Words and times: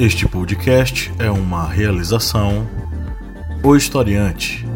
Este 0.00 0.26
podcast 0.26 1.12
é 1.18 1.30
uma 1.30 1.68
realização 1.68 2.66
O 3.62 3.76
Historiante. 3.76 4.66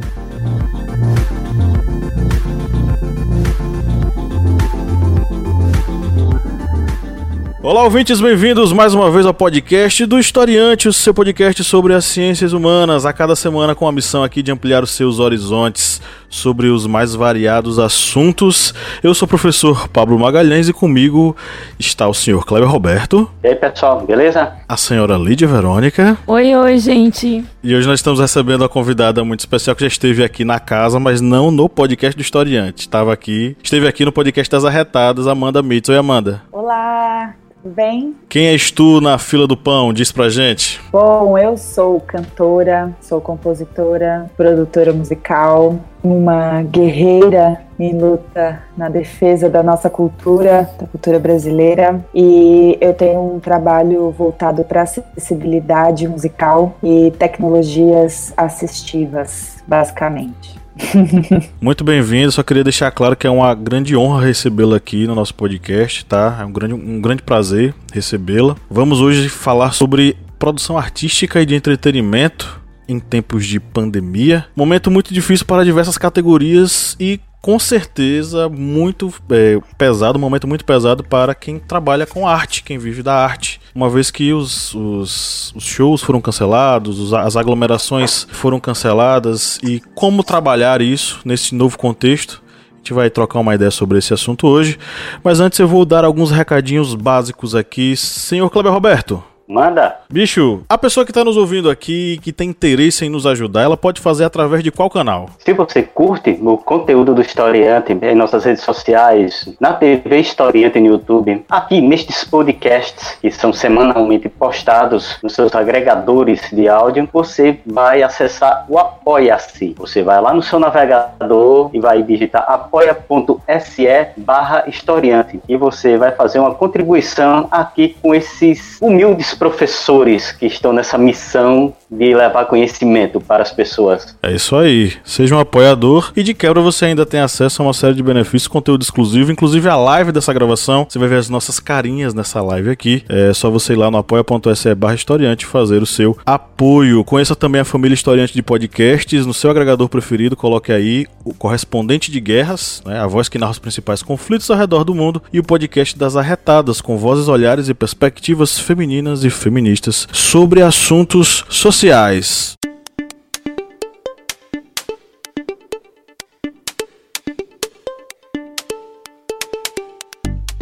Olá, 7.62 7.84
ouvintes, 7.84 8.20
bem-vindos 8.20 8.70
mais 8.74 8.92
uma 8.92 9.10
vez 9.10 9.24
ao 9.24 9.32
podcast 9.32 10.04
do 10.04 10.18
Historiante, 10.18 10.88
o 10.88 10.92
seu 10.92 11.14
podcast 11.14 11.64
sobre 11.64 11.94
as 11.94 12.04
ciências 12.04 12.52
humanas, 12.52 13.06
a 13.06 13.12
cada 13.14 13.34
semana 13.34 13.74
com 13.74 13.88
a 13.88 13.92
missão 13.92 14.22
aqui 14.22 14.42
de 14.42 14.52
ampliar 14.52 14.82
os 14.84 14.90
seus 14.90 15.18
horizontes 15.18 16.02
sobre 16.34 16.66
os 16.66 16.84
mais 16.86 17.14
variados 17.14 17.78
assuntos. 17.78 18.74
Eu 19.02 19.14
sou 19.14 19.24
o 19.24 19.28
professor 19.28 19.88
Pablo 19.88 20.18
Magalhães 20.18 20.68
e 20.68 20.72
comigo 20.72 21.36
está 21.78 22.08
o 22.08 22.14
senhor 22.14 22.44
Cleber 22.44 22.68
Roberto. 22.68 23.30
E 23.42 23.48
aí, 23.48 23.54
pessoal, 23.54 24.04
beleza? 24.04 24.52
A 24.68 24.76
senhora 24.76 25.16
Lídia 25.16 25.46
Verônica. 25.46 26.18
Oi, 26.26 26.54
oi, 26.56 26.78
gente. 26.78 27.44
E 27.62 27.74
hoje 27.74 27.86
nós 27.86 28.00
estamos 28.00 28.18
recebendo 28.18 28.62
uma 28.62 28.68
convidada 28.68 29.24
muito 29.24 29.40
especial 29.40 29.76
que 29.76 29.82
já 29.82 29.88
esteve 29.88 30.24
aqui 30.24 30.44
na 30.44 30.58
casa, 30.58 30.98
mas 30.98 31.20
não 31.20 31.52
no 31.52 31.68
podcast 31.68 32.16
do 32.16 32.22
Historiante. 32.22 32.80
Estava 32.80 33.12
aqui, 33.12 33.56
esteve 33.62 33.86
aqui 33.86 34.04
no 34.04 34.10
podcast 34.10 34.50
das 34.50 34.64
Arretadas, 34.64 35.28
Amanda 35.28 35.62
Mitz. 35.62 35.88
Oi, 35.88 35.96
Amanda. 35.96 36.42
Olá, 36.50 37.34
bem? 37.68 38.14
Quem 38.28 38.48
és 38.48 38.70
tu 38.70 39.00
na 39.00 39.18
fila 39.18 39.46
do 39.46 39.56
pão? 39.56 39.92
Diz 39.92 40.12
pra 40.12 40.28
gente. 40.28 40.80
Bom, 40.92 41.38
eu 41.38 41.56
sou 41.56 42.00
cantora, 42.00 42.92
sou 43.00 43.20
compositora, 43.20 44.30
produtora 44.36 44.92
musical, 44.92 45.78
uma 46.02 46.62
guerreira 46.62 47.60
em 47.78 47.98
luta 47.98 48.60
na 48.76 48.88
defesa 48.88 49.48
da 49.48 49.62
nossa 49.62 49.88
cultura, 49.88 50.68
da 50.78 50.86
cultura 50.86 51.18
brasileira, 51.18 52.04
e 52.14 52.76
eu 52.80 52.92
tenho 52.92 53.34
um 53.34 53.40
trabalho 53.40 54.10
voltado 54.10 54.64
para 54.64 54.82
acessibilidade 54.82 56.06
musical 56.06 56.76
e 56.82 57.12
tecnologias 57.18 58.32
assistivas, 58.36 59.62
basicamente. 59.66 60.63
Muito 61.60 61.84
bem-vindo. 61.84 62.32
Só 62.32 62.42
queria 62.42 62.64
deixar 62.64 62.90
claro 62.90 63.16
que 63.16 63.26
é 63.26 63.30
uma 63.30 63.54
grande 63.54 63.96
honra 63.96 64.26
recebê-la 64.26 64.76
aqui 64.76 65.06
no 65.06 65.14
nosso 65.14 65.34
podcast, 65.34 66.04
tá? 66.04 66.38
É 66.40 66.44
um 66.44 66.52
grande, 66.52 66.74
um 66.74 67.00
grande 67.00 67.22
prazer 67.22 67.74
recebê-la. 67.92 68.56
Vamos 68.70 69.00
hoje 69.00 69.28
falar 69.28 69.72
sobre 69.72 70.16
produção 70.38 70.76
artística 70.76 71.40
e 71.40 71.46
de 71.46 71.54
entretenimento 71.54 72.60
em 72.88 72.98
tempos 72.98 73.46
de 73.46 73.58
pandemia. 73.58 74.46
Momento 74.54 74.90
muito 74.90 75.14
difícil 75.14 75.46
para 75.46 75.64
diversas 75.64 75.96
categorias 75.96 76.96
e 77.00 77.20
com 77.40 77.58
certeza 77.58 78.48
muito 78.48 79.12
é, 79.30 79.58
pesado, 79.76 80.18
um 80.18 80.20
momento 80.20 80.48
muito 80.48 80.64
pesado 80.64 81.04
para 81.04 81.34
quem 81.34 81.58
trabalha 81.58 82.06
com 82.06 82.26
arte, 82.26 82.62
quem 82.62 82.78
vive 82.78 83.02
da 83.02 83.14
arte. 83.14 83.60
Uma 83.74 83.90
vez 83.90 84.08
que 84.08 84.32
os, 84.32 84.72
os, 84.72 85.52
os 85.56 85.64
shows 85.64 86.00
foram 86.00 86.20
cancelados, 86.20 87.00
os, 87.00 87.12
as 87.12 87.36
aglomerações 87.36 88.24
foram 88.30 88.60
canceladas 88.60 89.58
e 89.64 89.80
como 89.96 90.22
trabalhar 90.22 90.80
isso 90.80 91.20
nesse 91.24 91.56
novo 91.56 91.76
contexto. 91.76 92.40
A 92.72 92.76
gente 92.76 92.92
vai 92.92 93.10
trocar 93.10 93.40
uma 93.40 93.54
ideia 93.54 93.72
sobre 93.72 93.98
esse 93.98 94.14
assunto 94.14 94.46
hoje. 94.46 94.78
Mas 95.24 95.40
antes 95.40 95.58
eu 95.58 95.66
vou 95.66 95.84
dar 95.84 96.04
alguns 96.04 96.30
recadinhos 96.30 96.94
básicos 96.94 97.54
aqui. 97.54 97.96
Senhor 97.96 98.48
Kleber 98.48 98.72
Roberto, 98.72 99.24
Manda. 99.46 99.98
Bicho, 100.10 100.62
a 100.68 100.78
pessoa 100.78 101.04
que 101.04 101.10
está 101.10 101.24
nos 101.24 101.36
ouvindo 101.36 101.68
aqui, 101.68 102.18
que 102.22 102.32
tem 102.32 102.48
interesse 102.48 103.04
em 103.04 103.10
nos 103.10 103.26
ajudar, 103.26 103.62
ela 103.62 103.76
pode 103.76 104.00
fazer 104.00 104.24
através 104.24 104.62
de 104.62 104.70
qual 104.70 104.88
canal? 104.88 105.28
Se 105.38 105.52
você 105.52 105.82
curte 105.82 106.38
o 106.42 106.56
conteúdo 106.56 107.14
do 107.14 107.20
Historiante 107.20 107.92
em 107.92 108.14
nossas 108.14 108.44
redes 108.44 108.62
sociais, 108.62 109.54
na 109.60 109.74
TV 109.74 110.20
Historiante 110.20 110.80
no 110.80 110.86
YouTube, 110.86 111.44
aqui 111.48 111.80
nestes 111.80 112.24
podcasts 112.24 113.18
que 113.20 113.30
são 113.30 113.52
semanalmente 113.52 114.28
postados 114.28 115.18
nos 115.22 115.34
seus 115.34 115.54
agregadores 115.54 116.40
de 116.50 116.68
áudio, 116.68 117.08
você 117.12 117.58
vai 117.66 118.02
acessar 118.02 118.64
o 118.68 118.78
Apoia-se. 118.78 119.74
Você 119.78 120.02
vai 120.02 120.20
lá 120.20 120.32
no 120.32 120.42
seu 120.42 120.58
navegador 120.58 121.70
e 121.72 121.80
vai 121.80 122.02
digitar 122.02 122.44
apoia.se 122.48 123.84
barra 124.16 124.64
historiante 124.66 125.40
e 125.48 125.56
você 125.56 125.96
vai 125.96 126.12
fazer 126.12 126.38
uma 126.38 126.54
contribuição 126.54 127.48
aqui 127.50 127.96
com 128.00 128.14
esses 128.14 128.78
humildes 128.80 129.33
professores 129.34 130.32
que 130.32 130.46
estão 130.46 130.72
nessa 130.72 130.98
missão 130.98 131.74
de 131.90 132.14
levar 132.14 132.46
conhecimento 132.46 133.20
para 133.20 133.42
as 133.42 133.52
pessoas. 133.52 134.16
É 134.22 134.32
isso 134.32 134.56
aí. 134.56 134.92
Seja 135.04 135.34
um 135.34 135.38
apoiador 135.38 136.12
e 136.16 136.22
de 136.22 136.34
quebra 136.34 136.60
você 136.60 136.86
ainda 136.86 137.06
tem 137.06 137.20
acesso 137.20 137.62
a 137.62 137.66
uma 137.66 137.74
série 137.74 137.94
de 137.94 138.02
benefícios, 138.02 138.48
conteúdo 138.48 138.82
exclusivo, 138.82 139.30
inclusive 139.30 139.68
a 139.68 139.76
live 139.76 140.12
dessa 140.12 140.32
gravação. 140.32 140.86
Você 140.88 140.98
vai 140.98 141.08
ver 141.08 141.18
as 141.18 141.28
nossas 141.28 141.60
carinhas 141.60 142.14
nessa 142.14 142.42
live 142.42 142.70
aqui. 142.70 143.04
É 143.08 143.32
só 143.32 143.50
você 143.50 143.72
ir 143.72 143.76
lá 143.76 143.90
no 143.90 143.98
apoia.se 143.98 144.74
barra 144.74 144.94
historiante 144.94 145.46
fazer 145.46 145.82
o 145.82 145.86
seu 145.86 146.16
apoio. 146.26 147.04
Conheça 147.04 147.36
também 147.36 147.60
a 147.60 147.64
família 147.64 147.94
historiante 147.94 148.34
de 148.34 148.42
podcasts. 148.42 149.26
No 149.26 149.34
seu 149.34 149.50
agregador 149.50 149.88
preferido, 149.88 150.36
coloque 150.36 150.72
aí 150.72 151.06
o 151.24 151.32
correspondente 151.32 152.10
de 152.10 152.20
guerras, 152.20 152.82
né, 152.84 153.00
a 153.00 153.06
voz 153.06 153.28
que 153.28 153.38
narra 153.38 153.52
os 153.52 153.58
principais 153.58 154.02
conflitos 154.02 154.50
ao 154.50 154.56
redor 154.56 154.84
do 154.84 154.94
mundo, 154.94 155.22
e 155.32 155.38
o 155.38 155.42
podcast 155.42 155.98
das 155.98 156.16
arretadas, 156.16 156.80
com 156.80 156.96
vozes, 156.96 157.28
olhares 157.28 157.68
e 157.68 157.74
perspectivas 157.74 158.58
femininas 158.58 159.23
e 159.24 159.30
feministas 159.30 160.06
sobre 160.12 160.62
assuntos 160.62 161.44
sociais. 161.48 162.54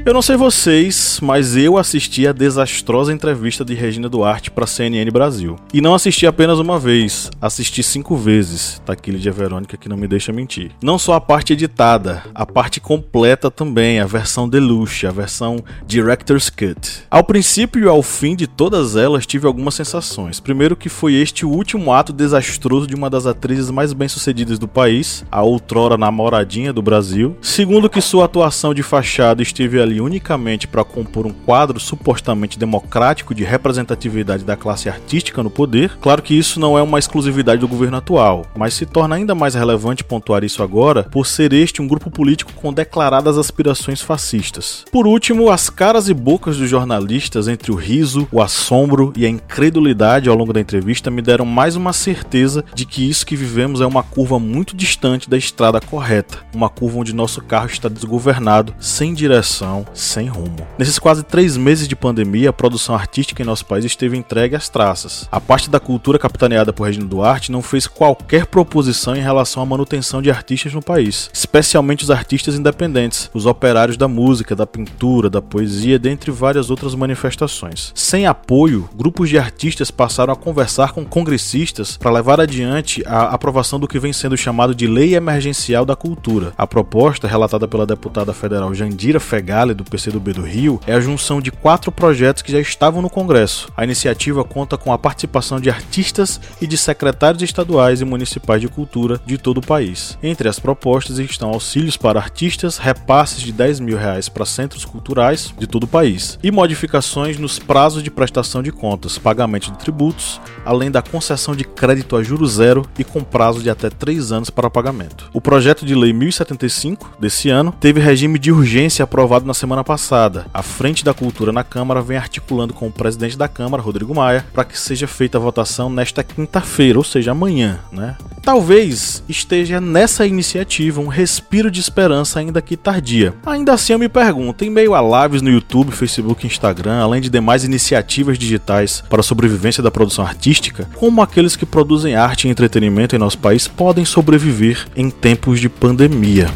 Eu 0.04 0.12
não 0.12 0.20
sei 0.20 0.36
vocês, 0.36 1.20
mas 1.22 1.56
eu 1.56 1.78
assisti 1.78 2.26
a 2.26 2.32
desastrosa 2.32 3.12
entrevista 3.12 3.64
de 3.64 3.72
Regina 3.72 4.08
Duarte 4.08 4.50
para 4.50 4.66
CNN 4.66 5.08
Brasil. 5.12 5.54
E 5.72 5.80
não 5.80 5.94
assisti 5.94 6.26
apenas 6.26 6.58
uma 6.58 6.76
vez, 6.76 7.30
assisti 7.40 7.84
cinco 7.84 8.16
vezes. 8.16 8.82
Tá 8.84 8.94
aqui 8.94 9.12
Verônica 9.12 9.76
que 9.76 9.88
não 9.88 9.96
me 9.96 10.08
deixa 10.08 10.32
mentir. 10.32 10.72
Não 10.82 10.98
só 10.98 11.14
a 11.14 11.20
parte 11.20 11.52
editada, 11.52 12.24
a 12.34 12.44
parte 12.44 12.80
completa 12.80 13.48
também, 13.48 14.00
a 14.00 14.04
versão 14.04 14.48
deluxe, 14.48 15.06
a 15.06 15.12
versão 15.12 15.62
Director's 15.86 16.50
Cut. 16.50 17.04
Ao 17.08 17.22
princípio 17.22 17.84
e 17.84 17.88
ao 17.88 18.02
fim 18.02 18.34
de 18.34 18.48
todas 18.48 18.96
elas 18.96 19.24
tive 19.24 19.46
algumas 19.46 19.74
sensações. 19.74 20.40
Primeiro 20.40 20.74
que 20.74 20.88
foi 20.88 21.14
este 21.14 21.46
o 21.46 21.50
último 21.50 21.92
ato 21.92 22.12
desastroso 22.12 22.88
de 22.88 22.96
uma 22.96 23.08
das 23.08 23.24
atrizes 23.24 23.70
mais 23.70 23.92
bem-sucedidas 23.92 24.58
do 24.58 24.66
país, 24.66 25.24
a 25.30 25.42
outrora 25.42 25.96
namoradinha 25.96 26.72
do 26.72 26.82
Brasil. 26.82 27.36
Segundo 27.40 27.88
que 27.88 28.00
sua 28.00 28.24
atuação 28.24 28.74
de 28.74 28.82
fachada 28.82 29.40
esteve 29.40 29.80
ali 29.80 29.91
unicamente 30.00 30.66
para 30.66 30.84
compor 30.84 31.26
um 31.26 31.32
quadro 31.32 31.78
supostamente 31.78 32.58
democrático 32.58 33.34
de 33.34 33.44
representatividade 33.44 34.44
da 34.44 34.56
classe 34.56 34.88
artística 34.88 35.42
no 35.42 35.50
poder. 35.50 35.96
Claro 36.00 36.22
que 36.22 36.36
isso 36.36 36.58
não 36.58 36.78
é 36.78 36.82
uma 36.82 36.98
exclusividade 36.98 37.60
do 37.60 37.68
governo 37.68 37.96
atual, 37.96 38.46
mas 38.56 38.74
se 38.74 38.86
torna 38.86 39.16
ainda 39.16 39.34
mais 39.34 39.54
relevante 39.54 40.04
pontuar 40.04 40.44
isso 40.44 40.62
agora 40.62 41.04
por 41.04 41.26
ser 41.26 41.52
este 41.52 41.82
um 41.82 41.88
grupo 41.88 42.10
político 42.10 42.52
com 42.54 42.72
declaradas 42.72 43.38
aspirações 43.38 44.00
fascistas. 44.00 44.84
Por 44.90 45.06
último, 45.06 45.50
as 45.50 45.68
caras 45.68 46.08
e 46.08 46.14
bocas 46.14 46.56
dos 46.56 46.68
jornalistas 46.68 47.48
entre 47.48 47.72
o 47.72 47.74
riso, 47.74 48.28
o 48.30 48.40
assombro 48.40 49.12
e 49.16 49.26
a 49.26 49.28
incredulidade 49.28 50.28
ao 50.28 50.36
longo 50.36 50.52
da 50.52 50.60
entrevista 50.60 51.10
me 51.10 51.22
deram 51.22 51.44
mais 51.44 51.76
uma 51.76 51.92
certeza 51.92 52.64
de 52.74 52.84
que 52.84 53.08
isso 53.08 53.26
que 53.26 53.36
vivemos 53.36 53.80
é 53.80 53.86
uma 53.86 54.02
curva 54.02 54.38
muito 54.38 54.76
distante 54.76 55.28
da 55.28 55.36
estrada 55.36 55.80
correta, 55.80 56.38
uma 56.54 56.68
curva 56.68 56.98
onde 56.98 57.14
nosso 57.14 57.42
carro 57.42 57.66
está 57.66 57.88
desgovernado, 57.88 58.74
sem 58.78 59.14
direção 59.14 59.81
sem 59.94 60.28
rumo. 60.28 60.66
Nesses 60.78 60.98
quase 60.98 61.22
três 61.22 61.56
meses 61.56 61.88
de 61.88 61.96
pandemia, 61.96 62.50
a 62.50 62.52
produção 62.52 62.94
artística 62.94 63.42
em 63.42 63.46
nosso 63.46 63.66
país 63.66 63.84
esteve 63.84 64.16
entregue 64.16 64.56
às 64.56 64.68
traças. 64.68 65.28
A 65.30 65.40
parte 65.40 65.70
da 65.70 65.80
cultura 65.80 66.18
capitaneada 66.18 66.72
por 66.72 66.84
Regina 66.84 67.06
Duarte 67.06 67.52
não 67.52 67.62
fez 67.62 67.86
qualquer 67.86 68.46
proposição 68.46 69.14
em 69.14 69.20
relação 69.20 69.62
à 69.62 69.66
manutenção 69.66 70.22
de 70.22 70.30
artistas 70.30 70.72
no 70.72 70.82
país, 70.82 71.30
especialmente 71.32 72.04
os 72.04 72.10
artistas 72.10 72.54
independentes, 72.54 73.30
os 73.34 73.46
operários 73.46 73.96
da 73.96 74.08
música, 74.08 74.56
da 74.56 74.66
pintura, 74.66 75.28
da 75.28 75.42
poesia, 75.42 75.98
dentre 75.98 76.30
várias 76.30 76.70
outras 76.70 76.94
manifestações. 76.94 77.92
Sem 77.94 78.26
apoio, 78.26 78.88
grupos 78.94 79.28
de 79.28 79.38
artistas 79.38 79.90
passaram 79.90 80.32
a 80.32 80.36
conversar 80.36 80.92
com 80.92 81.04
congressistas 81.04 81.96
para 81.96 82.10
levar 82.10 82.40
adiante 82.40 83.02
a 83.06 83.24
aprovação 83.24 83.78
do 83.78 83.88
que 83.88 83.98
vem 83.98 84.12
sendo 84.12 84.36
chamado 84.36 84.74
de 84.74 84.86
Lei 84.86 85.14
Emergencial 85.14 85.84
da 85.84 85.96
Cultura. 85.96 86.52
A 86.56 86.66
proposta, 86.66 87.28
relatada 87.28 87.68
pela 87.68 87.86
deputada 87.86 88.32
federal 88.32 88.74
Jandira 88.74 89.20
Fegali, 89.20 89.71
do 89.74 89.84
PCdoB 89.84 90.32
do 90.32 90.42
Rio 90.42 90.80
é 90.86 90.94
a 90.94 91.00
junção 91.00 91.40
de 91.40 91.50
quatro 91.50 91.90
projetos 91.90 92.42
que 92.42 92.52
já 92.52 92.60
estavam 92.60 93.02
no 93.02 93.10
Congresso. 93.10 93.68
A 93.76 93.84
iniciativa 93.84 94.44
conta 94.44 94.76
com 94.76 94.92
a 94.92 94.98
participação 94.98 95.60
de 95.60 95.70
artistas 95.70 96.40
e 96.60 96.66
de 96.66 96.76
secretários 96.76 97.42
estaduais 97.42 98.00
e 98.00 98.04
municipais 98.04 98.60
de 98.60 98.68
cultura 98.68 99.20
de 99.24 99.38
todo 99.38 99.58
o 99.58 99.66
país. 99.66 100.18
Entre 100.22 100.48
as 100.48 100.58
propostas 100.58 101.18
estão 101.18 101.50
auxílios 101.50 101.96
para 101.96 102.20
artistas, 102.20 102.78
repasses 102.78 103.40
de 103.40 103.52
10 103.52 103.80
mil 103.80 103.96
reais 103.96 104.28
para 104.28 104.46
centros 104.46 104.84
culturais 104.84 105.52
de 105.58 105.66
todo 105.66 105.84
o 105.84 105.88
país 105.88 106.38
e 106.42 106.50
modificações 106.50 107.38
nos 107.38 107.58
prazos 107.58 108.02
de 108.02 108.10
prestação 108.10 108.62
de 108.62 108.72
contas, 108.72 109.18
pagamento 109.18 109.70
de 109.70 109.78
tributos, 109.78 110.40
além 110.64 110.90
da 110.90 111.02
concessão 111.02 111.54
de 111.54 111.64
crédito 111.64 112.16
a 112.16 112.22
juro 112.22 112.46
zero 112.46 112.86
e 112.98 113.04
com 113.04 113.22
prazo 113.22 113.62
de 113.62 113.70
até 113.70 113.90
3 113.90 114.32
anos 114.32 114.50
para 114.50 114.70
pagamento. 114.70 115.30
O 115.32 115.40
projeto 115.40 115.84
de 115.84 115.94
lei 115.94 116.12
1075 116.12 117.16
desse 117.18 117.48
ano 117.48 117.74
teve 117.78 118.00
regime 118.00 118.38
de 118.38 118.52
urgência 118.52 119.02
aprovado 119.02 119.46
na 119.46 119.54
semana 119.62 119.84
passada. 119.84 120.46
A 120.52 120.60
Frente 120.60 121.04
da 121.04 121.14
Cultura 121.14 121.52
na 121.52 121.62
Câmara 121.62 122.02
vem 122.02 122.16
articulando 122.16 122.74
com 122.74 122.88
o 122.88 122.92
presidente 122.92 123.38
da 123.38 123.46
Câmara, 123.46 123.80
Rodrigo 123.80 124.12
Maia, 124.12 124.44
para 124.52 124.64
que 124.64 124.76
seja 124.76 125.06
feita 125.06 125.38
a 125.38 125.40
votação 125.40 125.88
nesta 125.88 126.24
quinta-feira, 126.24 126.98
ou 126.98 127.04
seja, 127.04 127.30
amanhã, 127.30 127.78
né? 127.92 128.16
Talvez 128.42 129.22
esteja 129.28 129.80
nessa 129.80 130.26
iniciativa 130.26 131.00
um 131.00 131.06
respiro 131.06 131.70
de 131.70 131.78
esperança 131.78 132.40
ainda 132.40 132.60
que 132.60 132.76
tardia. 132.76 133.34
Ainda 133.46 133.72
assim 133.72 133.92
eu 133.92 134.00
me 134.00 134.08
pergunto, 134.08 134.64
em 134.64 134.70
meio 134.70 134.94
a 134.96 135.22
lives 135.22 135.42
no 135.42 135.50
YouTube, 135.50 135.92
Facebook 135.92 136.44
e 136.44 136.48
Instagram, 136.48 137.00
além 137.00 137.20
de 137.20 137.30
demais 137.30 137.62
iniciativas 137.62 138.36
digitais 138.36 139.04
para 139.08 139.20
a 139.20 139.22
sobrevivência 139.22 139.80
da 139.80 139.92
produção 139.92 140.26
artística, 140.26 140.88
como 140.96 141.22
aqueles 141.22 141.54
que 141.54 141.64
produzem 141.64 142.16
arte 142.16 142.48
e 142.48 142.50
entretenimento 142.50 143.14
em 143.14 143.18
nosso 143.18 143.38
país 143.38 143.68
podem 143.68 144.04
sobreviver 144.04 144.88
em 144.96 145.08
tempos 145.08 145.60
de 145.60 145.68
pandemia? 145.68 146.50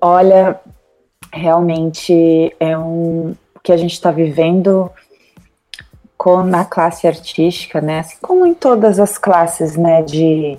Olha, 0.00 0.60
realmente 1.32 2.54
é 2.60 2.76
um 2.78 3.34
que 3.62 3.72
a 3.72 3.76
gente 3.76 3.92
está 3.92 4.10
vivendo 4.10 4.90
com 6.16 6.42
na 6.42 6.64
classe 6.64 7.06
artística, 7.06 7.80
né? 7.80 8.00
Assim 8.00 8.16
como 8.20 8.46
em 8.46 8.54
todas 8.54 8.98
as 8.98 9.18
classes, 9.18 9.76
né? 9.76 10.02
De 10.02 10.58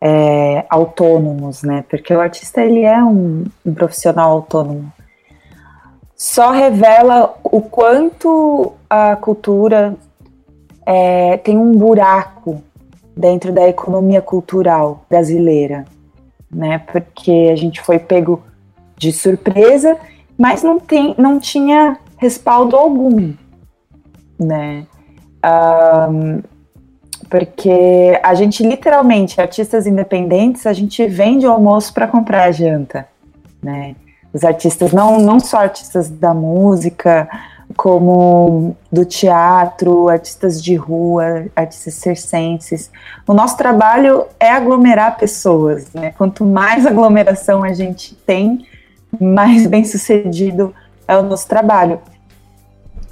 é, 0.00 0.64
autônomos, 0.68 1.62
né? 1.62 1.84
Porque 1.88 2.14
o 2.14 2.20
artista 2.20 2.62
ele 2.62 2.82
é 2.82 3.02
um, 3.02 3.44
um 3.64 3.74
profissional 3.74 4.32
autônomo. 4.32 4.92
Só 6.14 6.50
revela 6.50 7.34
o 7.44 7.60
quanto 7.60 8.72
a 8.88 9.16
cultura 9.16 9.94
é, 10.86 11.36
tem 11.38 11.58
um 11.58 11.76
buraco 11.76 12.62
dentro 13.16 13.52
da 13.52 13.68
economia 13.68 14.22
cultural 14.22 15.04
brasileira, 15.08 15.84
né? 16.50 16.78
Porque 16.78 17.50
a 17.52 17.56
gente 17.56 17.80
foi 17.80 17.98
pego 17.98 18.42
de 18.96 19.12
surpresa, 19.12 19.96
mas 20.38 20.62
não, 20.62 20.78
tem, 20.78 21.14
não 21.18 21.38
tinha 21.38 21.98
respaldo 22.16 22.76
algum, 22.76 23.32
né? 24.38 24.86
Um, 25.44 26.42
porque 27.28 28.18
a 28.22 28.34
gente 28.34 28.62
literalmente, 28.62 29.40
artistas 29.40 29.86
independentes, 29.86 30.66
a 30.66 30.72
gente 30.72 31.06
vende 31.06 31.46
o 31.46 31.52
almoço 31.52 31.92
para 31.92 32.06
comprar 32.06 32.44
a 32.44 32.52
janta, 32.52 33.06
né? 33.62 33.96
Os 34.32 34.44
artistas, 34.44 34.92
não, 34.92 35.18
não 35.18 35.40
só 35.40 35.58
artistas 35.58 36.10
da 36.10 36.34
música, 36.34 37.28
como 37.74 38.76
do 38.92 39.04
teatro, 39.04 40.08
artistas 40.08 40.62
de 40.62 40.74
rua, 40.76 41.46
artistas 41.56 41.94
circenses. 41.94 42.90
O 43.26 43.34
nosso 43.34 43.56
trabalho 43.56 44.26
é 44.38 44.50
aglomerar 44.50 45.16
pessoas, 45.16 45.92
né? 45.92 46.12
Quanto 46.16 46.44
mais 46.44 46.86
aglomeração 46.86 47.64
a 47.64 47.72
gente 47.72 48.14
tem, 48.14 48.66
mais 49.20 49.66
bem 49.66 49.84
sucedido 49.84 50.74
é 51.06 51.16
o 51.16 51.22
nosso 51.22 51.48
trabalho. 51.48 52.00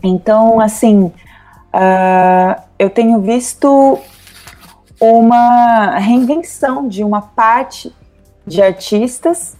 Então, 0.02 0.60
assim, 0.60 1.04
uh, 1.04 2.62
eu 2.78 2.90
tenho 2.90 3.20
visto 3.20 3.98
uma 5.00 5.98
reinvenção 5.98 6.88
de 6.88 7.02
uma 7.02 7.22
parte 7.22 7.94
de 8.46 8.62
artistas 8.62 9.56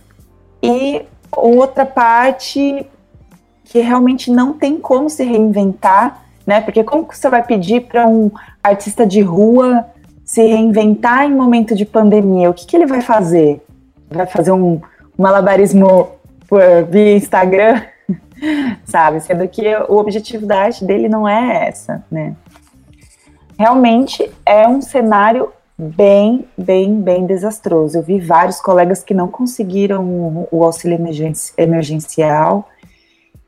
e 0.63 1.03
outra 1.33 1.85
parte 1.85 2.87
que 3.65 3.81
realmente 3.81 4.31
não 4.31 4.53
tem 4.53 4.79
como 4.79 5.09
se 5.11 5.25
reinventar, 5.25 6.23
né? 6.47 6.61
Porque 6.61 6.85
como 6.85 7.07
que 7.07 7.17
você 7.17 7.29
vai 7.29 7.43
pedir 7.43 7.87
para 7.87 8.07
um 8.07 8.31
artista 8.63 9.07
de 9.07 9.21
rua 9.21 9.87
se 10.25 10.43
reinventar 10.43 11.25
em 11.25 11.35
momento 11.35 11.75
de 11.75 11.85
pandemia? 11.85 12.51
O 12.51 12.55
que, 12.55 12.67
que 12.67 12.77
ele 12.77 12.87
vai 12.87 13.01
fazer? 13.01 13.65
Vai 14.11 14.27
fazer 14.27 14.53
um 14.53 14.81
malabarismo 15.19 15.87
por, 15.87 16.14
via 16.91 17.17
Instagram, 17.17 17.83
sabe? 18.85 19.21
Sendo 19.21 19.47
que 19.49 19.63
o 19.89 19.97
objetivo 19.97 20.47
da 20.47 20.61
arte 20.61 20.85
dele 20.85 21.09
não 21.09 21.29
é 21.29 21.69
essa, 21.69 22.05
né? 22.11 22.35
Realmente 23.59 24.31
é 24.45 24.67
um 24.67 24.83
cenário 24.83 25.53
bem, 25.79 26.47
bem, 26.57 27.01
bem 27.01 27.27
desastroso. 27.27 27.99
Eu 27.99 28.03
vi 28.03 28.21
vários 28.21 28.61
colegas 28.61 29.03
que 29.03 29.15
não 29.15 29.29
conseguiram 29.29 30.47
o 30.51 30.65
auxílio 30.65 30.99
emergencial 31.57 32.69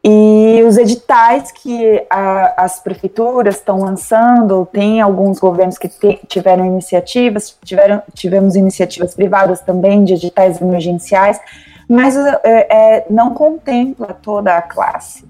e 0.09 0.63
os 0.63 0.79
editais 0.79 1.51
que 1.51 2.07
a, 2.09 2.65
as 2.65 2.79
prefeituras 2.79 3.57
estão 3.57 3.81
lançando, 3.81 4.65
tem 4.73 5.01
alguns 5.01 5.41
governos 5.41 5.77
que 5.77 5.89
te, 5.89 6.21
tiveram 6.29 6.65
iniciativas, 6.65 7.59
tiveram, 7.65 8.01
tivemos 8.15 8.55
iniciativas 8.55 9.17
privadas 9.17 9.61
também 9.63 10.05
de 10.05 10.15
editais 10.15 10.61
emergenciais, 10.63 11.41
mas 11.89 12.17
é, 12.17 12.41
é, 12.45 13.07
não 13.09 13.33
contempla 13.33 14.09
toda 14.09 14.57
a 14.57 14.63
classe, 14.63 15.25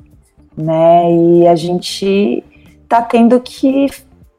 né? 0.56 1.10
E 1.12 1.46
a 1.48 1.54
gente 1.54 2.44
está 2.82 3.02
tendo 3.02 3.38
que 3.40 3.88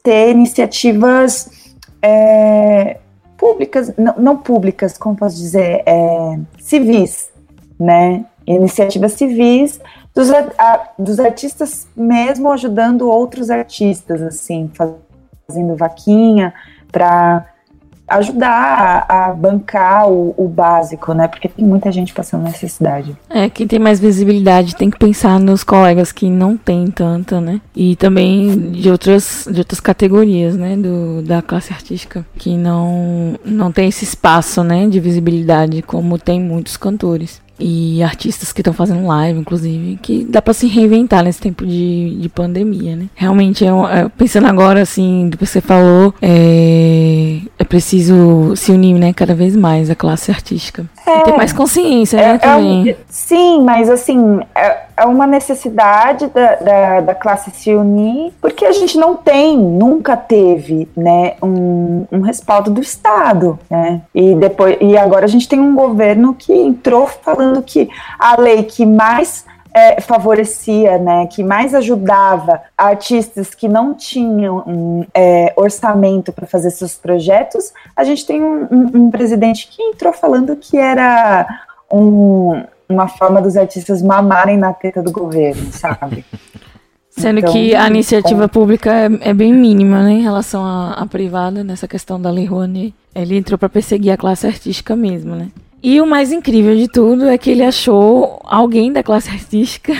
ter 0.01 0.31
iniciativas 0.31 1.75
é, 2.01 2.97
públicas, 3.37 3.93
não, 3.97 4.15
não, 4.17 4.37
públicas, 4.37 4.97
como 4.97 5.15
posso 5.15 5.37
dizer, 5.37 5.83
é, 5.85 6.39
civis, 6.59 7.31
né? 7.79 8.25
Iniciativas 8.47 9.13
civis 9.13 9.79
dos, 10.15 10.31
a, 10.31 10.89
dos 10.97 11.19
artistas 11.19 11.87
mesmo 11.95 12.51
ajudando 12.51 13.09
outros 13.09 13.49
artistas, 13.49 14.21
assim, 14.21 14.71
fazendo 15.47 15.75
vaquinha 15.75 16.53
para 16.91 17.45
ajudar 18.07 19.05
a, 19.07 19.27
a 19.27 19.33
bancar 19.33 20.09
o, 20.09 20.33
o, 20.37 20.47
básico, 20.47 21.13
né? 21.13 21.27
Porque 21.27 21.49
tem 21.49 21.65
muita 21.65 21.91
gente 21.91 22.13
passando 22.13 22.43
necessidade. 22.43 23.15
É, 23.29 23.49
quem 23.49 23.67
tem 23.67 23.79
mais 23.79 23.99
visibilidade 23.99 24.75
tem 24.75 24.89
que 24.89 24.97
pensar 24.97 25.39
nos 25.39 25.63
colegas 25.63 26.11
que 26.11 26.29
não 26.29 26.55
tem 26.55 26.87
tanta, 26.87 27.41
né? 27.41 27.59
E 27.75 27.95
também 27.95 28.71
de 28.71 28.89
outras, 28.89 29.47
de 29.51 29.59
outras 29.59 29.79
categorias, 29.79 30.55
né? 30.55 30.77
Do, 30.77 31.21
da 31.21 31.41
classe 31.41 31.73
artística, 31.73 32.25
que 32.37 32.55
não, 32.55 33.35
não 33.43 33.71
tem 33.71 33.89
esse 33.89 34.03
espaço, 34.03 34.63
né? 34.63 34.87
De 34.87 34.99
visibilidade 34.99 35.81
como 35.81 36.17
tem 36.17 36.39
muitos 36.39 36.77
cantores 36.77 37.45
e 37.59 38.01
artistas 38.03 38.53
que 38.53 38.61
estão 38.61 38.73
fazendo 38.73 39.05
live, 39.05 39.39
inclusive, 39.39 39.97
que 40.01 40.25
dá 40.25 40.41
para 40.41 40.53
se 40.53 40.67
reinventar 40.67 41.23
nesse 41.23 41.41
tempo 41.41 41.65
de, 41.65 42.17
de 42.19 42.29
pandemia, 42.29 42.95
né? 42.95 43.05
Realmente, 43.15 43.65
é, 43.65 43.67
é, 43.67 44.09
pensando 44.17 44.47
agora, 44.47 44.81
assim, 44.81 45.29
do 45.29 45.37
que 45.37 45.45
você 45.45 45.61
falou, 45.61 46.13
é, 46.21 47.39
é 47.57 47.63
preciso 47.63 48.55
se 48.55 48.71
unir, 48.71 48.97
né, 48.99 49.13
cada 49.13 49.33
vez 49.33 49.55
mais 49.55 49.89
a 49.89 49.95
classe 49.95 50.31
artística. 50.31 50.85
É, 51.05 51.19
e 51.19 51.23
ter 51.23 51.37
mais 51.37 51.53
consciência, 51.53 52.17
né, 52.17 52.31
é, 52.31 52.35
é 52.35 52.37
também. 52.37 52.95
sim, 53.09 53.63
mas 53.63 53.89
assim, 53.89 54.39
é, 54.55 54.77
é 54.97 55.05
uma 55.05 55.25
necessidade 55.25 56.27
da, 56.27 56.55
da, 56.55 57.01
da, 57.01 57.15
classe 57.15 57.51
se 57.51 57.73
unir, 57.73 58.33
porque 58.41 58.65
a 58.65 58.71
gente 58.71 58.97
não 58.97 59.15
tem, 59.15 59.57
nunca 59.57 60.17
teve, 60.17 60.87
né, 60.95 61.35
um, 61.41 62.05
um 62.11 62.21
respaldo 62.21 62.69
do 62.71 62.81
Estado, 62.81 63.57
né? 63.69 64.01
E 64.13 64.35
depois, 64.35 64.77
e 64.81 64.97
agora 64.97 65.25
a 65.25 65.29
gente 65.29 65.47
tem 65.47 65.59
um 65.59 65.75
governo 65.75 66.33
que 66.33 66.53
entrou 66.53 67.07
falando 67.07 67.46
falando 67.47 67.63
que 67.63 67.89
a 68.19 68.39
lei 68.39 68.63
que 68.63 68.85
mais 68.85 69.45
é, 69.73 70.01
favorecia, 70.01 70.97
né, 70.97 71.27
que 71.27 71.43
mais 71.43 71.73
ajudava 71.73 72.61
artistas 72.77 73.53
que 73.53 73.67
não 73.67 73.93
tinham 73.93 74.63
um 74.65 75.05
é, 75.13 75.53
orçamento 75.55 76.31
para 76.33 76.47
fazer 76.47 76.71
seus 76.71 76.95
projetos, 76.95 77.71
a 77.95 78.03
gente 78.03 78.25
tem 78.25 78.41
um, 78.41 78.67
um, 78.71 78.91
um, 78.93 79.11
presidente 79.11 79.67
que 79.67 79.81
entrou 79.81 80.13
falando 80.13 80.55
que 80.55 80.77
era 80.77 81.47
um, 81.91 82.63
uma 82.89 83.07
forma 83.07 83.41
dos 83.41 83.55
artistas 83.55 84.01
mamarem 84.01 84.57
na 84.57 84.73
teta 84.73 85.01
do 85.01 85.11
governo, 85.11 85.71
sabe? 85.71 86.25
Sendo 87.09 87.39
então, 87.39 87.51
que 87.51 87.73
a 87.73 87.87
iniciativa 87.87 88.43
é... 88.43 88.47
pública 88.47 88.93
é, 88.93 89.29
é, 89.29 89.33
bem 89.33 89.51
mínima, 89.51 90.03
né, 90.03 90.11
em 90.11 90.21
relação 90.21 90.63
à, 90.63 90.93
à 90.93 91.05
privada, 91.07 91.63
nessa 91.63 91.87
questão 91.87 92.21
da 92.21 92.29
Lei 92.29 92.45
Rouanet. 92.45 92.93
Ele 93.15 93.35
entrou 93.35 93.57
para 93.57 93.69
perseguir 93.69 94.11
a 94.11 94.17
classe 94.17 94.45
artística 94.45 94.95
mesmo, 94.95 95.35
né? 95.35 95.49
E 95.81 96.01
o 96.01 96.07
mais 96.07 96.31
incrível 96.31 96.75
de 96.75 96.87
tudo 96.87 97.27
é 97.27 97.37
que 97.37 97.51
ele 97.51 97.63
achou 97.63 98.39
alguém 98.43 98.91
da 98.91 99.03
classe 99.03 99.29
artística 99.29 99.93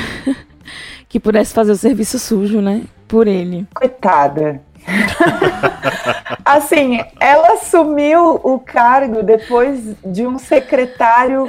que 1.08 1.20
pudesse 1.20 1.54
fazer 1.54 1.72
o 1.72 1.78
serviço 1.78 2.18
sujo, 2.18 2.62
né? 2.62 2.84
Por 3.08 3.28
ele. 3.28 3.66
Coitada. 3.74 4.62
assim, 6.44 7.00
ela 7.20 7.54
assumiu 7.54 8.40
o 8.44 8.60
cargo 8.60 9.22
depois 9.22 9.96
de 10.04 10.26
um 10.26 10.40
secretário 10.40 11.48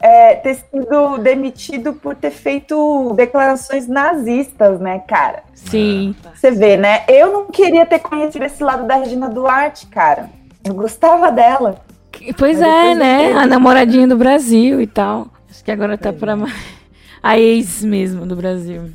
é, 0.00 0.34
ter 0.36 0.54
sido 0.54 1.18
demitido 1.18 1.92
por 1.92 2.14
ter 2.14 2.30
feito 2.30 3.12
declarações 3.14 3.86
nazistas, 3.86 4.80
né, 4.80 5.02
cara? 5.06 5.42
Sim. 5.54 6.16
Você 6.34 6.50
vê, 6.50 6.76
né? 6.76 7.04
Eu 7.08 7.32
não 7.32 7.46
queria 7.46 7.84
ter 7.84 7.98
conhecido 7.98 8.44
esse 8.44 8.62
lado 8.62 8.86
da 8.86 8.96
Regina 8.96 9.28
Duarte, 9.28 9.86
cara. 9.86 10.30
Eu 10.64 10.74
gostava 10.74 11.30
dela. 11.30 11.87
Pois 12.36 12.60
é, 12.60 12.94
né? 12.94 13.32
A 13.32 13.46
namoradinha 13.46 14.06
do 14.06 14.16
Brasil 14.16 14.80
e 14.80 14.86
tal. 14.86 15.28
Acho 15.48 15.64
que 15.64 15.70
agora 15.70 15.96
tá 15.96 16.12
pra 16.12 16.36
a 17.22 17.38
ex 17.38 17.82
mesmo 17.82 18.26
do 18.26 18.36
Brasil. 18.36 18.90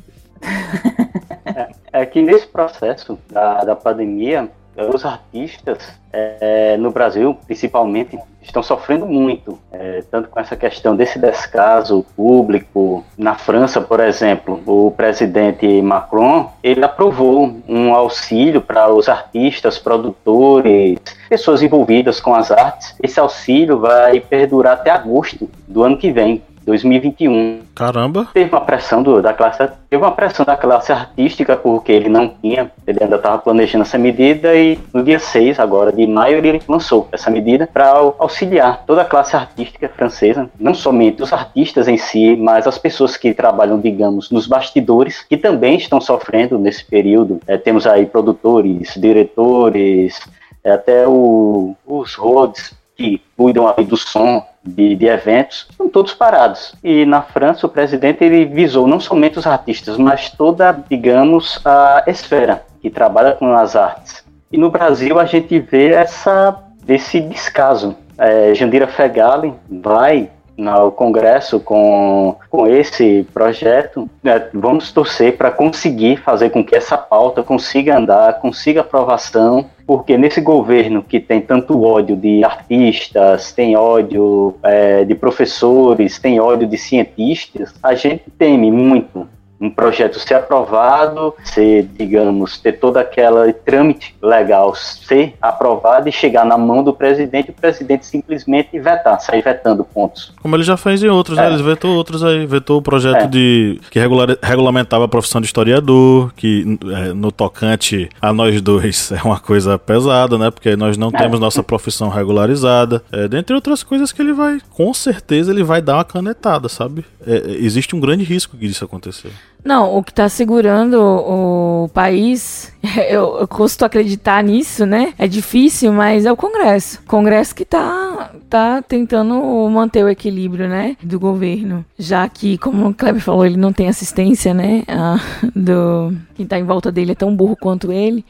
É, 1.44 1.68
é 1.92 2.06
que 2.06 2.22
nesse 2.22 2.46
processo 2.46 3.18
da, 3.30 3.64
da 3.64 3.76
pandemia, 3.76 4.48
os 4.92 5.04
artistas 5.04 5.78
é, 6.12 6.76
no 6.76 6.90
Brasil, 6.90 7.36
principalmente, 7.46 8.18
estão 8.44 8.62
sofrendo 8.62 9.06
muito, 9.06 9.58
é, 9.72 10.02
tanto 10.10 10.28
com 10.28 10.38
essa 10.38 10.54
questão 10.54 10.94
desse 10.94 11.18
descaso 11.18 12.04
público. 12.16 13.04
Na 13.16 13.34
França, 13.34 13.80
por 13.80 14.00
exemplo, 14.00 14.62
o 14.66 14.90
presidente 14.90 15.82
Macron 15.82 16.50
ele 16.62 16.84
aprovou 16.84 17.56
um 17.68 17.94
auxílio 17.94 18.60
para 18.60 18.92
os 18.92 19.08
artistas, 19.08 19.78
produtores, 19.78 20.98
pessoas 21.28 21.62
envolvidas 21.62 22.20
com 22.20 22.34
as 22.34 22.50
artes. 22.50 22.94
Esse 23.02 23.18
auxílio 23.18 23.78
vai 23.78 24.20
perdurar 24.20 24.74
até 24.74 24.90
agosto 24.90 25.48
do 25.66 25.82
ano 25.82 25.96
que 25.96 26.12
vem. 26.12 26.42
2021. 26.64 27.60
Caramba! 27.74 28.28
Teve 28.32 28.50
uma 28.50 28.60
pressão 28.60 29.02
do, 29.02 29.20
da 29.20 29.32
classe, 29.32 29.58
teve 29.88 30.02
uma 30.02 30.12
pressão 30.12 30.44
da 30.44 30.56
classe 30.56 30.92
artística 30.92 31.56
porque 31.56 31.92
ele 31.92 32.08
não 32.08 32.28
tinha, 32.28 32.70
ele 32.86 33.02
ainda 33.02 33.16
estava 33.16 33.38
planejando 33.38 33.82
essa 33.82 33.98
medida 33.98 34.54
e 34.54 34.78
no 34.92 35.02
dia 35.02 35.18
6 35.18 35.60
agora 35.60 35.92
de 35.92 36.06
maio 36.06 36.38
ele 36.38 36.62
lançou 36.68 37.08
essa 37.12 37.30
medida 37.30 37.68
para 37.72 37.88
auxiliar 38.18 38.84
toda 38.86 39.02
a 39.02 39.04
classe 39.04 39.36
artística 39.36 39.88
francesa, 39.88 40.48
não 40.58 40.74
somente 40.74 41.22
os 41.22 41.32
artistas 41.32 41.88
em 41.88 41.96
si, 41.96 42.36
mas 42.36 42.66
as 42.66 42.78
pessoas 42.78 43.16
que 43.16 43.34
trabalham, 43.34 43.80
digamos, 43.80 44.30
nos 44.30 44.46
bastidores, 44.46 45.22
que 45.22 45.36
também 45.36 45.76
estão 45.76 46.00
sofrendo 46.00 46.58
nesse 46.58 46.84
período. 46.84 47.40
É, 47.46 47.56
temos 47.56 47.86
aí 47.86 48.06
produtores, 48.06 48.94
diretores, 48.96 50.20
é, 50.62 50.72
até 50.72 51.06
o, 51.06 51.74
os 51.86 52.14
roads 52.14 52.74
que 52.96 53.20
cuidam 53.36 53.72
aí 53.76 53.84
do 53.84 53.96
som, 53.96 54.44
de, 54.64 54.94
de, 54.94 55.06
eventos 55.06 55.66
estão 55.70 55.88
todos 55.88 56.14
parados. 56.14 56.74
E 56.82 57.04
na 57.04 57.22
França 57.22 57.66
o 57.66 57.70
presidente 57.70 58.24
ele 58.24 58.44
visou 58.44 58.86
não 58.86 58.98
somente 58.98 59.38
os 59.38 59.46
artistas, 59.46 59.96
mas 59.96 60.30
toda, 60.30 60.76
digamos, 60.88 61.60
a 61.64 62.04
esfera 62.06 62.62
que 62.80 62.90
trabalha 62.90 63.32
com 63.32 63.52
as 63.54 63.76
artes. 63.76 64.24
E 64.50 64.58
no 64.58 64.70
Brasil 64.70 65.18
a 65.18 65.24
gente 65.24 65.58
vê 65.58 65.92
essa 65.92 66.56
desse 66.84 67.20
descaso. 67.20 67.96
É, 68.16 68.54
Jandira 68.54 68.86
Fegali 68.86 69.52
vai 69.68 70.30
no 70.56 70.90
Congresso 70.92 71.60
com, 71.60 72.36
com 72.48 72.66
esse 72.66 73.26
projeto. 73.32 74.08
É, 74.24 74.48
vamos 74.52 74.92
torcer 74.92 75.36
para 75.36 75.50
conseguir 75.50 76.16
fazer 76.18 76.50
com 76.50 76.64
que 76.64 76.74
essa 76.74 76.96
pauta 76.96 77.42
consiga 77.42 77.96
andar, 77.96 78.40
consiga 78.40 78.80
aprovação 78.80 79.66
porque 79.86 80.16
nesse 80.16 80.40
governo 80.40 81.02
que 81.02 81.20
tem 81.20 81.40
tanto 81.40 81.82
ódio 81.82 82.16
de 82.16 82.42
artistas, 82.42 83.52
tem 83.52 83.76
ódio 83.76 84.54
é, 84.62 85.04
de 85.04 85.14
professores, 85.14 86.18
tem 86.18 86.40
ódio 86.40 86.66
de 86.66 86.78
cientistas, 86.78 87.74
a 87.82 87.94
gente 87.94 88.24
teme 88.38 88.70
muito 88.70 89.28
um 89.64 89.70
projeto 89.70 90.18
ser 90.18 90.34
aprovado, 90.34 91.34
ser, 91.42 91.88
digamos, 91.96 92.58
ter 92.58 92.72
toda 92.72 93.00
aquela 93.00 93.50
trâmite 93.52 94.14
legal 94.22 94.74
ser 94.74 95.34
aprovado 95.40 96.08
e 96.08 96.12
chegar 96.12 96.44
na 96.44 96.58
mão 96.58 96.82
do 96.82 96.92
presidente, 96.92 97.50
o 97.50 97.54
presidente 97.54 98.04
simplesmente 98.04 98.78
vetar, 98.78 99.18
sair 99.20 99.42
vetando 99.42 99.84
pontos. 99.84 100.32
Como 100.42 100.54
ele 100.54 100.62
já 100.62 100.76
fez 100.76 101.02
em 101.02 101.08
outros, 101.08 101.36
né? 101.36 101.46
é. 101.46 101.48
né? 101.48 101.54
Ele 101.54 101.62
vetou 101.62 101.94
outros 101.94 102.22
aí, 102.22 102.46
vetou 102.46 102.78
o 102.78 102.82
projeto 102.82 103.24
é. 103.24 103.26
de 103.26 103.80
que 103.90 103.98
regular, 103.98 104.36
regulamentava 104.42 105.04
a 105.04 105.08
profissão 105.08 105.40
de 105.40 105.46
historiador, 105.46 106.32
que 106.34 106.78
é, 106.92 107.12
no 107.12 107.32
tocante 107.32 108.08
a 108.20 108.32
nós 108.32 108.60
dois 108.60 109.12
é 109.12 109.22
uma 109.22 109.40
coisa 109.40 109.78
pesada, 109.78 110.36
né? 110.36 110.50
Porque 110.50 110.76
nós 110.76 110.96
não 110.96 111.08
é. 111.08 111.18
temos 111.18 111.40
nossa 111.40 111.62
profissão 111.62 112.08
regularizada, 112.08 113.02
é, 113.10 113.28
dentre 113.28 113.54
outras 113.54 113.82
coisas 113.82 114.12
que 114.12 114.20
ele 114.20 114.32
vai, 114.32 114.58
com 114.70 114.92
certeza 114.92 115.50
ele 115.50 115.64
vai 115.64 115.80
dar 115.80 115.94
uma 115.94 116.04
canetada, 116.04 116.68
sabe? 116.68 117.04
É, 117.26 117.52
existe 117.58 117.96
um 117.96 118.00
grande 118.00 118.24
risco 118.24 118.56
disso 118.56 118.84
acontecer. 118.84 119.30
Não, 119.64 119.96
o 119.96 120.02
que 120.02 120.10
está 120.10 120.28
segurando 120.28 121.00
o, 121.00 121.88
país, 121.88 122.72
eu, 123.08 123.38
eu 123.38 123.48
custo 123.48 123.84
acreditar 123.84 124.44
nisso, 124.44 124.84
né? 124.84 125.14
É 125.18 125.26
difícil, 125.26 125.92
mas 125.92 126.26
é 126.26 126.32
o 126.32 126.36
Congresso. 126.36 127.00
O 127.00 127.08
Congresso 127.08 127.54
que 127.54 127.62
está 127.62 128.30
tá 128.50 128.82
tentando 128.82 129.34
manter 129.70 130.04
o 130.04 130.08
equilíbrio, 130.08 130.68
né? 130.68 130.96
Do 131.02 131.18
governo. 131.18 131.84
Já 131.98 132.28
que, 132.28 132.58
como 132.58 132.88
o 132.88 132.94
Kleber 132.94 133.22
falou, 133.22 133.46
ele 133.46 133.56
não 133.56 133.72
tem 133.72 133.88
assistência, 133.88 134.52
né? 134.52 134.84
Ah, 134.86 135.18
do, 135.56 136.14
quem 136.34 136.44
está 136.44 136.58
em 136.58 136.64
volta 136.64 136.92
dele 136.92 137.12
é 137.12 137.16
tão 137.16 137.34
burro 137.34 137.56
quanto 137.56 137.90
ele. 137.90 138.24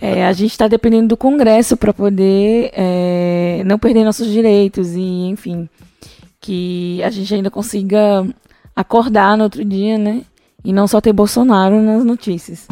É, 0.00 0.26
a 0.26 0.32
gente 0.32 0.52
está 0.52 0.68
dependendo 0.68 1.08
do 1.08 1.16
Congresso 1.16 1.76
para 1.76 1.92
poder 1.92 2.70
é, 2.74 3.62
não 3.64 3.78
perder 3.78 4.04
nossos 4.04 4.28
direitos 4.28 4.94
e, 4.94 5.00
enfim, 5.00 5.68
que 6.40 7.02
a 7.02 7.10
gente 7.10 7.34
ainda 7.34 7.50
consiga 7.50 8.26
acordar 8.74 9.36
no 9.36 9.44
outro 9.44 9.64
dia, 9.64 9.98
né? 9.98 10.22
E 10.64 10.72
não 10.72 10.86
só 10.86 11.00
ter 11.00 11.12
Bolsonaro 11.12 11.80
nas 11.80 12.04
notícias. 12.04 12.66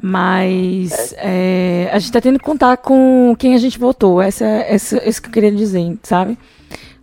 Mas 0.00 1.14
é, 1.16 1.90
a 1.92 1.98
gente 1.98 2.12
tá 2.12 2.20
tendo 2.20 2.38
que 2.38 2.44
contar 2.44 2.76
com 2.76 3.34
quem 3.36 3.54
a 3.54 3.58
gente 3.58 3.78
votou. 3.78 4.22
Essa, 4.22 4.44
essa, 4.44 5.08
isso 5.08 5.20
que 5.20 5.28
eu 5.28 5.32
queria 5.32 5.52
dizer, 5.52 5.98
sabe? 6.02 6.38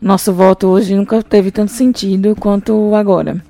Nosso 0.02 0.32
voto 0.34 0.68
hoje 0.68 0.96
nunca 0.96 1.22
teve 1.22 1.52
tanto 1.52 1.72
sentido 1.72 2.36
quanto 2.40 2.96
agora. 2.96 3.44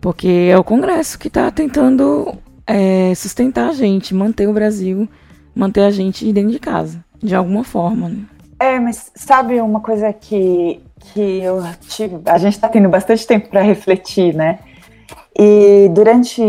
Porque 0.00 0.48
é 0.50 0.56
o 0.58 0.64
Congresso 0.64 1.18
que 1.18 1.28
está 1.28 1.50
tentando 1.50 2.34
é, 2.66 3.14
sustentar 3.14 3.68
a 3.70 3.72
gente, 3.72 4.14
manter 4.14 4.48
o 4.48 4.52
Brasil, 4.52 5.08
manter 5.54 5.82
a 5.82 5.90
gente 5.90 6.30
dentro 6.32 6.52
de 6.52 6.58
casa, 6.58 7.04
de 7.22 7.34
alguma 7.34 7.64
forma. 7.64 8.08
Né? 8.08 8.24
É, 8.58 8.78
mas 8.78 9.10
sabe 9.14 9.60
uma 9.60 9.80
coisa 9.80 10.12
que, 10.12 10.80
que 11.12 11.40
eu 11.42 11.62
tive. 11.88 12.20
A 12.26 12.38
gente 12.38 12.54
está 12.54 12.68
tendo 12.68 12.88
bastante 12.88 13.26
tempo 13.26 13.48
para 13.48 13.60
refletir, 13.60 14.34
né? 14.34 14.58
E 15.38 15.88
durante 15.92 16.42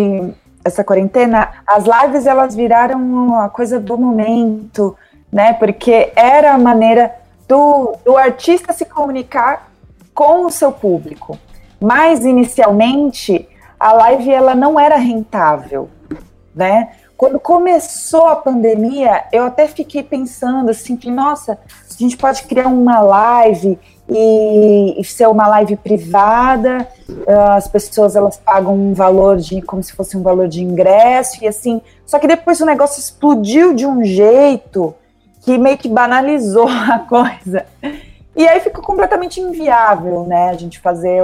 essa 0.63 0.83
quarentena, 0.83 1.49
as 1.67 1.85
lives 1.85 2.25
elas 2.25 2.55
viraram 2.55 2.99
uma 2.99 3.49
coisa 3.49 3.79
do 3.79 3.97
momento, 3.97 4.95
né? 5.31 5.53
Porque 5.53 6.11
era 6.15 6.53
a 6.53 6.57
maneira 6.57 7.13
do, 7.47 7.95
do 8.03 8.17
artista 8.17 8.73
se 8.73 8.85
comunicar 8.85 9.69
com 10.13 10.45
o 10.45 10.49
seu 10.49 10.71
público. 10.71 11.37
Mas 11.79 12.25
inicialmente 12.25 13.47
a 13.79 13.91
live 13.93 14.31
ela 14.31 14.55
não 14.55 14.79
era 14.79 14.95
rentável, 14.95 15.89
né? 16.55 16.89
Quando 17.17 17.39
começou 17.39 18.27
a 18.27 18.35
pandemia, 18.35 19.23
eu 19.31 19.45
até 19.45 19.67
fiquei 19.67 20.03
pensando 20.03 20.69
assim 20.69 20.97
que, 20.97 21.09
nossa, 21.09 21.53
a 21.53 21.97
gente 21.97 22.17
pode 22.17 22.43
criar 22.43 22.67
uma 22.67 22.99
live 22.99 23.79
e, 24.07 24.99
e 24.99 25.03
ser 25.03 25.27
uma 25.27 25.47
live 25.47 25.75
privada, 25.75 26.87
ah, 27.27 27.55
as 27.55 27.67
pessoas 27.67 28.15
elas 28.15 28.37
pagam 28.37 28.73
um 28.73 28.93
valor 28.93 29.37
de 29.37 29.61
como 29.61 29.81
se 29.81 29.93
fosse 29.93 30.15
um 30.15 30.21
valor 30.21 30.47
de 30.47 30.63
ingresso 30.63 31.43
e 31.43 31.47
assim. 31.47 31.81
Só 32.05 32.19
que 32.19 32.27
depois 32.27 32.59
o 32.61 32.65
negócio 32.65 32.99
explodiu 32.99 33.73
de 33.73 33.85
um 33.85 34.03
jeito 34.03 34.93
que 35.41 35.57
meio 35.57 35.77
que 35.77 35.89
banalizou 35.89 36.67
a 36.69 36.99
coisa. 36.99 37.65
E 38.35 38.47
aí 38.47 38.59
ficou 38.59 38.83
completamente 38.83 39.39
inviável, 39.39 40.25
né, 40.25 40.49
a 40.49 40.53
gente 40.53 40.79
fazer 40.79 41.23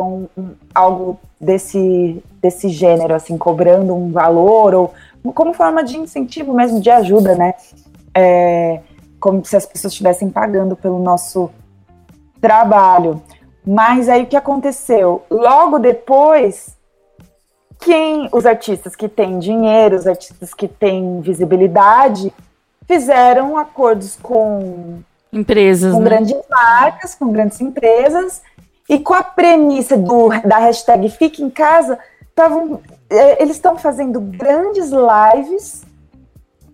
um, 0.00 0.26
um, 0.36 0.50
algo 0.74 1.18
desse, 1.40 2.22
desse 2.40 2.68
gênero, 2.68 3.14
assim, 3.14 3.36
cobrando 3.36 3.94
um 3.94 4.12
valor 4.12 4.74
ou 4.74 4.94
como 5.34 5.52
forma 5.52 5.82
de 5.82 5.98
incentivo 5.98 6.54
mesmo, 6.54 6.80
de 6.80 6.88
ajuda, 6.88 7.34
né? 7.34 7.54
É, 8.14 8.80
como 9.18 9.44
se 9.44 9.56
as 9.56 9.66
pessoas 9.66 9.92
estivessem 9.92 10.30
pagando 10.30 10.76
pelo 10.76 11.00
nosso 11.00 11.50
trabalho. 12.40 13.22
Mas 13.66 14.08
aí 14.08 14.22
o 14.22 14.26
que 14.26 14.36
aconteceu? 14.36 15.22
Logo 15.30 15.78
depois, 15.78 16.76
quem 17.80 18.28
os 18.32 18.46
artistas 18.46 18.94
que 18.94 19.08
têm 19.08 19.38
dinheiro, 19.38 19.96
os 19.96 20.06
artistas 20.06 20.54
que 20.54 20.68
têm 20.68 21.20
visibilidade, 21.20 22.32
fizeram 22.86 23.56
acordos 23.56 24.16
com 24.22 25.00
empresas, 25.32 25.92
com 25.92 26.00
né? 26.00 26.10
grandes 26.10 26.36
marcas, 26.48 27.14
com 27.14 27.32
grandes 27.32 27.60
empresas, 27.60 28.42
e 28.88 28.98
com 29.00 29.14
a 29.14 29.22
premissa 29.22 29.96
do, 29.96 30.28
da 30.44 30.58
hashtag 30.58 31.08
Fique 31.10 31.42
em 31.42 31.50
Casa, 31.50 31.98
tavam, 32.34 32.80
é, 33.10 33.42
eles 33.42 33.56
estão 33.56 33.76
fazendo 33.76 34.20
grandes 34.20 34.90
lives 34.90 35.84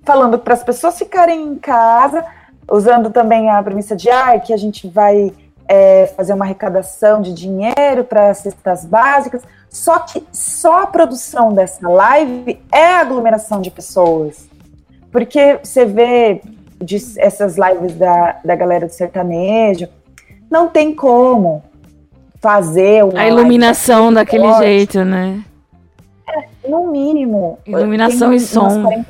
falando 0.05 0.39
para 0.39 0.55
as 0.55 0.63
pessoas 0.63 0.99
ficarem 0.99 1.43
em 1.43 1.55
casa, 1.57 2.25
usando 2.71 3.11
também 3.11 3.49
a 3.49 3.63
premissa 3.63 3.95
de 3.95 4.11
ah, 4.11 4.39
que 4.39 4.53
a 4.53 4.57
gente 4.57 4.89
vai 4.89 5.33
é, 5.73 6.07
fazer 6.15 6.35
uma 6.35 6.45
arrecadação 6.45 7.23
de 7.23 7.33
dinheiro 7.33 8.05
para 8.07 8.35
cestas 8.35 8.85
básicas. 8.85 9.41
Só 9.71 10.01
que 10.01 10.23
só 10.31 10.83
a 10.83 10.87
produção 10.87 11.55
dessa 11.55 11.89
live 11.89 12.61
é 12.71 12.97
aglomeração 12.97 13.63
de 13.63 13.71
pessoas. 13.71 14.47
Porque 15.11 15.59
você 15.65 15.87
vê 15.87 16.43
de, 16.79 16.97
essas 17.17 17.57
lives 17.57 17.95
da, 17.95 18.37
da 18.45 18.55
galera 18.55 18.87
do 18.87 18.93
sertanejo, 18.93 19.89
não 20.51 20.69
tem 20.69 20.95
como 20.95 21.65
fazer 22.39 23.03
a 23.17 23.27
iluminação 23.27 24.13
daquele 24.13 24.45
forte. 24.45 24.65
jeito, 24.65 25.05
né? 25.07 25.43
É, 26.29 26.69
no 26.69 26.91
mínimo. 26.91 27.59
Iluminação 27.65 28.31
e 28.31 28.41
som. 28.41 28.93
É 28.93 29.05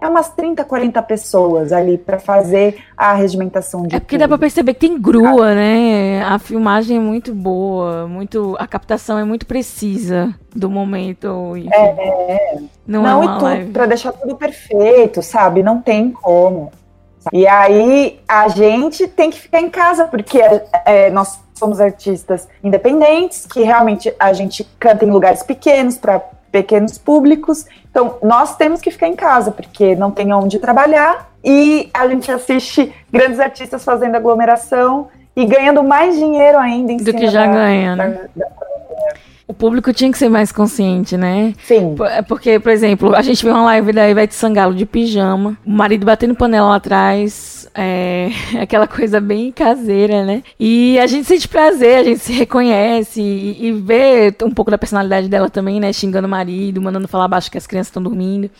é 0.00 0.06
umas 0.06 0.28
30, 0.28 0.64
40 0.64 1.02
pessoas 1.02 1.72
ali 1.72 1.96
para 1.96 2.18
fazer 2.18 2.82
a 2.96 3.14
regimentação 3.14 3.82
de 3.82 3.94
É 3.96 4.00
porque 4.00 4.16
tudo. 4.16 4.20
dá 4.20 4.28
para 4.28 4.38
perceber 4.38 4.74
que 4.74 4.80
tem 4.80 5.00
grua, 5.00 5.54
né? 5.54 6.22
A 6.22 6.38
filmagem 6.38 6.98
é 6.98 7.00
muito 7.00 7.34
boa, 7.34 8.06
muito 8.06 8.56
a 8.58 8.66
captação 8.66 9.18
é 9.18 9.24
muito 9.24 9.46
precisa 9.46 10.34
do 10.54 10.68
momento. 10.70 11.56
Enfim. 11.56 11.70
É, 11.72 11.86
é. 11.88 12.58
Não, 12.86 13.02
não 13.02 13.22
é 13.22 13.24
e 13.24 13.62
tudo 13.64 13.72
para 13.72 13.86
deixar 13.86 14.12
tudo 14.12 14.36
perfeito, 14.36 15.22
sabe? 15.22 15.62
Não 15.62 15.80
tem 15.80 16.10
como. 16.10 16.70
E 17.32 17.46
aí 17.46 18.20
a 18.28 18.48
gente 18.48 19.08
tem 19.08 19.30
que 19.30 19.40
ficar 19.40 19.60
em 19.60 19.70
casa 19.70 20.06
porque 20.06 20.40
é, 20.84 21.10
nós 21.10 21.40
somos 21.54 21.80
artistas 21.80 22.46
independentes, 22.62 23.46
que 23.46 23.62
realmente 23.62 24.14
a 24.18 24.32
gente 24.32 24.62
canta 24.78 25.04
em 25.04 25.10
lugares 25.10 25.42
pequenos 25.42 25.96
para 25.96 26.22
pequenos 26.56 26.96
públicos. 26.96 27.66
Então, 27.90 28.16
nós 28.22 28.56
temos 28.56 28.80
que 28.80 28.90
ficar 28.90 29.08
em 29.08 29.14
casa, 29.14 29.50
porque 29.50 29.94
não 29.94 30.10
tem 30.10 30.32
onde 30.32 30.58
trabalhar, 30.58 31.30
e 31.44 31.90
a 31.92 32.08
gente 32.08 32.32
assiste 32.32 32.90
grandes 33.12 33.38
artistas 33.38 33.84
fazendo 33.84 34.14
aglomeração 34.14 35.08
e 35.36 35.44
ganhando 35.44 35.84
mais 35.84 36.16
dinheiro 36.16 36.58
ainda 36.58 36.92
em 36.92 36.96
do 36.96 37.12
que 37.12 37.28
já 37.28 37.44
da, 37.44 37.52
ganha, 37.52 37.94
né? 37.94 38.20
Da, 38.34 38.46
da 38.46 38.56
o 39.48 39.54
público 39.54 39.92
tinha 39.92 40.10
que 40.10 40.18
ser 40.18 40.28
mais 40.28 40.50
consciente, 40.50 41.16
né? 41.16 41.54
Sim. 41.62 41.94
É 42.10 42.20
porque, 42.20 42.58
por 42.58 42.72
exemplo, 42.72 43.14
a 43.14 43.22
gente 43.22 43.44
viu 43.44 43.54
uma 43.54 43.62
live 43.64 43.92
da 43.92 44.08
Ivete 44.08 44.34
Sangalo 44.34 44.74
de 44.74 44.84
pijama, 44.84 45.56
o 45.64 45.70
marido 45.70 46.04
batendo 46.04 46.34
panela 46.34 46.70
lá 46.70 46.76
atrás, 46.76 47.55
é, 47.76 48.30
aquela 48.60 48.86
coisa 48.86 49.20
bem 49.20 49.52
caseira, 49.52 50.24
né? 50.24 50.42
E 50.58 50.98
a 50.98 51.06
gente 51.06 51.26
sente 51.26 51.46
prazer, 51.46 51.98
a 51.98 52.04
gente 52.04 52.20
se 52.20 52.32
reconhece 52.32 53.20
e, 53.20 53.66
e 53.66 53.72
vê 53.72 54.34
um 54.42 54.50
pouco 54.50 54.70
da 54.70 54.78
personalidade 54.78 55.28
dela 55.28 55.50
também, 55.50 55.78
né? 55.78 55.92
Xingando 55.92 56.26
o 56.26 56.30
marido, 56.30 56.80
mandando 56.80 57.06
falar 57.06 57.28
baixo 57.28 57.50
que 57.50 57.58
as 57.58 57.66
crianças 57.66 57.88
estão 57.88 58.02
dormindo. 58.02 58.50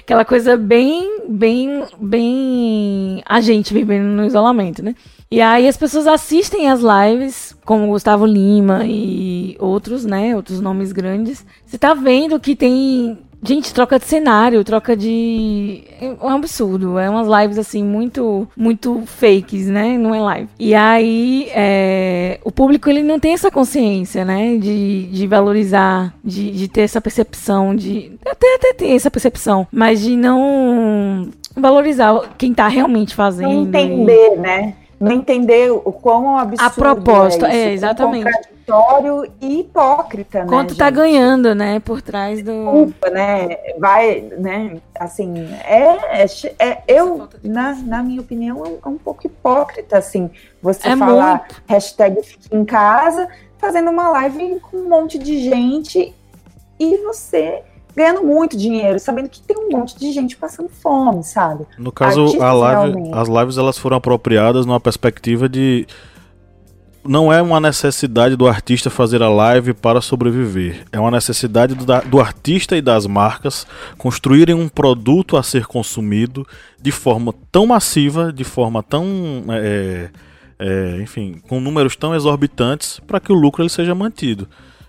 Aquela 0.00 0.24
coisa 0.24 0.56
bem, 0.56 1.22
bem, 1.28 1.84
bem 2.00 3.22
a 3.26 3.40
gente 3.40 3.74
vivendo 3.74 4.06
no 4.06 4.24
isolamento, 4.24 4.82
né? 4.82 4.94
E 5.28 5.40
aí 5.40 5.66
as 5.66 5.76
pessoas 5.76 6.06
assistem 6.06 6.70
as 6.70 6.80
lives, 6.80 7.56
como 7.64 7.88
Gustavo 7.88 8.24
Lima 8.24 8.84
e 8.86 9.56
outros, 9.58 10.04
né? 10.04 10.36
Outros 10.36 10.60
nomes 10.60 10.92
grandes. 10.92 11.44
Você 11.66 11.76
tá 11.76 11.94
vendo 11.94 12.38
que 12.38 12.54
tem. 12.54 13.18
Gente, 13.42 13.72
troca 13.72 13.98
de 13.98 14.04
cenário, 14.04 14.64
troca 14.64 14.96
de. 14.96 15.84
É 16.00 16.08
um 16.20 16.30
absurdo. 16.30 16.98
É 16.98 17.08
umas 17.08 17.28
lives 17.40 17.58
assim, 17.58 17.84
muito 17.84 18.48
muito 18.56 19.02
fakes, 19.06 19.66
né? 19.66 19.96
Não 19.98 20.14
é 20.14 20.20
live. 20.20 20.48
E 20.58 20.74
aí, 20.74 21.48
é... 21.54 22.40
o 22.44 22.50
público 22.50 22.88
ele 22.88 23.02
não 23.02 23.20
tem 23.20 23.34
essa 23.34 23.50
consciência, 23.50 24.24
né? 24.24 24.56
De, 24.56 25.04
de 25.04 25.26
valorizar, 25.26 26.14
de, 26.24 26.50
de 26.50 26.68
ter 26.68 26.82
essa 26.82 27.00
percepção, 27.00 27.74
de. 27.74 28.12
Até, 28.24 28.54
até 28.54 28.72
tem 28.72 28.94
essa 28.94 29.10
percepção, 29.10 29.66
mas 29.70 30.00
de 30.00 30.16
não 30.16 31.30
valorizar 31.56 32.34
quem 32.36 32.52
tá 32.52 32.68
realmente 32.68 33.14
fazendo. 33.14 33.50
Entender, 33.50 34.36
né? 34.36 34.74
Não 34.98 35.12
entender 35.12 35.70
o 35.70 35.92
quão 35.92 36.38
absurdo 36.38 36.66
a 36.66 36.70
proposta 36.70 37.46
é, 37.46 37.50
isso, 37.50 37.56
é 37.56 37.72
exatamente. 37.72 38.24
contraditório 38.24 39.32
e 39.40 39.60
hipócrita 39.60 40.40
né 40.40 40.48
quanto 40.48 40.76
tá 40.76 40.88
ganhando 40.88 41.54
né 41.54 41.80
por 41.80 42.00
trás 42.00 42.42
do 42.42 42.52
Desculpa, 42.52 43.10
né 43.10 43.58
vai 43.78 44.22
né 44.38 44.78
assim 44.98 45.34
é, 45.64 46.22
é, 46.22 46.26
é 46.58 46.82
eu 46.88 47.28
na, 47.44 47.74
na 47.74 48.02
minha 48.02 48.20
opinião 48.20 48.80
é 48.82 48.88
um 48.88 48.98
pouco 48.98 49.26
hipócrita 49.26 49.98
assim 49.98 50.30
você 50.62 50.88
é 50.88 50.96
falar 50.96 51.40
muito. 51.40 51.62
hashtag 51.66 52.22
fique 52.22 52.56
em 52.56 52.64
casa 52.64 53.28
fazendo 53.58 53.90
uma 53.90 54.08
live 54.10 54.60
com 54.60 54.78
um 54.78 54.88
monte 54.88 55.18
de 55.18 55.40
gente 55.40 56.14
e 56.78 56.96
você 56.98 57.62
ganhando 57.96 58.22
muito 58.22 58.56
dinheiro, 58.56 58.98
sabendo 58.98 59.28
que 59.30 59.40
tem 59.40 59.56
um 59.56 59.70
monte 59.70 59.98
de 59.98 60.12
gente 60.12 60.36
passando 60.36 60.68
fome, 60.68 61.24
sabe? 61.24 61.64
No 61.78 61.90
caso, 61.90 62.36
live, 62.38 63.10
as 63.12 63.26
lives 63.26 63.56
elas 63.56 63.78
foram 63.78 63.96
apropriadas 63.96 64.66
numa 64.66 64.78
perspectiva 64.78 65.48
de 65.48 65.86
não 67.02 67.32
é 67.32 67.40
uma 67.40 67.60
necessidade 67.60 68.36
do 68.36 68.46
artista 68.46 68.90
fazer 68.90 69.22
a 69.22 69.28
live 69.28 69.72
para 69.72 70.00
sobreviver. 70.00 70.84
É 70.92 71.00
uma 71.00 71.10
necessidade 71.10 71.74
do, 71.74 71.84
do, 71.84 72.20
artista 72.20 72.76
e 72.76 72.82
das 72.82 73.06
marcas 73.06 73.66
construírem 73.96 74.54
um 74.54 74.68
produto 74.68 75.36
a 75.36 75.42
ser 75.42 75.66
consumido 75.66 76.46
de 76.82 76.90
forma 76.90 77.32
tão 77.50 77.66
massiva, 77.66 78.32
de 78.32 78.44
forma 78.44 78.82
tão. 78.82 79.06
É, 79.50 80.10
é, 80.58 81.00
enfim, 81.00 81.40
com 81.48 81.60
números 81.60 81.96
tão 81.96 82.14
exorbitantes 82.14 83.00
para 83.06 83.20
que 83.20 83.32
o 83.32 83.36
lucro 83.36 83.62
ele 83.62 83.70
seja 83.70 83.94
mantido. 83.94 84.48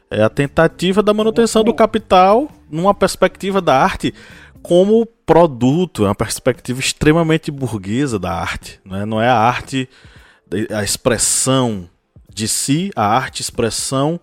É 0.10 0.24
a 0.24 0.30
tentativa 0.30 1.04
da 1.04 1.13
manutenção 1.13 1.63
do 1.63 1.74
capital 1.74 2.50
numa 2.69 2.93
perspectiva 2.93 3.62
da 3.62 3.82
arte 3.82 4.13
como 4.62 5.06
produto, 5.06 6.03
é 6.03 6.08
uma 6.08 6.15
perspectiva 6.15 6.80
extremamente 6.80 7.51
burguesa 7.51 8.19
da 8.19 8.34
arte. 8.34 8.80
Né? 8.84 9.06
Não 9.06 9.21
é 9.21 9.30
a 9.30 9.38
arte, 9.38 9.89
a 10.73 10.84
expressão 10.84 11.89
de 12.34 12.47
si, 12.47 12.91
a 12.95 13.06
arte 13.06 13.41
expressão 13.41 14.19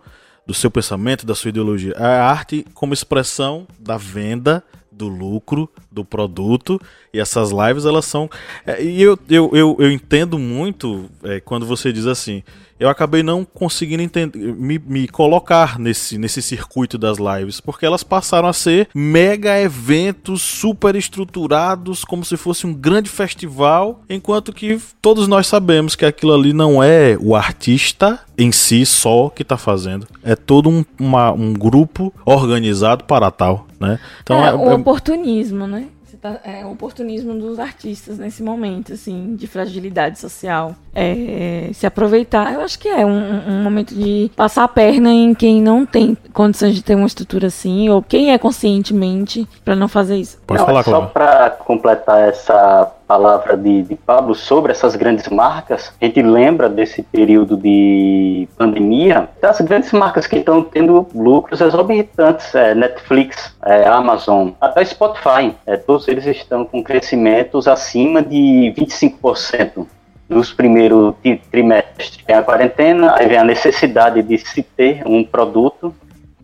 do 0.46 0.52
seu 0.52 0.70
pensamento, 0.70 1.24
da 1.24 1.34
sua 1.34 1.48
ideologia. 1.48 1.94
É 1.96 2.04
a 2.04 2.26
arte 2.26 2.64
como 2.74 2.92
expressão 2.92 3.66
da 3.78 3.96
venda, 3.96 4.62
do 4.92 5.08
lucro, 5.08 5.68
do 5.90 6.04
produto. 6.04 6.80
E 7.12 7.18
essas 7.18 7.50
lives, 7.50 7.84
elas 7.84 8.04
são. 8.04 8.30
É, 8.66 8.82
e 8.82 9.02
eu, 9.02 9.18
eu, 9.28 9.50
eu, 9.52 9.76
eu 9.78 9.90
entendo 9.90 10.38
muito 10.38 11.10
é, 11.22 11.40
quando 11.40 11.66
você 11.66 11.92
diz 11.92 12.06
assim 12.06 12.42
eu 12.78 12.88
acabei 12.88 13.22
não 13.22 13.44
conseguindo 13.44 14.02
entender, 14.02 14.38
me, 14.38 14.78
me, 14.78 15.08
colocar 15.08 15.78
nesse, 15.78 16.18
nesse 16.18 16.42
circuito 16.42 16.98
das 16.98 17.18
lives, 17.18 17.60
porque 17.60 17.86
elas 17.86 18.02
passaram 18.02 18.48
a 18.48 18.52
ser 18.52 18.88
mega 18.94 19.58
eventos 19.60 20.42
super 20.42 20.96
estruturados, 20.96 22.04
como 22.04 22.24
se 22.24 22.36
fosse 22.36 22.66
um 22.66 22.74
grande 22.74 23.08
festival, 23.08 24.02
enquanto 24.08 24.52
que 24.52 24.80
todos 25.00 25.28
nós 25.28 25.46
sabemos 25.46 25.94
que 25.94 26.04
aquilo 26.04 26.34
ali 26.34 26.52
não 26.52 26.82
é 26.82 27.16
o 27.20 27.34
artista 27.34 28.20
em 28.36 28.50
si 28.50 28.84
só 28.84 29.28
que 29.28 29.42
está 29.42 29.56
fazendo, 29.56 30.06
é 30.22 30.34
todo 30.34 30.68
um, 30.68 30.84
uma, 30.98 31.32
um 31.32 31.52
grupo 31.52 32.12
organizado 32.24 33.04
para 33.04 33.30
tal, 33.30 33.66
né? 33.78 33.98
Então 34.22 34.44
é, 34.44 34.48
é 34.48 34.54
o 34.54 34.70
é 34.70 34.74
oportunismo, 34.74 35.66
né? 35.66 35.88
tá, 36.24 36.40
é, 36.42 36.64
o 36.64 36.72
oportunismo 36.72 37.38
dos 37.38 37.58
artistas 37.58 38.18
nesse 38.18 38.42
momento, 38.42 38.94
assim, 38.94 39.36
de 39.36 39.46
fragilidade 39.46 40.18
social. 40.18 40.74
É, 40.94 41.70
se 41.72 41.86
aproveitar, 41.86 42.54
eu 42.54 42.60
acho 42.60 42.78
que 42.78 42.88
é 42.88 43.04
um, 43.04 43.42
um, 43.48 43.62
momento 43.62 43.94
de 43.94 44.30
passar 44.36 44.64
a 44.64 44.68
perna 44.68 45.12
em 45.12 45.34
quem 45.34 45.60
não 45.60 45.84
tem 45.84 46.16
condições 46.32 46.74
de 46.74 46.82
ter 46.82 46.94
uma 46.94 47.06
estrutura 47.06 47.48
assim, 47.48 47.88
ou 47.88 48.02
quem 48.02 48.32
é 48.32 48.38
conscientemente 48.38 49.46
para 49.64 49.74
não 49.74 49.88
fazer 49.88 50.16
isso. 50.16 50.38
Pode 50.46 50.60
não, 50.60 50.66
falar, 50.66 50.82
Só 50.84 51.00
para 51.02 51.50
completar 51.50 52.28
essa 52.28 52.92
palavra 53.06 53.56
de, 53.56 53.82
de, 53.82 53.94
Pablo 53.94 54.34
sobre 54.34 54.72
essas 54.72 54.96
grandes 54.96 55.28
marcas, 55.28 55.92
a 56.00 56.04
gente 56.04 56.22
lembra 56.22 56.68
desse 56.68 57.02
período 57.02 57.56
de 57.56 58.48
pandemia, 58.56 59.28
das 59.40 59.60
grandes 59.60 59.92
marcas 59.92 60.26
que 60.26 60.36
estão 60.36 60.62
tendo 60.62 61.06
lucros 61.14 61.60
exorbitantes, 61.60 62.54
é, 62.54 62.74
Netflix, 62.74 63.54
é, 63.64 63.86
Amazon, 63.86 64.50
até 64.60 64.84
Spotify, 64.84 65.54
é, 65.66 65.76
todos 65.76 66.08
eles 66.08 66.26
estão 66.26 66.64
com 66.64 66.82
crescimentos 66.82 67.68
acima 67.68 68.22
de 68.22 68.74
25% 68.76 69.86
nos 70.28 70.52
primeiros 70.52 71.14
trimestres. 71.50 72.18
Tem 72.26 72.36
a 72.36 72.42
quarentena, 72.42 73.14
aí 73.16 73.26
vem 73.26 73.38
a 73.38 73.44
necessidade 73.44 74.22
de 74.22 74.38
se 74.38 74.62
ter 74.62 75.02
um 75.06 75.22
produto, 75.22 75.94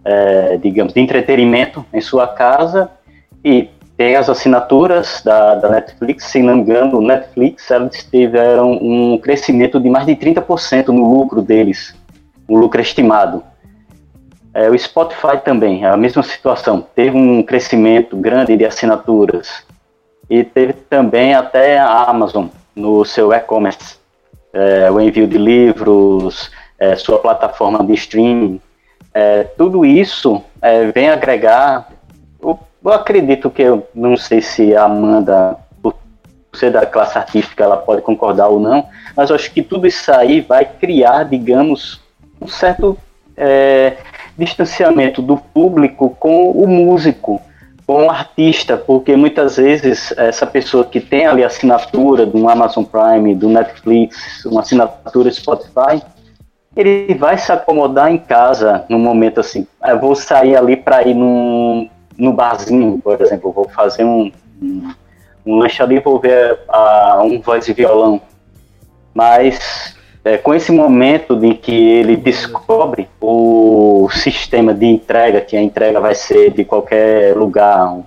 é, 0.04 0.56
digamos, 0.58 0.92
de 0.92 1.00
entretenimento 1.00 1.84
em 1.92 2.00
sua 2.00 2.26
casa 2.26 2.90
e 3.44 3.68
tem 3.96 4.16
as 4.16 4.30
assinaturas 4.30 5.20
da, 5.22 5.56
da 5.56 5.68
Netflix, 5.68 6.24
se 6.24 6.42
não 6.42 6.56
me 6.56 6.62
engano, 6.62 7.02
Netflix 7.02 7.70
eles 7.70 8.08
tiveram 8.10 8.72
um 8.72 9.18
crescimento 9.18 9.78
de 9.78 9.90
mais 9.90 10.06
de 10.06 10.16
30% 10.16 10.88
no 10.88 11.18
lucro 11.18 11.42
deles, 11.42 11.94
o 12.48 12.56
lucro 12.56 12.80
estimado. 12.80 13.42
É, 14.54 14.68
o 14.68 14.78
Spotify 14.78 15.38
também, 15.44 15.84
é 15.84 15.88
a 15.88 15.96
mesma 15.96 16.22
situação, 16.22 16.84
teve 16.94 17.16
um 17.16 17.42
crescimento 17.42 18.16
grande 18.16 18.56
de 18.56 18.64
assinaturas 18.64 19.64
e 20.30 20.42
teve 20.42 20.72
também 20.72 21.34
até 21.34 21.78
a 21.78 22.04
Amazon 22.04 22.46
no 22.74 23.04
seu 23.04 23.32
e-commerce, 23.32 23.98
é, 24.52 24.90
o 24.90 25.00
envio 25.00 25.26
de 25.26 25.38
livros, 25.38 26.50
é, 26.78 26.96
sua 26.96 27.18
plataforma 27.18 27.84
de 27.84 27.94
streaming, 27.94 28.60
é, 29.12 29.44
tudo 29.44 29.84
isso 29.84 30.42
é, 30.62 30.86
vem 30.86 31.08
agregar 31.08 31.88
o 32.40 32.56
eu 32.82 32.92
acredito 32.92 33.50
que 33.50 33.60
eu 33.60 33.86
não 33.94 34.16
sei 34.16 34.40
se 34.40 34.74
a 34.74 34.84
Amanda, 34.84 35.56
por 35.82 35.94
ser 36.54 36.72
da 36.72 36.86
classe 36.86 37.18
artística, 37.18 37.62
ela 37.62 37.76
pode 37.76 38.00
concordar 38.00 38.48
ou 38.48 38.58
não, 38.58 38.88
mas 39.14 39.28
eu 39.28 39.36
acho 39.36 39.52
que 39.52 39.62
tudo 39.62 39.86
isso 39.86 40.10
aí 40.10 40.40
vai 40.40 40.64
criar, 40.64 41.24
digamos, 41.24 42.00
um 42.40 42.48
certo 42.48 42.96
é, 43.36 43.98
distanciamento 44.36 45.20
do 45.20 45.36
público 45.36 46.16
com 46.18 46.50
o 46.50 46.66
músico, 46.66 47.40
o 47.90 48.10
artista, 48.10 48.76
porque 48.76 49.16
muitas 49.16 49.56
vezes 49.56 50.12
essa 50.16 50.46
pessoa 50.46 50.84
que 50.84 51.00
tem 51.00 51.26
ali 51.26 51.42
a 51.42 51.46
assinatura 51.46 52.26
do 52.26 52.48
Amazon 52.48 52.84
Prime, 52.84 53.34
do 53.34 53.48
Netflix, 53.48 54.44
uma 54.44 54.60
assinatura 54.60 55.30
Spotify, 55.30 56.02
ele 56.76 57.14
vai 57.14 57.36
se 57.36 57.50
acomodar 57.50 58.10
em 58.10 58.18
casa 58.18 58.84
no 58.88 58.98
momento 58.98 59.40
assim. 59.40 59.66
Eu 59.84 59.98
vou 59.98 60.14
sair 60.14 60.56
ali 60.56 60.76
para 60.76 61.02
ir 61.02 61.14
num 61.14 61.88
no 62.20 62.34
barzinho, 62.34 63.00
por 63.02 63.20
exemplo, 63.20 63.50
vou 63.50 63.68
fazer 63.70 64.04
um, 64.04 64.30
um, 64.62 64.92
um 65.46 65.56
lanche 65.56 65.82
ali 65.82 65.98
vou 66.00 66.20
ver 66.20 66.58
um 67.24 67.40
voz 67.40 67.66
e 67.66 67.72
violão. 67.72 68.20
Mas 69.14 69.96
é, 70.24 70.36
com 70.36 70.54
esse 70.54 70.70
momento 70.70 71.34
de 71.34 71.54
que 71.54 71.72
ele 71.72 72.16
descobre 72.16 73.08
o 73.20 74.08
sistema 74.12 74.74
de 74.74 74.86
entrega, 74.86 75.40
que 75.40 75.56
a 75.56 75.62
entrega 75.62 76.00
vai 76.00 76.14
ser 76.14 76.50
de 76.50 76.64
qualquer 76.64 77.36
lugar, 77.36 77.92
um, 77.92 78.04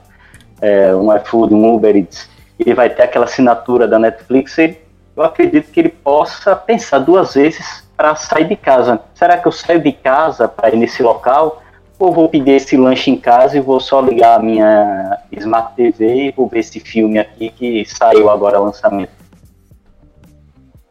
é, 0.62 0.96
um 0.96 1.16
iFood, 1.16 1.54
um 1.54 1.74
Uber 1.74 1.96
Eats, 1.96 2.30
ele 2.60 2.74
vai 2.74 2.90
ter 2.90 3.04
aquela 3.04 3.26
assinatura 3.26 3.88
da 3.88 3.98
Netflix, 3.98 4.58
ele, 4.58 4.78
eu 5.16 5.24
acredito 5.24 5.72
que 5.72 5.80
ele 5.80 5.90
possa 5.90 6.56
pensar 6.56 7.00
duas 7.00 7.34
vezes 7.34 7.84
para 7.98 8.16
sair 8.16 8.48
de 8.48 8.56
casa. 8.56 9.00
Será 9.14 9.38
que 9.38 9.48
eu 9.48 9.52
saio 9.52 9.80
de 9.80 9.92
casa 9.92 10.48
para 10.48 10.70
ir 10.70 10.78
nesse 10.78 11.02
local? 11.02 11.62
Ou 12.00 12.12
vou 12.12 12.28
pedir 12.28 12.52
esse 12.52 12.76
lanche 12.76 13.10
em 13.10 13.18
casa 13.18 13.56
e 13.56 13.62
vou 13.62 13.80
só 13.80 14.02
ligar 14.02 14.40
a 14.40 14.44
minha 14.44 15.20
Smart 15.32 15.76
TV 15.76 16.28
e 16.28 16.32
vou 16.32 16.48
ver 16.48 16.60
esse 16.60 16.80
filme 16.80 17.20
aqui 17.20 17.50
que 17.50 17.86
saiu 17.86 18.30
agora 18.30 18.60
lançamento? 18.60 19.23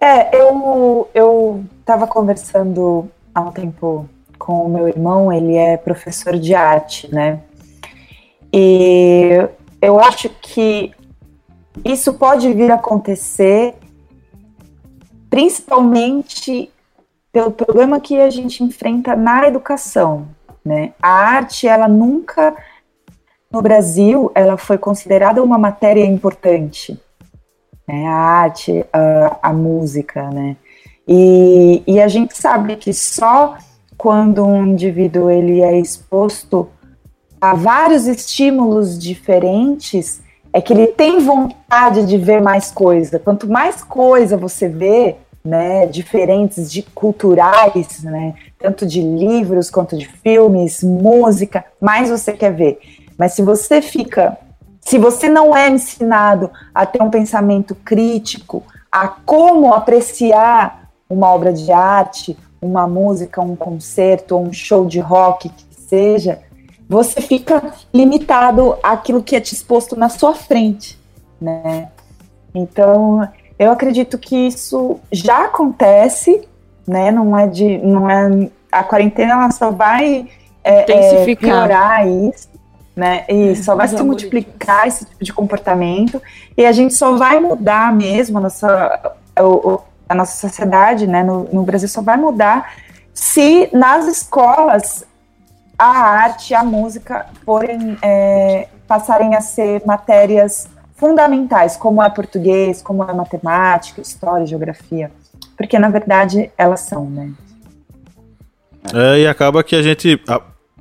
É, 0.03 0.37
eu, 0.37 1.09
eu 1.15 1.65
tava 1.85 2.09
conversando 2.09 3.09
há 3.33 3.41
um 3.41 3.53
tempo 3.53 4.11
com 4.37 4.67
o 4.67 4.69
meu 4.69 4.89
irmão, 4.89 5.33
ele 5.33 5.55
é 5.55 5.77
professor 5.77 6.37
de 6.37 6.57
arte, 6.57 7.09
né? 7.15 7.39
E 8.53 9.31
eu 9.81 10.01
acho 10.01 10.29
que 10.29 10.93
isso 11.85 12.15
pode 12.15 12.53
vir 12.53 12.73
a 12.73 12.75
acontecer 12.75 13.77
principalmente 15.31 16.69
pelo 17.31 17.53
problema 17.53 18.01
que 18.01 18.21
a 18.21 18.29
gente 18.29 18.65
enfrenta 18.65 19.15
na 19.15 19.47
educação, 19.47 20.27
né? 20.65 20.95
A 21.01 21.11
arte, 21.11 21.69
ela 21.69 21.87
nunca 21.87 22.57
no 23.49 23.63
Brasil, 23.63 24.33
ela 24.35 24.57
foi 24.57 24.79
considerada 24.79 25.41
uma 25.41 25.59
matéria 25.59 26.05
importante, 26.05 27.01
né? 27.87 28.07
A 28.07 28.15
arte, 28.15 28.85
a, 28.93 29.39
a 29.51 29.53
música, 29.53 30.31
né? 30.31 30.57
E, 31.07 31.83
e 31.87 32.01
a 32.01 32.09
gente 32.09 32.37
sabe 32.37 32.77
que 32.77 32.93
só 32.93 33.57
quando 33.97 34.45
um 34.45 34.67
indivíduo 34.67 35.31
ele 35.31 35.61
é 35.61 35.79
exposto 35.79 36.69
a 37.41 37.55
vários 37.55 38.07
estímulos 38.07 38.97
diferentes 38.97 40.23
é 40.53 40.61
que 40.61 40.73
ele 40.73 40.87
tem 40.87 41.19
vontade 41.19 42.07
de 42.07 42.17
ver 42.17 42.41
mais 42.41 42.71
coisa. 42.71 43.19
Quanto 43.19 43.49
mais 43.49 43.83
coisa 43.83 44.37
você 44.37 44.69
vê, 44.69 45.17
né, 45.45 45.87
diferentes 45.87 46.71
de 46.71 46.83
culturais, 46.83 48.03
né, 48.05 48.35
tanto 48.59 48.87
de 48.87 49.01
livros 49.01 49.71
quanto 49.71 49.97
de 49.97 50.07
filmes, 50.07 50.85
música, 50.85 51.65
mais 51.81 52.11
você 52.11 52.33
quer 52.33 52.53
ver. 52.53 52.79
Mas 53.19 53.33
se 53.33 53.43
você 53.43 53.83
fica, 53.83 54.39
se 54.83 54.99
você 54.99 55.29
não 55.29 55.57
é 55.57 55.71
ensinado 55.71 56.51
a 56.75 56.85
ter 56.85 57.01
um 57.01 57.09
pensamento 57.09 57.75
crítico, 57.75 58.63
a 58.91 59.09
como 59.09 59.73
apreciar 59.73 60.91
uma 61.09 61.29
obra 61.29 61.53
de 61.53 61.73
arte, 61.73 62.37
uma 62.61 62.87
música, 62.87 63.41
um 63.41 63.57
concerto, 63.57 64.37
um 64.37 64.53
show 64.53 64.85
de 64.85 65.01
rock 65.01 65.49
que 65.49 65.81
seja, 65.81 66.41
você 66.89 67.21
fica 67.21 67.73
limitado 67.93 68.77
àquilo 68.83 69.23
que 69.23 69.35
é 69.35 69.41
te 69.41 69.55
exposto 69.55 69.97
na 69.97 70.09
sua 70.09 70.35
frente, 70.35 70.99
né? 71.41 71.89
Então, 72.55 73.27
eu 73.59 73.71
acredito 73.71 74.19
que 74.19 74.37
isso 74.37 75.01
já 75.11 75.47
acontece, 75.47 76.47
né? 76.87 77.11
Não 77.11 77.39
é 77.39 77.47
de, 77.47 77.79
não 77.79 78.11
é 78.11 78.51
a 78.71 78.83
quarentena 78.83 79.33
ela 79.33 79.51
só 79.51 79.71
vai 79.71 80.29
é, 80.65 80.91
é, 80.91 81.37
piorar 81.37 82.07
isso, 82.07 82.49
né? 82.95 83.25
E 83.29 83.57
só 83.57 83.75
vai 83.75 83.89
se 83.89 84.03
multiplicar 84.03 84.87
esse 84.87 85.05
tipo 85.05 85.25
de 85.25 85.33
comportamento 85.33 86.21
e 86.57 86.65
a 86.65 86.73
gente 86.73 86.95
só 86.95 87.17
vai 87.17 87.41
mudar 87.41 87.93
mesmo 87.95 88.39
a 88.39 88.41
nossa, 88.43 89.15
a, 90.09 90.15
nossa 90.15 90.49
sociedade, 90.49 91.07
né? 91.07 91.23
No, 91.23 91.45
no 91.45 91.63
Brasil 91.63 91.89
só 91.89 92.03
vai 92.03 92.17
mudar 92.17 92.75
se 93.15 93.69
nas 93.73 94.07
escolas 94.07 95.05
a 95.79 95.87
arte, 95.87 96.55
a 96.55 96.63
música 96.63 97.27
forem 97.45 97.99
é, 98.03 98.69
passarem 98.87 99.35
a 99.35 99.41
ser 99.41 99.83
matérias 99.85 100.69
fundamentais, 100.97 101.77
como 101.77 102.03
é 102.03 102.09
português, 102.09 102.81
como 102.81 103.03
é 103.03 103.13
matemática, 103.13 104.01
história, 104.01 104.47
geografia, 104.47 105.11
porque 105.57 105.79
na 105.79 105.89
verdade 105.89 106.53
elas 106.57 106.81
são, 106.81 107.07
né? 107.07 107.33
É, 108.95 109.21
e 109.21 109.27
acaba 109.27 109.65
que 109.65 109.75
a 109.75 109.83
gente 109.83 110.21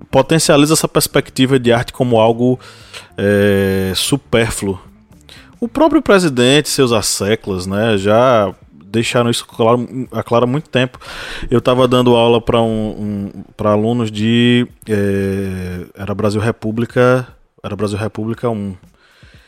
potencializa 0.10 0.74
essa 0.74 0.88
perspectiva 0.88 1.60
de 1.60 1.72
arte 1.72 1.94
como 1.94 2.20
algo 2.20 2.60
é, 3.18 3.92
supérfluo. 3.96 4.80
O 5.60 5.68
próprio 5.68 6.02
presidente, 6.02 6.70
seus 6.70 6.92
asseclas, 6.92 7.68
né, 7.68 7.98
já 7.98 8.54
deixaram 8.92 9.30
isso 9.30 9.46
claro, 9.46 9.88
claro 10.26 10.44
há 10.44 10.48
muito 10.48 10.70
tempo. 10.70 11.00
Eu 11.50 11.60
estava 11.60 11.88
dando 11.88 12.16
aula 12.16 12.42
para 12.42 12.62
um, 12.62 12.66
um 12.66 13.44
para 13.56 13.72
alunos 13.72 14.12
de 14.12 14.68
é, 14.90 15.86
era 15.96 16.14
Brasil 16.14 16.42
República, 16.42 17.28
era 17.64 17.76
Brasil 17.76 17.98
República 17.98 18.50
1. 18.50 18.76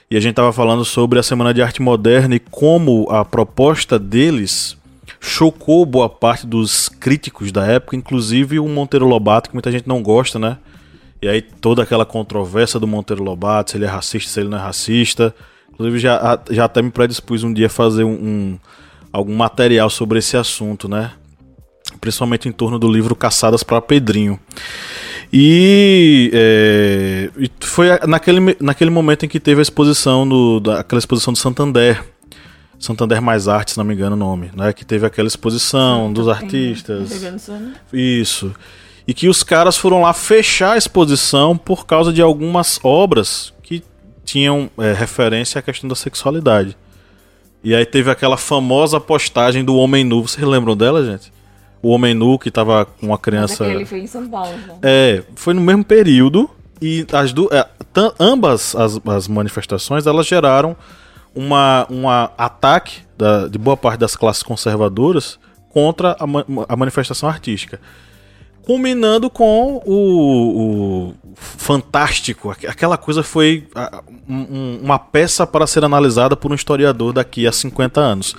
E 0.09 0.15
a 0.15 0.19
gente 0.19 0.31
estava 0.31 0.53
falando 0.53 0.85
sobre 0.85 1.19
a 1.19 1.23
Semana 1.23 1.53
de 1.53 1.61
Arte 1.61 1.81
Moderna 1.81 2.35
e 2.35 2.39
como 2.39 3.09
a 3.09 3.25
proposta 3.25 3.97
deles 3.97 4.77
chocou 5.23 5.85
boa 5.85 6.09
parte 6.09 6.45
dos 6.45 6.89
críticos 6.89 7.49
da 7.49 7.65
época, 7.65 7.95
inclusive 7.95 8.59
o 8.59 8.67
Monteiro 8.67 9.07
Lobato, 9.07 9.49
que 9.49 9.55
muita 9.55 9.71
gente 9.71 9.87
não 9.87 10.03
gosta, 10.03 10.37
né? 10.37 10.57
E 11.21 11.29
aí 11.29 11.41
toda 11.41 11.81
aquela 11.81 12.05
controvérsia 12.05 12.77
do 12.77 12.85
Monteiro 12.85 13.23
Lobato, 13.23 13.71
se 13.71 13.77
ele 13.77 13.85
é 13.85 13.87
racista, 13.87 14.29
se 14.29 14.39
ele 14.41 14.49
não 14.49 14.57
é 14.57 14.61
racista. 14.61 15.33
Inclusive 15.71 15.97
já, 15.97 16.37
já 16.51 16.65
até 16.65 16.81
me 16.81 16.91
predispus 16.91 17.41
um 17.41 17.53
dia 17.53 17.67
a 17.67 17.69
fazer 17.69 18.03
um, 18.03 18.11
um 18.11 18.59
algum 19.13 19.33
material 19.33 19.89
sobre 19.89 20.19
esse 20.19 20.35
assunto, 20.35 20.89
né? 20.89 21.11
Principalmente 22.01 22.49
em 22.49 22.51
torno 22.51 22.77
do 22.77 22.91
livro 22.91 23.15
Caçadas 23.15 23.63
para 23.63 23.79
Pedrinho. 23.79 24.37
E, 25.31 26.31
é, 26.33 27.29
foi 27.61 27.87
naquele, 28.05 28.57
naquele 28.59 28.91
momento 28.91 29.25
em 29.25 29.29
que 29.29 29.39
teve 29.39 29.59
a 29.59 29.63
exposição 29.63 30.27
do, 30.27 30.59
da, 30.59 30.81
aquela 30.81 30.99
exposição 30.99 31.31
do 31.31 31.39
Santander. 31.39 32.03
Santander 32.83 33.21
Mais 33.21 33.47
Arte, 33.47 33.71
se 33.71 33.77
não 33.77 33.85
me 33.85 33.93
engano 33.93 34.17
o 34.17 34.19
nome, 34.19 34.51
né? 34.53 34.73
Que 34.73 34.83
teve 34.83 35.05
aquela 35.05 35.25
exposição 35.25 36.07
Sim, 36.07 36.13
dos 36.13 36.27
artistas. 36.27 37.23
Isso. 37.93 38.53
E 39.07 39.13
que 39.13 39.29
os 39.29 39.41
caras 39.41 39.77
foram 39.77 40.01
lá 40.01 40.11
fechar 40.11 40.73
a 40.73 40.77
exposição 40.77 41.57
por 41.57 41.85
causa 41.85 42.11
de 42.11 42.21
algumas 42.21 42.81
obras 42.83 43.53
que 43.63 43.81
tinham 44.25 44.69
é, 44.77 44.91
referência 44.91 45.59
à 45.59 45.61
questão 45.61 45.87
da 45.87 45.95
sexualidade. 45.95 46.75
E 47.63 47.73
aí 47.73 47.85
teve 47.85 48.11
aquela 48.11 48.35
famosa 48.35 48.99
postagem 48.99 49.63
do 49.63 49.77
Homem 49.77 50.03
Nu. 50.03 50.21
Vocês 50.21 50.45
lembram 50.45 50.75
dela, 50.75 51.05
gente? 51.05 51.31
O 51.81 51.87
Homem 51.87 52.13
Nu 52.13 52.37
que 52.37 52.51
tava 52.51 52.83
com 52.83 53.07
uma 53.07 53.17
criança. 53.17 53.65
Ele 53.65 53.85
foi 53.85 53.99
em 53.99 54.07
São 54.07 54.27
Paulo. 54.27 54.51
Né? 54.51 54.75
É, 54.81 55.23
foi 55.35 55.53
no 55.53 55.61
mesmo 55.61 55.85
período. 55.85 56.49
E 56.81 57.07
as 57.13 57.31
duas. 57.31 57.49
É, 57.53 57.65
ambas 58.19 58.75
as, 58.75 58.99
as 59.07 59.29
manifestações 59.29 60.05
elas 60.05 60.27
geraram 60.27 60.75
uma, 61.35 61.87
um 61.89 62.09
ataque 62.09 63.01
da, 63.17 63.47
de 63.47 63.57
boa 63.57 63.77
parte 63.77 63.99
das 63.99 64.15
classes 64.15 64.43
conservadoras 64.43 65.39
contra 65.69 66.11
a, 66.19 66.25
a 66.69 66.75
manifestação 66.75 67.27
artística 67.27 67.79
culminando 68.63 69.29
com 69.29 69.81
o, 69.85 71.11
o, 71.11 71.13
fantástico. 71.35 72.49
Aquela 72.49 72.97
coisa 72.97 73.21
foi 73.21 73.67
um, 74.27 74.79
uma 74.81 74.97
peça 74.97 75.45
para 75.45 75.67
ser 75.67 75.83
analisada 75.83 76.35
por 76.35 76.51
um 76.51 76.55
historiador 76.55 77.13
daqui 77.13 77.45
a 77.45 77.51
50 77.51 77.99
anos. 77.99 78.35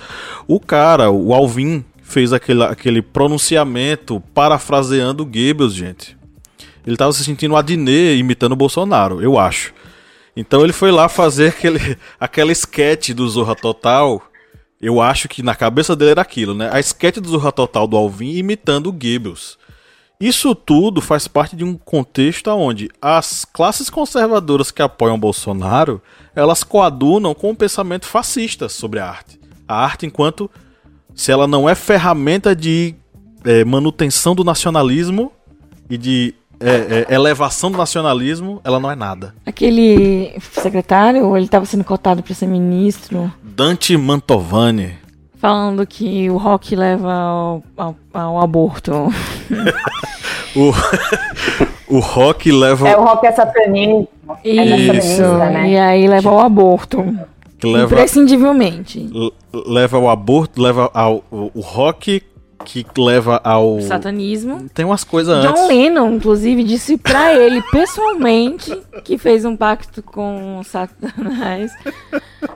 O 0.47 0.59
cara, 0.59 1.11
o 1.11 1.33
Alvin, 1.33 1.85
fez 2.01 2.31
aquele, 2.31 2.63
aquele 2.63 3.01
pronunciamento 3.01 4.21
parafraseando 4.33 5.25
Goebbels, 5.25 5.73
gente. 5.73 6.15
Ele 6.85 6.95
estava 6.95 7.11
se 7.11 7.23
sentindo 7.23 7.55
Adnet 7.55 8.19
imitando 8.19 8.55
Bolsonaro, 8.55 9.21
eu 9.21 9.39
acho. 9.39 9.73
Então 10.35 10.63
ele 10.63 10.73
foi 10.73 10.91
lá 10.91 11.07
fazer 11.07 11.49
aquele, 11.49 11.97
aquela 12.19 12.51
sketch 12.51 13.11
do 13.11 13.27
Zorra 13.27 13.55
Total. 13.55 14.21
Eu 14.81 15.01
acho 15.01 15.27
que 15.29 15.41
na 15.41 15.55
cabeça 15.55 15.95
dele 15.95 16.11
era 16.11 16.21
aquilo, 16.21 16.53
né? 16.53 16.69
A 16.71 16.79
sketch 16.79 17.17
do 17.17 17.29
Zorra 17.29 17.51
Total 17.51 17.87
do 17.87 17.95
Alvin 17.95 18.31
imitando 18.31 18.87
o 18.87 18.91
Goebbels. 18.91 19.57
Isso 20.19 20.55
tudo 20.55 21.01
faz 21.01 21.27
parte 21.27 21.55
de 21.55 21.63
um 21.63 21.75
contexto 21.75 22.47
onde 22.49 22.89
as 23.01 23.43
classes 23.45 23.89
conservadoras 23.89 24.71
que 24.71 24.81
apoiam 24.81 25.19
Bolsonaro, 25.19 26.01
elas 26.33 26.63
coadunam 26.63 27.33
com 27.33 27.51
o 27.51 27.55
pensamento 27.55 28.05
fascista 28.05 28.69
sobre 28.69 28.99
a 28.99 29.09
arte. 29.09 29.39
A 29.67 29.83
arte 29.83 30.05
enquanto 30.05 30.49
se 31.13 31.31
ela 31.31 31.47
não 31.47 31.67
é 31.67 31.75
ferramenta 31.75 32.55
de 32.55 32.95
é, 33.43 33.63
manutenção 33.65 34.35
do 34.35 34.43
nacionalismo 34.43 35.31
e 35.89 35.97
de 35.97 36.33
é, 36.59 37.05
é, 37.09 37.13
elevação 37.13 37.71
do 37.71 37.77
nacionalismo, 37.77 38.61
ela 38.63 38.79
não 38.79 38.89
é 38.91 38.95
nada. 38.95 39.33
Aquele 39.45 40.35
secretário, 40.39 41.35
ele 41.35 41.45
estava 41.45 41.65
sendo 41.65 41.83
cotado 41.83 42.21
para 42.23 42.33
ser 42.33 42.47
ministro. 42.47 43.31
Dante 43.43 43.95
Mantovani 43.97 45.05
falando 45.45 45.85
que 45.85 46.27
o 46.27 46.37
rock 46.37 46.75
leva 46.75 47.13
ao, 47.13 47.63
ao, 47.77 47.95
ao 48.11 48.41
aborto. 48.41 48.91
o, 50.55 50.73
o 51.97 51.99
rock 51.99 52.51
leva. 52.51 52.89
É, 52.89 52.97
o 52.97 53.03
rock 53.03 53.27
é 53.27 53.31
satanismo. 53.31 54.07
É 54.43 54.49
Isso, 54.49 55.21
é 55.21 55.49
né? 55.51 55.69
e 55.69 55.77
aí 55.77 56.07
leva 56.07 56.31
ao 56.31 56.39
aborto. 56.39 56.97
Leva, 57.63 57.93
Imprescindivelmente. 57.93 59.07
leva 59.53 59.97
ao 59.97 60.09
aborto, 60.09 60.59
leva 60.59 60.89
ao 60.91 61.23
o, 61.31 61.51
o 61.53 61.61
rock, 61.61 62.23
que 62.63 62.85
leva 62.97 63.41
ao. 63.43 63.81
Satanismo. 63.81 64.69
Tem 64.73 64.85
umas 64.85 65.03
coisas 65.03 65.45
antes. 65.45 65.61
John 65.61 65.67
Lennon, 65.67 66.11
inclusive, 66.11 66.63
disse 66.63 66.97
pra 66.97 67.33
ele 67.35 67.61
pessoalmente 67.71 68.75
que 69.03 69.17
fez 69.17 69.45
um 69.45 69.55
pacto 69.55 70.01
com 70.01 70.61
Satanás 70.63 71.71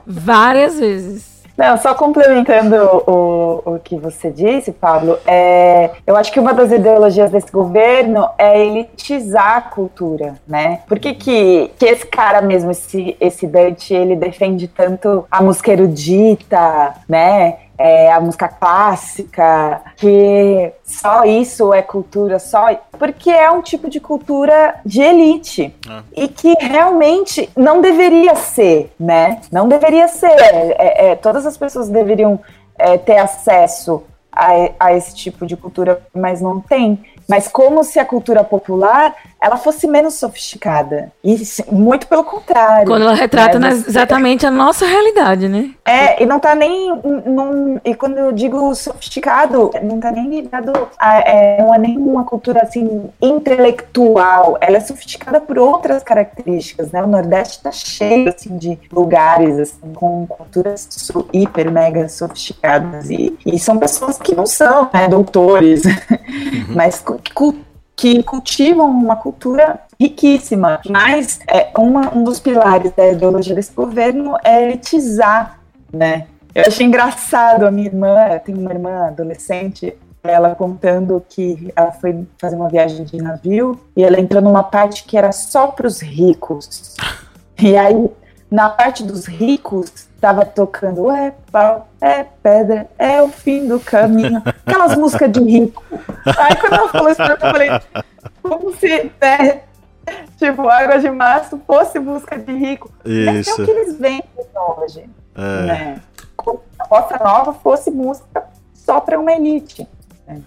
várias 0.06 0.78
vezes. 0.78 1.40
Não, 1.60 1.76
só 1.76 1.92
complementando 1.92 2.74
o, 3.06 3.74
o 3.74 3.78
que 3.80 3.94
você 3.94 4.30
disse, 4.30 4.72
Pablo, 4.72 5.18
é, 5.26 5.90
eu 6.06 6.16
acho 6.16 6.32
que 6.32 6.40
uma 6.40 6.54
das 6.54 6.72
ideologias 6.72 7.30
desse 7.30 7.52
governo 7.52 8.26
é 8.38 8.64
elitizar 8.64 9.58
a 9.58 9.60
cultura, 9.60 10.36
né? 10.48 10.80
Por 10.88 10.98
que, 10.98 11.12
que, 11.12 11.70
que 11.78 11.84
esse 11.84 12.06
cara 12.06 12.40
mesmo, 12.40 12.70
esse, 12.70 13.14
esse 13.20 13.46
Dante, 13.46 13.92
ele 13.92 14.16
defende 14.16 14.68
tanto 14.68 15.26
a 15.30 15.42
música 15.42 15.70
erudita, 15.70 16.94
né? 17.06 17.58
É, 17.80 18.12
a 18.12 18.20
música 18.20 18.46
clássica, 18.46 19.80
que 19.96 20.70
só 20.84 21.24
isso 21.24 21.72
é 21.72 21.80
cultura, 21.80 22.38
só. 22.38 22.68
Porque 22.98 23.30
é 23.30 23.50
um 23.50 23.62
tipo 23.62 23.88
de 23.88 23.98
cultura 23.98 24.74
de 24.84 25.00
elite. 25.00 25.74
É. 25.88 26.24
E 26.24 26.28
que 26.28 26.52
realmente 26.60 27.48
não 27.56 27.80
deveria 27.80 28.34
ser, 28.34 28.92
né? 29.00 29.40
Não 29.50 29.66
deveria 29.66 30.08
ser. 30.08 30.26
É, 30.26 31.12
é, 31.12 31.14
todas 31.14 31.46
as 31.46 31.56
pessoas 31.56 31.88
deveriam 31.88 32.38
é, 32.78 32.98
ter 32.98 33.16
acesso 33.16 34.04
a, 34.30 34.50
a 34.78 34.94
esse 34.94 35.16
tipo 35.16 35.46
de 35.46 35.56
cultura, 35.56 36.02
mas 36.14 36.42
não 36.42 36.60
tem 36.60 37.02
mas 37.30 37.46
como 37.46 37.84
se 37.84 38.00
a 38.00 38.04
cultura 38.04 38.42
popular 38.42 39.14
ela 39.40 39.56
fosse 39.56 39.86
menos 39.86 40.14
sofisticada. 40.14 41.12
E 41.22 41.40
muito 41.70 42.08
pelo 42.08 42.24
contrário. 42.24 42.88
Quando 42.88 43.02
ela 43.02 43.14
retrata 43.14 43.56
né? 43.56 43.70
exatamente 43.70 44.44
a 44.44 44.50
nossa 44.50 44.84
realidade, 44.84 45.48
né? 45.48 45.70
É, 45.90 46.22
e 46.22 46.26
não 46.26 46.38
tá 46.38 46.54
nem. 46.54 46.94
Num, 47.26 47.80
e 47.84 47.96
quando 47.96 48.16
eu 48.16 48.30
digo 48.30 48.72
sofisticado, 48.76 49.72
não 49.82 49.98
tá 49.98 50.12
nem 50.12 50.28
ligado 50.28 50.72
a. 50.96 51.18
É, 51.18 51.60
não 51.60 51.74
é 51.74 51.78
nem 51.78 51.98
uma 51.98 52.22
cultura 52.22 52.60
assim 52.62 53.10
intelectual. 53.20 54.56
Ela 54.60 54.76
é 54.76 54.80
sofisticada 54.80 55.40
por 55.40 55.58
outras 55.58 56.04
características, 56.04 56.92
né? 56.92 57.02
O 57.02 57.08
Nordeste 57.08 57.60
tá 57.60 57.72
cheio 57.72 58.28
assim, 58.28 58.56
de 58.56 58.78
lugares 58.92 59.58
assim, 59.58 59.92
com 59.92 60.28
culturas 60.28 60.88
hiper, 61.32 61.72
mega 61.72 62.08
sofisticadas. 62.08 63.10
E, 63.10 63.36
e 63.44 63.58
são 63.58 63.76
pessoas 63.76 64.16
que 64.16 64.32
não 64.32 64.46
são 64.46 64.88
né, 64.94 65.08
doutores, 65.08 65.84
uhum. 65.84 65.94
mas 66.76 67.04
que 67.96 68.22
cultivam 68.22 68.88
uma 68.88 69.16
cultura 69.16 69.80
riquíssima. 70.00 70.80
Mas 70.88 71.40
é, 71.46 71.68
uma, 71.76 72.14
um 72.14 72.24
dos 72.24 72.40
pilares 72.40 72.92
da 72.92 73.08
ideologia 73.08 73.54
desse 73.54 73.72
governo 73.72 74.36
é 74.42 74.62
elitizar, 74.62 75.59
né? 75.92 76.26
Eu 76.54 76.64
achei 76.66 76.84
engraçado 76.86 77.66
a 77.66 77.70
minha 77.70 77.86
irmã, 77.86 78.38
tem 78.44 78.54
uma 78.54 78.72
irmã 78.72 79.06
adolescente, 79.06 79.96
ela 80.22 80.54
contando 80.54 81.24
que 81.28 81.72
ela 81.74 81.92
foi 81.92 82.26
fazer 82.38 82.56
uma 82.56 82.68
viagem 82.68 83.04
de 83.04 83.16
navio 83.16 83.80
e 83.96 84.02
ela 84.02 84.20
entrou 84.20 84.42
numa 84.42 84.62
parte 84.62 85.04
que 85.04 85.16
era 85.16 85.32
só 85.32 85.68
para 85.68 85.86
os 85.86 86.00
ricos. 86.00 86.96
E 87.62 87.76
aí, 87.76 88.10
na 88.50 88.70
parte 88.70 89.04
dos 89.04 89.26
ricos, 89.26 90.08
tava 90.18 90.46
tocando 90.46 91.10
é 91.10 91.34
pau, 91.52 91.88
é 92.00 92.24
pedra, 92.24 92.88
é 92.98 93.20
o 93.20 93.28
fim 93.28 93.68
do 93.68 93.78
caminho. 93.78 94.42
Aquelas 94.66 94.96
músicas 94.96 95.30
de 95.30 95.40
rico. 95.40 95.84
Aí 96.24 96.56
quando 96.56 96.72
ela 96.72 96.88
falou 96.88 97.10
isso, 97.10 97.20
eu 97.20 97.36
falei, 97.36 97.68
como 98.42 98.74
se, 98.76 99.12
né, 99.20 99.60
tipo, 100.38 100.68
Água 100.70 100.98
de 100.98 101.10
Março 101.10 101.60
fosse 101.66 101.98
música 101.98 102.38
de 102.38 102.52
rico. 102.52 102.90
Isso. 103.04 103.50
É 103.50 103.62
o 103.62 103.64
que 103.66 103.70
eles 103.70 103.98
vendem 103.98 104.24
hoje. 104.78 105.04
É. 105.40 105.66
Né? 105.66 106.00
Como 106.36 106.58
se 106.58 106.82
a 106.82 106.86
bossa 106.86 107.18
nova 107.22 107.52
fosse 107.54 107.90
música 107.90 108.44
só 108.74 109.00
para 109.00 109.18
uma 109.18 109.32
elite. 109.32 109.86
Né? 110.26 110.40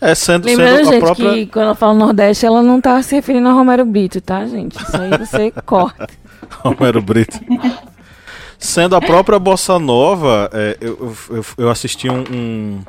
É, 0.00 0.14
sendo, 0.14 0.46
Lembrando, 0.46 0.76
sendo 0.76 0.92
gente, 0.92 1.00
própria... 1.00 1.32
que 1.32 1.46
quando 1.46 1.64
ela 1.64 1.74
fala 1.74 1.94
Nordeste, 1.94 2.46
ela 2.46 2.62
não 2.62 2.80
tá 2.80 3.02
se 3.02 3.16
referindo 3.16 3.48
a 3.48 3.52
Romero 3.52 3.84
Brito, 3.84 4.20
tá, 4.20 4.46
gente? 4.46 4.80
Isso 4.80 4.96
aí 4.96 5.10
você 5.18 5.50
corta. 5.66 6.06
Romero 6.62 7.02
Brito. 7.02 7.40
Sendo 8.58 8.94
a 8.94 9.00
própria 9.00 9.38
Bossa 9.38 9.78
Nova, 9.78 10.48
é, 10.52 10.76
eu, 10.80 11.14
eu, 11.30 11.44
eu, 11.58 11.70
assisti 11.70 12.08
um, 12.08 12.24
um, 12.30 12.80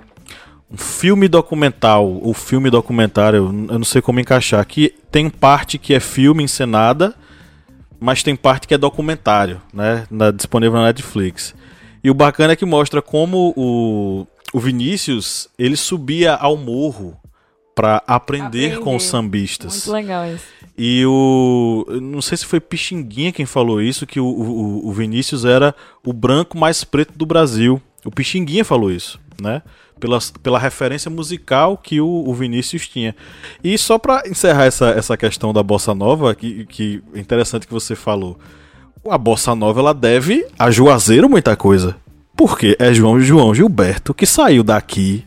um, 0.71 0.77
filme 0.77 1.27
documental, 1.27 2.19
o 2.23 2.33
filme 2.33 2.69
documentário, 2.69 3.37
eu 3.69 3.79
não 3.79 3.83
sei 3.83 4.01
como 4.01 4.19
encaixar, 4.19 4.65
que 4.65 4.95
tem 5.11 5.29
parte 5.29 5.77
que 5.77 5.93
é 5.93 5.99
filme 5.99 6.43
encenada, 6.43 7.13
mas 7.99 8.23
tem 8.23 8.35
parte 8.35 8.67
que 8.67 8.73
é 8.73 8.77
documentário, 8.77 9.61
né, 9.73 10.05
na, 10.09 10.31
disponível 10.31 10.79
na 10.79 10.85
Netflix. 10.85 11.53
E 12.03 12.09
o 12.09 12.13
bacana 12.13 12.53
é 12.53 12.55
que 12.55 12.65
mostra 12.65 13.01
como 13.01 13.53
o, 13.57 14.25
o 14.53 14.59
Vinícius, 14.59 15.49
ele 15.57 15.75
subia 15.75 16.33
ao 16.35 16.55
morro 16.55 17.17
para 17.75 18.03
aprender, 18.07 18.45
aprender, 18.45 18.79
com 18.79 18.95
os 18.95 19.03
sambistas. 19.03 19.85
Muito 19.87 19.91
legal 19.91 20.25
isso. 20.25 20.45
E 20.77 21.05
o. 21.05 21.85
Não 22.01 22.21
sei 22.21 22.37
se 22.37 22.45
foi 22.45 22.59
Pixinguinha 22.59 23.31
quem 23.31 23.45
falou 23.45 23.81
isso, 23.81 24.07
que 24.07 24.19
o, 24.19 24.25
o, 24.25 24.87
o 24.87 24.91
Vinícius 24.93 25.43
era 25.43 25.75
o 26.05 26.13
branco 26.13 26.57
mais 26.57 26.83
preto 26.83 27.13
do 27.17 27.25
Brasil. 27.25 27.81
O 28.05 28.11
Pixinguinha 28.11 28.63
falou 28.63 28.91
isso, 28.91 29.19
né? 29.41 29.61
Pela, 29.99 30.19
pela 30.41 30.59
referência 30.59 31.11
musical 31.11 31.77
que 31.77 31.99
o, 31.99 32.07
o 32.07 32.33
Vinícius 32.33 32.87
tinha. 32.87 33.15
E 33.63 33.77
só 33.77 33.97
para 33.97 34.27
encerrar 34.27 34.65
essa, 34.65 34.89
essa 34.89 35.17
questão 35.17 35.51
da 35.51 35.61
bossa 35.61 35.93
nova, 35.93 36.33
que, 36.33 36.65
que 36.65 37.03
é 37.13 37.19
interessante 37.19 37.67
que 37.67 37.73
você 37.73 37.95
falou. 37.95 38.39
A 39.09 39.17
bossa 39.17 39.55
nova 39.55 39.79
ela 39.79 39.93
deve 39.93 40.45
a 40.57 40.71
Juazeiro 40.71 41.29
muita 41.29 41.55
coisa. 41.55 41.95
Porque 42.35 42.75
é 42.79 42.93
João 42.93 43.19
João 43.19 43.53
Gilberto 43.53 44.13
que 44.13 44.25
saiu 44.25 44.63
daqui 44.63 45.25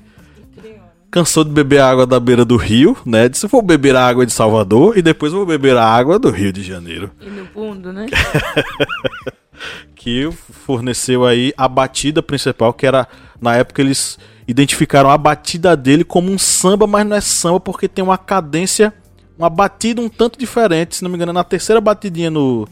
cansou 1.13 1.45
de 1.45 1.51
beber 1.51 1.83
água 1.83 2.07
da 2.07 2.19
beira 2.19 2.43
do 2.43 2.57
rio, 2.57 2.97
né? 3.05 3.29
Disse, 3.29 3.47
vou 3.47 3.61
beber 3.61 3.95
a 3.95 4.09
água 4.09 4.25
de 4.25 4.33
Salvador 4.33 4.97
e 4.97 5.03
depois 5.03 5.31
vou 5.31 5.45
beber 5.45 5.77
a 5.77 5.85
água 5.85 6.19
do 6.19 6.31
Rio 6.31 6.51
de 6.51 6.63
Janeiro. 6.63 7.11
E 7.21 7.29
no 7.29 7.45
fundo, 7.45 7.93
né? 7.93 8.07
que 9.95 10.31
forneceu 10.33 11.27
aí 11.27 11.53
a 11.55 11.69
batida 11.69 12.23
principal, 12.23 12.73
que 12.73 12.87
era, 12.87 13.07
na 13.39 13.55
época 13.55 13.83
eles 13.83 14.19
identificaram 14.53 15.11
a 15.11 15.19
batida 15.19 15.77
dele 15.77 16.05
como 16.05 16.31
um 16.31 16.39
samba, 16.39 16.87
mas 16.87 17.05
não 17.07 17.17
é 17.17 17.21
samba 17.21 17.59
porque 17.59 17.89
tem 17.89 18.05
uma 18.05 18.19
cadência, 18.19 18.93
uma 19.37 19.51
batida 19.51 20.01
um 20.01 20.09
tanto 20.09 20.39
diferente, 20.39 20.97
se 20.97 21.03
não 21.03 21.11
me 21.11 21.17
engano, 21.17 21.33
na 21.33 21.43
terceira 21.43 21.81
batidinha 21.81 22.31
no, 22.31 22.69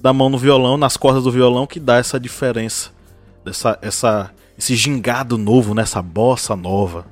da 0.00 0.12
mão 0.12 0.28
no 0.28 0.38
violão, 0.38 0.76
nas 0.76 0.96
cordas 0.96 1.24
do 1.24 1.32
violão, 1.32 1.66
que 1.66 1.80
dá 1.80 1.96
essa 1.96 2.20
diferença, 2.20 2.90
dessa, 3.44 3.78
essa, 3.82 4.30
esse 4.56 4.76
gingado 4.76 5.36
novo, 5.36 5.74
nessa 5.74 6.00
bossa 6.00 6.54
nova. 6.54 7.06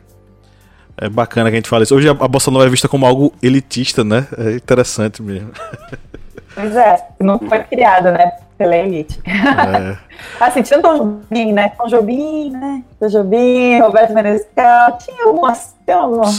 É 0.96 1.08
bacana 1.08 1.48
que 1.48 1.56
a 1.56 1.58
gente 1.58 1.68
fale 1.68 1.84
isso. 1.84 1.96
Hoje 1.96 2.08
a 2.08 2.14
bossa 2.14 2.50
nova 2.50 2.66
é 2.66 2.68
vista 2.68 2.86
como 2.86 3.06
algo 3.06 3.32
elitista, 3.42 4.04
né? 4.04 4.28
É 4.36 4.52
interessante 4.52 5.22
mesmo. 5.22 5.50
Pois 6.52 6.74
é, 6.74 6.96
não 7.20 7.38
foi 7.38 7.60
criada, 7.60 8.10
né? 8.10 8.32
Pela 8.60 8.76
elite. 8.76 9.18
É. 9.24 9.96
assim, 10.38 10.60
tinha 10.60 10.82
Tom 10.82 10.98
Jobim, 10.98 11.52
né? 11.54 11.72
Tom 11.78 11.86
Jobim, 11.86 12.50
né? 12.50 12.84
Tom 13.00 13.08
Jobim, 13.08 13.80
Roberto 13.80 14.12
Menescal, 14.12 14.98
tinha 14.98 15.24
algumas, 15.24 15.74
tem 15.86 15.94
algumas, 15.94 16.38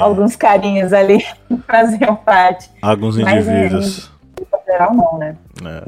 alguns 0.00 0.34
carinhos 0.34 0.92
ali 0.92 1.24
que 1.46 1.56
faziam 1.64 2.16
parte. 2.16 2.68
Alguns 2.82 3.16
Mas, 3.18 3.46
é, 3.46 3.52
indivíduos. 3.52 4.10
É, 4.36 4.72
geral 4.72 4.96
não, 4.96 5.16
né? 5.16 5.36
É. 5.64 5.84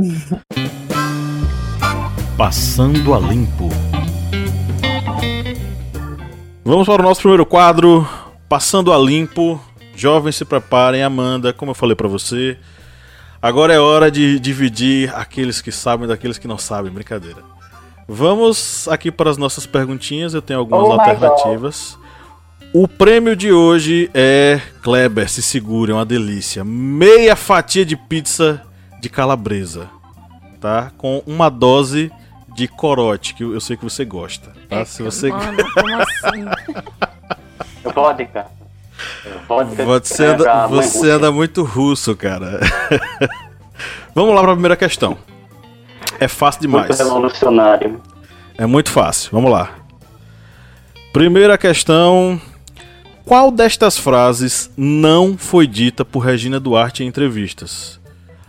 Passando 2.37 3.13
a 3.13 3.19
limpo. 3.19 3.69
Vamos 6.65 6.87
para 6.87 7.03
o 7.03 7.05
nosso 7.05 7.23
primeiro 7.23 7.45
quadro, 7.45 8.09
Passando 8.49 8.93
a 8.93 8.99
Limpo. 8.99 9.61
Jovens 9.97 10.37
se 10.37 10.45
preparem, 10.45 11.03
Amanda, 11.03 11.53
como 11.53 11.73
eu 11.73 11.75
falei 11.75 11.97
para 11.97 12.07
você. 12.07 12.57
Agora 13.43 13.75
é 13.75 13.81
hora 13.81 14.09
de 14.09 14.39
dividir 14.39 15.13
aqueles 15.17 15.61
que 15.61 15.73
sabem 15.73 16.07
daqueles 16.07 16.39
que 16.39 16.47
não 16.47 16.57
sabem, 16.57 16.93
brincadeira. 16.93 17.43
Vamos 18.07 18.87
aqui 18.87 19.11
para 19.11 19.31
as 19.31 19.37
nossas 19.37 19.67
perguntinhas, 19.67 20.33
eu 20.33 20.41
tenho 20.41 20.61
algumas 20.61 20.87
oh 20.87 20.93
alternativas. 20.93 21.99
O 22.73 22.87
prêmio 22.87 23.35
de 23.35 23.51
hoje 23.51 24.09
é 24.15 24.61
Kleber, 24.81 25.29
se 25.29 25.43
segure, 25.43 25.91
é 25.91 25.95
uma 25.95 26.07
delícia. 26.07 26.63
Meia 26.63 27.35
fatia 27.35 27.85
de 27.85 27.97
pizza 27.97 28.63
de 29.01 29.09
calabresa, 29.09 29.91
tá? 30.61 30.93
Com 30.97 31.21
uma 31.27 31.51
dose 31.51 32.13
de 32.55 32.69
corote, 32.69 33.35
que 33.35 33.43
eu 33.43 33.61
sei 33.61 33.77
que 33.77 33.83
você 33.83 34.05
gosta. 34.05 34.53
Tá? 34.69 34.77
É, 34.77 34.85
Se 34.85 35.03
você. 35.03 35.31
Mano, 35.31 35.65
como 35.75 35.97
assim? 35.97 36.45
Vodka. 37.93 38.62
Vodka. 39.49 39.85
Você, 39.85 40.25
anda, 40.25 40.67
você 40.67 41.11
anda 41.11 41.33
muito 41.33 41.63
russo, 41.63 42.17
cara. 42.17 42.61
Vamos 44.15 44.35
lá 44.35 44.43
para 44.43 44.53
a 44.53 44.55
primeira 44.55 44.77
questão. 44.77 45.17
É 46.21 46.29
fácil 46.29 46.63
demais. 46.63 46.89
Muito 46.89 47.03
revolucionário. 47.03 48.01
É 48.57 48.67
muito 48.67 48.91
fácil. 48.91 49.31
Vamos 49.33 49.51
lá. 49.51 49.71
Primeira 51.13 51.59
questão. 51.59 52.41
Qual 53.25 53.51
destas 53.51 53.97
frases 53.97 54.71
não 54.77 55.37
foi 55.39 55.67
dita 55.67 56.05
por 56.05 56.21
Regina 56.21 56.59
Duarte 56.59 57.05
em 57.05 57.07
entrevistas? 57.07 58.01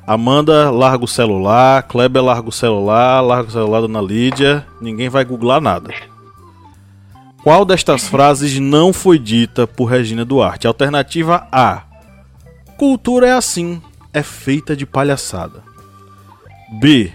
Amanda 0.05 0.69
larga 0.69 1.05
o 1.05 1.07
celular, 1.07 1.83
Kleber 1.83 2.23
larga 2.23 2.49
o 2.49 2.51
celular, 2.51 3.21
larga 3.21 3.47
o 3.47 3.51
celular 3.51 3.81
Dona 3.81 4.01
Lídia, 4.01 4.65
ninguém 4.81 5.07
vai 5.07 5.23
googlar 5.23 5.61
nada. 5.61 5.93
Qual 7.43 7.65
destas 7.65 8.08
frases 8.08 8.58
não 8.60 8.93
foi 8.93 9.19
dita 9.19 9.67
por 9.67 9.86
Regina 9.86 10.23
Duarte? 10.23 10.65
Alternativa 10.65 11.47
A. 11.51 11.84
Cultura 12.77 13.27
é 13.27 13.34
assim, 13.34 13.82
é 14.13 14.23
feita 14.23 14.75
de 14.75 14.86
palhaçada. 14.86 15.62
B. 16.79 17.12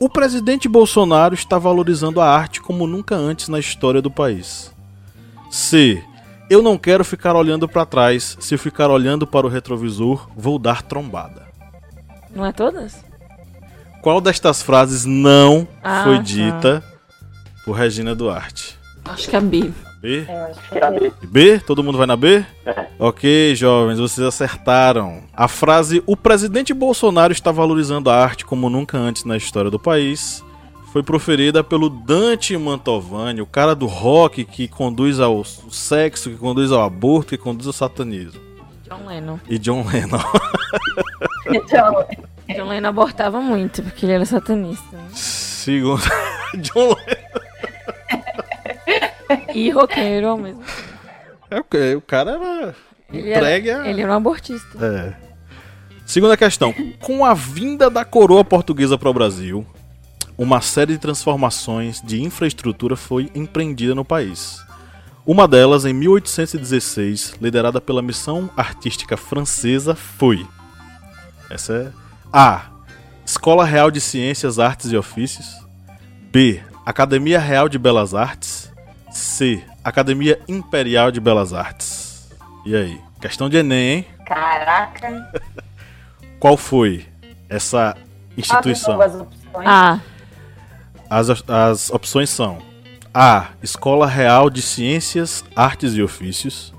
O 0.00 0.08
presidente 0.08 0.68
Bolsonaro 0.68 1.34
está 1.34 1.58
valorizando 1.58 2.20
a 2.20 2.30
arte 2.30 2.60
como 2.60 2.86
nunca 2.86 3.16
antes 3.16 3.48
na 3.48 3.58
história 3.58 4.00
do 4.00 4.10
país. 4.10 4.72
C. 5.50 6.02
Eu 6.48 6.62
não 6.62 6.78
quero 6.78 7.04
ficar 7.04 7.34
olhando 7.34 7.68
para 7.68 7.84
trás. 7.84 8.36
Se 8.40 8.54
eu 8.54 8.58
ficar 8.58 8.88
olhando 8.90 9.26
para 9.26 9.44
o 9.46 9.50
retrovisor, 9.50 10.28
vou 10.36 10.58
dar 10.58 10.82
trombada. 10.82 11.46
Não 12.34 12.46
é 12.46 12.52
todas? 12.52 13.04
Qual 14.00 14.20
destas 14.20 14.62
frases 14.62 15.04
não 15.04 15.66
Ah, 15.82 16.04
foi 16.04 16.16
tá. 16.18 16.22
dita 16.22 16.84
por 17.64 17.72
Regina 17.72 18.14
Duarte? 18.14 18.77
Acho 19.08 19.28
que 19.28 19.36
é 19.36 19.40
B. 19.40 19.72
B? 20.00 20.26
Eu 20.28 20.44
acho 20.44 20.68
que 20.68 20.76
era 20.78 20.90
B. 20.90 21.12
B? 21.26 21.58
Todo 21.60 21.82
mundo 21.82 21.98
vai 21.98 22.06
na 22.06 22.16
B? 22.16 22.44
É. 22.64 22.86
Ok, 22.98 23.54
jovens, 23.56 23.98
vocês 23.98 24.26
acertaram. 24.26 25.22
A 25.34 25.48
frase 25.48 26.02
O 26.06 26.16
presidente 26.16 26.72
Bolsonaro 26.72 27.32
está 27.32 27.50
valorizando 27.50 28.08
a 28.10 28.16
arte 28.16 28.44
como 28.44 28.70
nunca 28.70 28.96
antes 28.96 29.24
na 29.24 29.36
história 29.36 29.70
do 29.70 29.78
país 29.78 30.44
foi 30.92 31.02
proferida 31.02 31.62
pelo 31.62 31.90
Dante 31.90 32.56
Mantovani, 32.56 33.42
o 33.42 33.46
cara 33.46 33.74
do 33.74 33.84
rock 33.86 34.44
que 34.44 34.66
conduz 34.66 35.20
ao 35.20 35.44
sexo, 35.44 36.30
que 36.30 36.36
conduz 36.36 36.72
ao 36.72 36.82
aborto, 36.82 37.28
que 37.30 37.36
conduz 37.36 37.66
ao 37.66 37.74
satanismo. 37.74 38.40
John 38.88 39.06
Lennon. 39.06 39.38
E 39.48 39.58
John 39.58 39.84
Lennon. 39.86 40.18
Então, 41.50 42.04
John 42.46 42.68
Lennon 42.68 42.88
abortava 42.90 43.40
muito, 43.40 43.82
porque 43.82 44.04
ele 44.04 44.12
era 44.12 44.24
satanista. 44.26 44.84
né? 44.94 45.08
Segundo. 45.14 46.02
John 46.60 46.88
Lennon. 46.88 47.47
E 49.54 49.70
roqueiro 49.70 50.28
ao 50.28 50.38
mesmo 50.38 50.62
tempo. 50.62 50.98
É 51.50 51.60
o 51.60 51.64
quê? 51.64 51.94
O 51.94 52.00
cara 52.00 52.32
era 52.32 52.74
Ele 53.12 53.30
entregue 53.30 53.70
era, 53.70 53.82
a. 53.82 53.88
ele 53.88 54.02
era 54.02 54.12
um 54.12 54.16
abortista. 54.16 54.84
É. 54.84 55.14
Segunda 56.04 56.36
questão. 56.36 56.74
Com 57.00 57.24
a 57.24 57.34
vinda 57.34 57.90
da 57.90 58.04
coroa 58.04 58.44
portuguesa 58.44 58.96
para 58.96 59.10
o 59.10 59.14
Brasil, 59.14 59.66
uma 60.36 60.60
série 60.60 60.92
de 60.92 60.98
transformações 60.98 62.00
de 62.02 62.22
infraestrutura 62.22 62.96
foi 62.96 63.30
empreendida 63.34 63.94
no 63.94 64.04
país. 64.04 64.58
Uma 65.26 65.46
delas, 65.46 65.84
em 65.84 65.92
1816, 65.92 67.34
liderada 67.42 67.82
pela 67.82 68.00
missão 68.00 68.48
artística 68.56 69.14
francesa, 69.14 69.94
foi. 69.94 70.46
Essa 71.50 71.74
é. 71.74 71.92
A. 72.32 72.66
Escola 73.26 73.62
Real 73.66 73.90
de 73.90 74.00
Ciências, 74.00 74.58
Artes 74.58 74.90
e 74.90 74.96
Ofícios. 74.96 75.46
B. 76.32 76.62
Academia 76.86 77.38
Real 77.38 77.68
de 77.68 77.78
Belas 77.78 78.14
Artes. 78.14 78.57
C. 79.18 79.62
Academia 79.82 80.40
Imperial 80.48 81.10
de 81.10 81.20
Belas 81.20 81.52
Artes. 81.52 82.28
E 82.64 82.74
aí? 82.76 83.00
Questão 83.20 83.48
de 83.48 83.56
Enem, 83.56 83.96
hein? 83.98 84.06
caraca. 84.24 85.32
Qual 86.38 86.56
foi 86.56 87.04
essa 87.48 87.96
instituição? 88.36 89.00
As 89.00 89.14
opções. 89.14 89.66
Ah, 89.66 90.00
As, 91.10 91.28
as 91.48 91.90
opções 91.90 92.30
são: 92.30 92.58
A. 93.12 93.48
Escola 93.62 94.06
Real 94.06 94.48
de 94.50 94.62
Ciências, 94.62 95.44
Artes 95.56 95.94
e 95.94 96.02
Ofícios. 96.02 96.72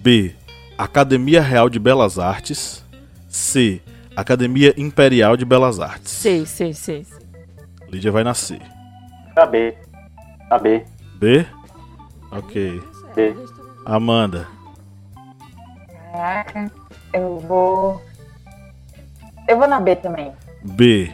B. 0.00 0.34
Academia 0.78 1.40
Real 1.42 1.68
de 1.68 1.78
Belas 1.78 2.18
Artes. 2.18 2.84
C. 3.28 3.80
Academia 4.14 4.72
Imperial 4.76 5.36
de 5.36 5.44
Belas 5.44 5.80
Artes. 5.80 6.12
sei, 6.12 6.46
sei. 6.46 6.72
sei. 6.72 7.04
Lídia 7.90 8.12
vai 8.12 8.22
nascer. 8.22 8.60
A 9.34 9.44
B. 9.46 9.74
A 10.50 10.58
B. 10.58 10.84
B. 11.16 11.44
Ok. 12.34 12.82
Amanda. 13.86 14.48
Caraca. 16.12 16.70
Eu 17.12 17.38
vou. 17.38 18.02
Eu 19.48 19.58
vou 19.58 19.68
na 19.68 19.80
B 19.80 19.94
também. 19.96 20.32
B. 20.62 21.12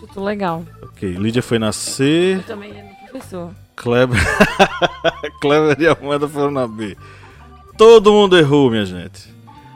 Chuto 0.00 0.20
legal. 0.22 0.64
Ok. 0.82 1.12
Lídia 1.12 1.42
foi 1.42 1.58
na 1.58 1.72
C. 1.72 2.36
Eu 2.36 2.42
também 2.42 2.76
era 2.76 2.88
professor. 3.10 3.50
Kleber. 3.76 4.18
Kleber 5.40 5.76
e 5.80 5.86
Amanda 5.86 6.28
foram 6.28 6.50
na 6.50 6.66
B. 6.66 6.96
Todo 7.76 8.12
mundo 8.12 8.36
errou, 8.36 8.70
minha 8.70 8.84
gente. 8.84 9.32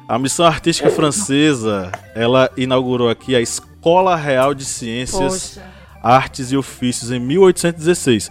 A 0.08 0.18
missão 0.18 0.44
artística 0.44 0.90
francesa, 0.90 1.92
ela 2.14 2.50
inaugurou 2.56 3.08
aqui 3.08 3.36
a 3.36 3.40
Escola 3.40 4.16
Real 4.16 4.52
de 4.52 4.64
Ciências, 4.64 5.54
Poxa. 5.54 5.66
Artes 6.02 6.50
e 6.50 6.56
Ofícios 6.56 7.12
em 7.12 7.20
1816. 7.20 8.30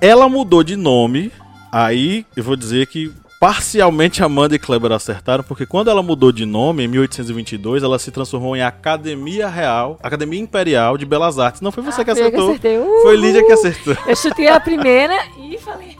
Ela 0.00 0.28
mudou 0.28 0.64
de 0.64 0.74
nome, 0.76 1.30
aí 1.70 2.26
eu 2.36 2.44
vou 2.44 2.56
dizer 2.56 2.86
que 2.86 3.12
parcialmente 3.40 4.22
Amanda 4.22 4.54
e 4.54 4.58
Kleber 4.58 4.92
acertaram, 4.92 5.42
porque 5.42 5.64
quando 5.64 5.88
ela 5.88 6.02
mudou 6.02 6.30
de 6.30 6.44
nome, 6.44 6.84
em 6.84 6.88
1822, 6.88 7.82
ela 7.82 7.98
se 7.98 8.10
transformou 8.10 8.54
em 8.54 8.62
Academia 8.62 9.48
Real, 9.48 9.98
Academia 10.02 10.38
Imperial 10.38 10.98
de 10.98 11.06
Belas 11.06 11.38
Artes. 11.38 11.62
Não 11.62 11.72
foi 11.72 11.82
você 11.82 12.04
que 12.04 12.10
Ah, 12.10 12.14
que 12.14 12.20
acertou, 12.20 12.58
foi. 13.02 13.16
Lídia 13.16 13.44
que 13.44 13.52
acertou. 13.52 13.96
Eu 14.06 14.14
chutei 14.14 14.46
a 14.46 14.60
primeira 14.60 15.14
e 15.38 15.58
falei. 15.58 15.96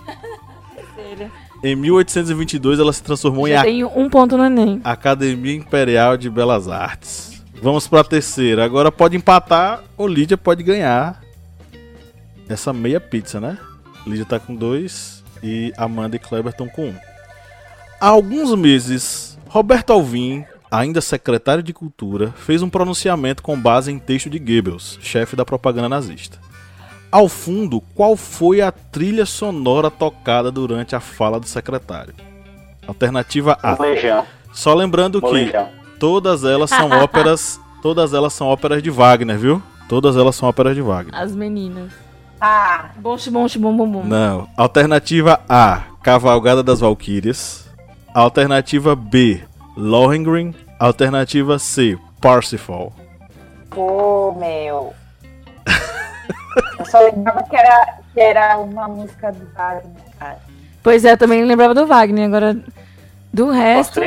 Terceira. 0.77 1.31
Em 1.63 1.77
1822, 1.77 2.79
ela 2.79 2.91
se 2.91 3.03
transformou 3.03 3.47
em 3.47 3.51
Já 3.51 3.61
a 3.61 3.65
tenho 3.65 3.91
um 3.95 4.09
ponto 4.09 4.35
no 4.35 4.45
Enem. 4.47 4.81
Academia 4.83 5.55
Imperial 5.55 6.17
de 6.17 6.31
Belas 6.31 6.69
Artes. 6.69 7.43
Vamos 7.63 7.87
pra 7.87 8.03
terceira. 8.03 8.65
Agora 8.65 8.91
pode 8.91 9.15
empatar 9.15 9.85
ou 9.95 10.09
Lídia 10.09 10.39
pode 10.39 10.63
ganhar 10.63 11.21
essa 12.49 12.73
meia 12.73 12.99
pizza, 12.99 13.39
né? 13.39 13.59
Lídia 14.07 14.25
tá 14.25 14.39
com 14.41 14.55
dois 14.55 15.20
e 15.43 15.73
Amanda 15.77 16.17
e 16.17 16.19
Kleber 16.19 16.51
estão 16.51 16.69
com 16.69 16.87
um. 16.87 16.95
Há 18.01 18.09
alguns 18.09 18.55
meses, 18.55 19.39
Roberto 19.49 19.93
Alvim, 19.93 20.45
ainda 20.71 21.01
secretário 21.01 21.63
de 21.63 21.73
Cultura, 21.73 22.33
fez 22.37 22.63
um 22.63 22.71
pronunciamento 22.71 23.43
com 23.43 23.61
base 23.61 23.91
em 23.93 23.99
texto 23.99 24.31
de 24.31 24.39
Goebbels, 24.39 24.99
chefe 25.03 25.37
da 25.37 25.45
propaganda 25.45 25.89
nazista. 25.89 26.39
Ao 27.13 27.29
fundo, 27.29 27.81
qual 27.95 28.17
foi 28.17 28.61
a 28.61 28.71
trilha 28.71 29.27
sonora 29.27 29.91
tocada 29.91 30.51
durante 30.51 30.95
a 30.95 31.01
fala 31.01 31.41
do 31.41 31.47
secretário? 31.47 32.15
Alternativa 32.87 33.59
A. 33.63 33.77
Molejão. 33.77 34.25
Só 34.53 34.75
lembrando 34.75 35.21
que 35.21 35.53
todas 35.99 36.45
elas 36.45 36.71
são 36.71 36.89
óperas, 36.91 37.61
todas 37.83 38.15
elas 38.15 38.33
são 38.33 38.47
óperas 38.47 38.83
de 38.83 38.91
Wagner, 38.91 39.39
viu? 39.39 39.63
Todas 39.89 40.17
elas 40.17 40.37
são 40.37 40.49
óperas 40.49 40.77
de 40.77 40.83
Wagner. 40.83 41.15
As 41.15 41.35
meninas. 41.35 41.91
Ah, 42.41 42.91
Bom, 42.97 43.17
bom, 43.31 43.47
bom, 43.59 43.77
bom, 43.77 43.91
bom. 43.91 44.05
Não. 44.05 44.49
Alternativa 44.57 45.41
A, 45.49 45.83
Cavalgada 46.03 46.63
das 46.63 46.81
Valquírias. 46.81 47.69
Alternativa 48.15 48.97
B, 48.97 49.43
Lohengrin. 49.77 50.55
Alternativa 50.79 51.59
C, 51.59 51.99
Parsifal. 52.21 52.93
pô, 53.69 54.33
meu. 54.39 54.95
Eu 56.79 56.87
só 56.87 56.99
lembrava 57.01 57.43
que 57.43 57.55
era, 57.55 57.99
que 58.15 58.21
era 58.21 58.59
uma 58.59 58.89
música 58.89 59.31
do 59.31 59.47
Wagner, 59.55 60.03
cara. 60.19 60.39
Pois 60.83 61.05
é, 61.05 61.13
eu 61.13 61.19
também 61.19 61.45
lembrava 61.45 61.75
do 61.75 61.87
Wagner. 61.87 62.27
Agora, 62.27 62.57
do 63.33 63.51
resto. 63.51 64.01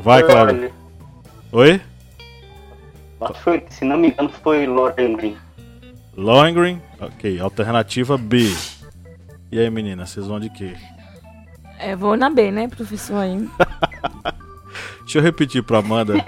Vai, 0.00 0.22
Cláudio. 0.22 0.72
Oi? 1.52 1.80
Acho 3.20 3.60
que 3.60 3.74
se 3.74 3.84
não 3.84 3.96
me 3.96 4.08
engano, 4.08 4.30
foi 4.42 4.66
Lauren 4.66 5.16
Green. 5.16 5.36
Lohengrin. 6.16 6.80
Ok. 7.00 7.40
Alternativa 7.40 8.16
B. 8.16 8.54
E 9.50 9.58
aí, 9.58 9.70
meninas, 9.70 10.10
vocês 10.10 10.26
vão 10.26 10.40
de 10.40 10.50
quê? 10.50 10.76
É, 11.78 11.94
vou 11.94 12.16
na 12.16 12.30
B, 12.30 12.50
né, 12.50 12.68
professor 12.68 13.18
aí. 13.18 13.48
Deixa 15.02 15.18
eu 15.18 15.22
repetir 15.22 15.62
pra 15.62 15.78
Amanda. 15.78 16.24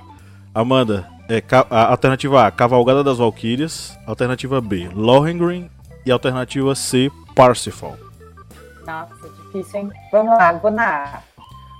Amanda, 0.55 1.09
é 1.29 1.43
a 1.71 1.91
alternativa 1.91 2.47
A, 2.47 2.51
Cavalgada 2.51 3.03
das 3.03 3.19
Valquírias. 3.19 3.99
Alternativa 4.07 4.61
B, 4.61 4.89
Lohengrin. 4.95 5.71
E 6.07 6.11
alternativa 6.11 6.75
C, 6.75 7.11
Parsifal. 7.35 7.97
Nossa, 8.87 9.29
difícil, 9.47 9.81
hein? 9.81 9.93
Vamos 10.11 10.39
lá, 10.39 10.53
vou 10.53 10.71
na 10.71 11.05
A. 11.05 11.23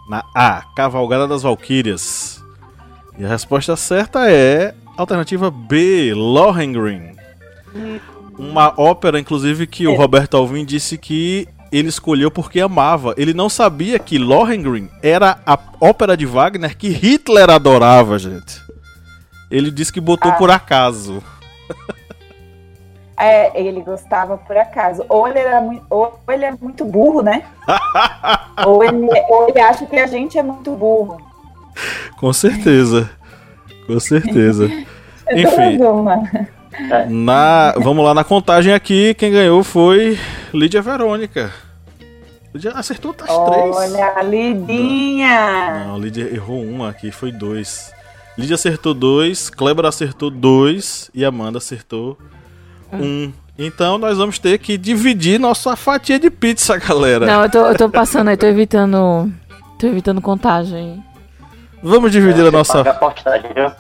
Na 0.09 0.25
A, 0.35 0.63
Cavalgada 0.75 1.27
das 1.27 1.43
Valquírias. 1.43 2.43
E 3.19 3.25
a 3.25 3.29
resposta 3.29 3.77
certa 3.77 4.31
é 4.31 4.75
alternativa 4.97 5.51
B, 5.51 6.13
Lohengrin. 6.15 7.17
Uma 8.39 8.73
ópera, 8.77 9.19
inclusive, 9.19 9.67
que 9.67 9.87
o 9.87 9.95
Roberto 9.95 10.37
Alvim 10.37 10.65
disse 10.65 10.97
que 10.97 11.49
ele 11.73 11.89
escolheu 11.89 12.31
porque 12.31 12.61
amava. 12.61 13.15
Ele 13.17 13.35
não 13.35 13.49
sabia 13.49 13.99
que 13.99 14.19
Lohengrin 14.19 14.89
era 15.03 15.39
a 15.45 15.59
ópera 15.81 16.17
de 16.17 16.25
Wagner 16.25 16.77
que 16.77 16.89
Hitler 16.89 17.51
adorava, 17.51 18.19
gente. 18.19 18.63
Ele 19.51 19.71
disse 19.71 19.93
que 19.93 20.01
botou 20.01 20.33
por 20.33 20.51
acaso. 20.51 21.23
É, 23.21 23.61
ele 23.61 23.81
gostava 23.81 24.39
por 24.39 24.57
acaso. 24.57 25.05
Ou 25.09 25.27
ele, 25.27 25.41
era 25.41 25.61
muito, 25.61 25.85
ou 25.91 26.21
ele 26.29 26.45
é 26.45 26.53
muito 26.53 26.85
burro, 26.85 27.21
né? 27.23 27.43
ou, 28.65 28.85
ele, 28.85 29.09
ou 29.29 29.49
ele 29.49 29.61
acha 29.61 29.85
que 29.87 29.97
a 29.97 30.07
gente 30.07 30.39
é 30.39 30.43
muito 30.43 30.71
burro. 30.73 31.21
Com 32.17 32.33
certeza. 32.33 33.11
Com 33.87 33.99
certeza. 33.99 34.67
Enfim. 35.33 35.79
Na, 37.09 37.75
vamos 37.79 38.05
lá 38.05 38.15
na 38.15 38.25
contagem 38.25 38.73
aqui. 38.73 39.15
Quem 39.15 39.33
ganhou 39.33 39.63
foi 39.65 40.19
Lídia 40.53 40.83
Verônica. 40.83 41.51
Lídia 42.55 42.73
acertou 42.73 43.15
as 43.21 43.51
três. 43.51 43.77
Olha, 43.77 44.23
Lidinha! 44.23 45.85
Não, 45.87 45.99
Lídia 45.99 46.29
errou 46.33 46.63
uma 46.63 46.91
aqui, 46.91 47.11
foi 47.11 47.31
dois. 47.33 47.93
Lídia 48.37 48.55
acertou 48.55 48.95
dois, 48.95 49.51
Kleber 49.51 49.85
acertou 49.85 50.31
dois 50.31 51.11
e 51.15 51.25
Amanda 51.25 51.59
acertou 51.59 52.17
um. 52.93 53.33
Então 53.59 53.99
nós 53.99 54.17
vamos 54.17 54.39
ter 54.39 54.59
que 54.59 54.79
dividir 54.79 55.41
nossa 55.41 55.75
fatia 55.75 56.19
de 56.19 56.31
pizza, 56.31 56.77
galera. 56.79 57.27
Não, 57.27 57.43
eu 57.43 57.51
tô, 57.51 57.59
eu 57.67 57.77
tô 57.77 57.91
passando 57.91 58.29
aí, 58.29 58.37
tô 58.37 58.47
evitando. 58.47 59.31
Tô 59.79 59.87
evitando 59.89 60.21
contagem. 60.21 61.03
Vamos 61.83 62.11
dividir 62.13 62.47
a 62.47 62.51
nossa. 62.51 62.81
A 62.83 62.95
postagem, 62.95 63.51
viu? 63.55 63.71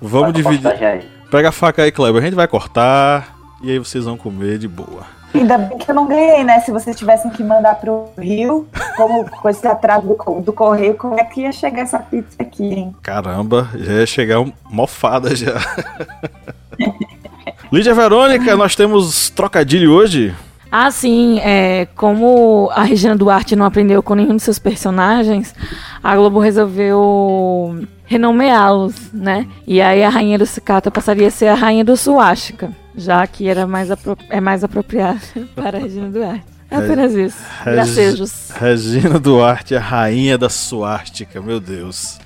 Vamos 0.00 0.26
Paga 0.26 0.28
a 0.28 0.32
dividir. 0.32 0.62
postagem 0.62 0.86
aí. 0.86 1.08
Pega 1.32 1.48
a 1.48 1.52
faca 1.52 1.82
aí, 1.82 1.90
Kleber. 1.90 2.20
A 2.20 2.24
gente 2.26 2.34
vai 2.34 2.46
cortar 2.46 3.34
e 3.62 3.70
aí 3.70 3.78
vocês 3.78 4.04
vão 4.04 4.18
comer 4.18 4.58
de 4.58 4.68
boa. 4.68 5.00
Ainda 5.34 5.56
bem 5.56 5.78
que 5.78 5.90
eu 5.90 5.94
não 5.94 6.06
ganhei, 6.06 6.44
né? 6.44 6.60
Se 6.60 6.70
vocês 6.70 6.94
tivessem 6.94 7.30
que 7.30 7.42
mandar 7.42 7.76
pro 7.76 8.10
Rio, 8.18 8.68
como 8.98 9.24
com 9.30 9.48
esse 9.48 9.66
atraso 9.66 10.06
do, 10.06 10.40
do 10.42 10.52
correio, 10.52 10.94
como 10.94 11.18
é 11.18 11.24
que 11.24 11.40
ia 11.40 11.50
chegar 11.50 11.80
essa 11.80 11.98
pizza 11.98 12.36
aqui, 12.38 12.64
hein? 12.64 12.94
Caramba, 13.02 13.70
já 13.74 13.92
ia 13.94 14.04
chegar 14.06 14.40
um- 14.40 14.52
mofada 14.68 15.34
já. 15.34 15.54
Lídia 17.72 17.94
Verônica, 17.94 18.54
nós 18.54 18.76
temos 18.76 19.30
trocadilho 19.30 19.90
hoje. 19.90 20.34
Ah, 20.74 20.90
sim, 20.90 21.38
é, 21.40 21.86
como 21.94 22.70
a 22.74 22.82
Regina 22.82 23.14
Duarte 23.14 23.54
não 23.54 23.66
aprendeu 23.66 24.02
com 24.02 24.14
nenhum 24.14 24.36
dos 24.36 24.42
seus 24.42 24.58
personagens, 24.58 25.54
a 26.02 26.16
Globo 26.16 26.38
resolveu 26.40 27.86
renomeá-los, 28.06 28.94
né? 29.12 29.46
E 29.66 29.82
aí 29.82 30.02
a 30.02 30.08
Rainha 30.08 30.38
do 30.38 30.46
Cicata 30.46 30.90
passaria 30.90 31.28
a 31.28 31.30
ser 31.30 31.48
a 31.48 31.54
Rainha 31.54 31.84
do 31.84 31.94
Suástica, 31.96 32.70
já 32.96 33.26
que 33.26 33.48
era 33.48 33.66
mais 33.66 33.90
é 34.30 34.40
mais 34.40 34.64
apropriado 34.64 35.20
para 35.54 35.76
a 35.76 35.80
Regina 35.82 36.08
Duarte. 36.08 36.44
É 36.70 36.76
apenas 36.76 37.12
isso. 37.12 37.36
Reg- 37.64 37.74
Gracejos. 37.74 38.50
Regina 38.58 39.18
Duarte, 39.20 39.74
a 39.74 39.80
rainha 39.80 40.38
da 40.38 40.48
suástica, 40.48 41.38
meu 41.42 41.60
Deus. 41.60 42.18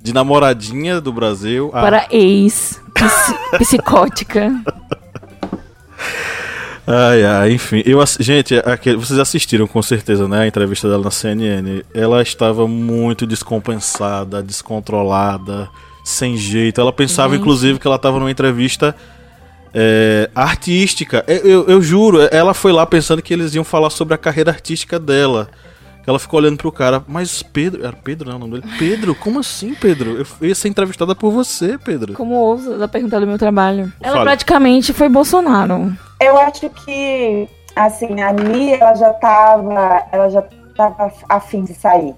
De 0.00 0.12
namoradinha 0.12 1.00
do 1.00 1.12
Brasil 1.12 1.70
a 1.74 1.80
Para 1.80 2.06
ex, 2.12 2.80
psi- 2.94 3.58
psicótica. 3.58 4.52
Ai, 6.90 7.22
ai, 7.22 7.52
enfim. 7.52 7.82
Eu, 7.84 8.02
gente, 8.18 8.54
aquele, 8.64 8.96
vocês 8.96 9.18
assistiram 9.18 9.66
com 9.66 9.82
certeza, 9.82 10.26
né? 10.26 10.40
A 10.40 10.46
entrevista 10.46 10.88
dela 10.88 11.04
na 11.04 11.10
CNN. 11.10 11.82
Ela 11.92 12.22
estava 12.22 12.66
muito 12.66 13.26
descompensada, 13.26 14.42
descontrolada, 14.42 15.68
sem 16.02 16.36
jeito. 16.38 16.80
Ela 16.80 16.90
pensava, 16.92 17.34
Gente. 17.34 17.42
inclusive, 17.42 17.78
que 17.78 17.86
ela 17.86 17.96
estava 17.96 18.18
numa 18.18 18.30
entrevista 18.30 18.96
é, 19.74 20.30
artística. 20.34 21.22
Eu, 21.28 21.36
eu- 21.44 21.66
eu 21.68 21.82
juro, 21.82 22.20
ela 22.32 22.54
foi 22.54 22.72
lá 22.72 22.86
pensando 22.86 23.20
que 23.20 23.34
eles 23.34 23.54
iam 23.54 23.64
falar 23.64 23.90
sobre 23.90 24.14
a 24.14 24.18
carreira 24.18 24.50
artística 24.50 24.98
dela. 24.98 25.50
Ela 26.08 26.18
ficou 26.18 26.40
olhando 26.40 26.56
pro 26.56 26.72
cara, 26.72 27.04
mas 27.06 27.42
Pedro. 27.42 27.84
Era 27.84 27.94
Pedro, 27.94 28.30
não, 28.30 28.36
o 28.36 28.38
nome 28.38 28.62
dele? 28.62 28.72
Pedro, 28.78 29.14
como 29.14 29.40
assim, 29.40 29.74
Pedro? 29.74 30.24
Eu 30.40 30.48
ia 30.48 30.54
ser 30.54 30.68
entrevistada 30.68 31.14
por 31.14 31.30
você, 31.30 31.76
Pedro. 31.76 32.14
Como 32.14 32.34
ousa 32.34 32.88
perguntar 32.88 33.20
do 33.20 33.26
meu 33.26 33.36
trabalho? 33.36 33.92
Ela 34.00 34.14
Fale. 34.14 34.24
praticamente 34.24 34.94
foi 34.94 35.10
Bolsonaro. 35.10 35.92
Eu 36.18 36.38
acho 36.38 36.70
que, 36.70 37.46
assim, 37.76 38.22
ali 38.22 38.72
ela 38.72 38.94
já 38.94 39.12
tava, 39.12 40.06
ela 40.10 40.30
já 40.30 40.42
tava 40.74 41.12
afim 41.28 41.62
de 41.64 41.74
sair. 41.74 42.14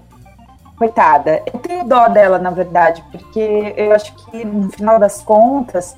Coitada. 0.77 1.43
Eu 1.53 1.59
tenho 1.59 1.83
dó 1.83 2.07
dela, 2.07 2.39
na 2.39 2.49
verdade, 2.49 3.03
porque 3.11 3.73
eu 3.75 3.91
acho 3.91 4.15
que, 4.15 4.45
no 4.45 4.69
final 4.71 4.99
das 4.99 5.21
contas, 5.21 5.97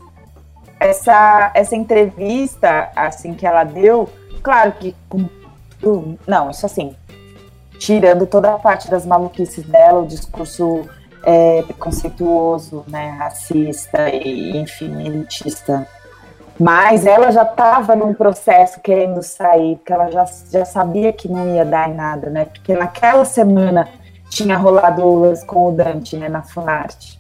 essa, 0.80 1.52
essa 1.54 1.76
entrevista, 1.76 2.90
assim, 2.96 3.36
que 3.36 3.46
ela 3.46 3.64
deu, 3.64 4.10
claro 4.42 4.72
que 4.72 4.96
não, 6.26 6.50
isso 6.50 6.66
assim, 6.66 6.96
tirando 7.78 8.26
toda 8.26 8.54
a 8.54 8.60
parte 8.60 8.90
das 8.90 9.06
maluquices 9.06 9.66
dela, 9.66 10.02
o 10.02 10.08
discurso 10.08 10.88
é, 11.24 11.62
preconceituoso, 11.64 12.84
né, 12.88 13.10
racista 13.18 14.10
e, 14.10 14.58
enfim, 14.58 15.06
elitista. 15.06 15.88
Mas 16.60 17.06
ela 17.06 17.32
já 17.32 17.44
estava 17.44 17.96
num 17.96 18.14
processo 18.14 18.80
querendo 18.80 19.24
sair, 19.24 19.78
porque 19.78 19.94
ela 19.94 20.12
já, 20.12 20.26
já 20.52 20.66
sabia 20.66 21.12
que 21.12 21.28
não 21.28 21.56
ia 21.56 21.66
dar 21.66 21.90
em 21.90 21.96
nada, 21.96 22.30
né? 22.30 22.46
Porque 22.46 22.76
naquela 22.76 23.26
semana 23.26 23.88
tinha 24.30 24.56
rolado 24.56 25.04
o 25.04 25.20
lance 25.20 25.44
com 25.46 25.70
o 25.70 25.72
Dante, 25.72 26.16
né, 26.16 26.30
na 26.30 26.44
Funarte. 26.44 27.20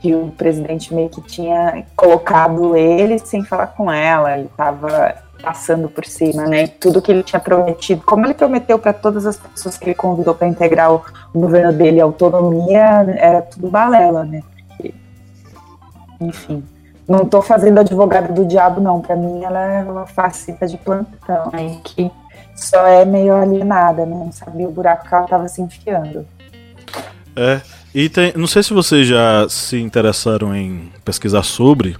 Que 0.00 0.14
o 0.14 0.32
presidente 0.32 0.92
meio 0.92 1.10
que 1.10 1.20
tinha 1.20 1.84
colocado 1.94 2.76
ele 2.76 3.18
sem 3.18 3.44
falar 3.44 3.68
com 3.68 3.90
ela, 3.90 4.36
ele 4.36 4.46
estava 4.46 5.14
passando 5.40 5.88
por 5.88 6.04
cima, 6.04 6.46
né? 6.46 6.66
Tudo 6.66 7.02
que 7.02 7.10
ele 7.10 7.22
tinha 7.22 7.40
prometido, 7.40 8.02
como 8.04 8.26
ele 8.26 8.34
prometeu 8.34 8.78
para 8.78 8.92
todas 8.92 9.26
as 9.26 9.36
pessoas 9.36 9.76
que 9.76 9.84
ele 9.86 9.94
convidou 9.94 10.34
para 10.34 10.48
integrar 10.48 10.92
o, 10.92 11.02
governo 11.34 11.72
dele, 11.72 12.00
a 12.00 12.04
autonomia, 12.04 13.04
era 13.16 13.42
tudo 13.42 13.68
balela, 13.68 14.24
né? 14.24 14.42
Porque, 14.68 14.94
enfim. 16.20 16.64
Não 17.08 17.26
tô 17.26 17.42
fazendo 17.42 17.80
advogada 17.80 18.32
do 18.32 18.44
diabo, 18.44 18.80
não. 18.80 19.00
Pra 19.00 19.16
mim, 19.16 19.42
ela 19.42 19.60
é 19.60 19.82
uma 19.82 20.06
fascista 20.06 20.66
de 20.66 20.76
plantão. 20.76 21.50
Aí 21.52 21.80
que 21.82 22.10
só 22.54 22.86
é 22.86 23.04
meio 23.04 23.34
alienada, 23.34 24.06
né? 24.06 24.14
Não 24.14 24.30
sabia 24.30 24.68
o 24.68 24.70
buraco 24.70 25.08
que 25.08 25.14
ela 25.14 25.26
tava 25.26 25.48
se 25.48 25.60
enfiando. 25.60 26.24
É, 27.34 27.60
e 27.94 28.08
tem, 28.08 28.32
não 28.36 28.46
sei 28.46 28.62
se 28.62 28.72
vocês 28.72 29.06
já 29.06 29.48
se 29.48 29.80
interessaram 29.80 30.54
em 30.54 30.92
pesquisar 31.04 31.42
sobre, 31.42 31.96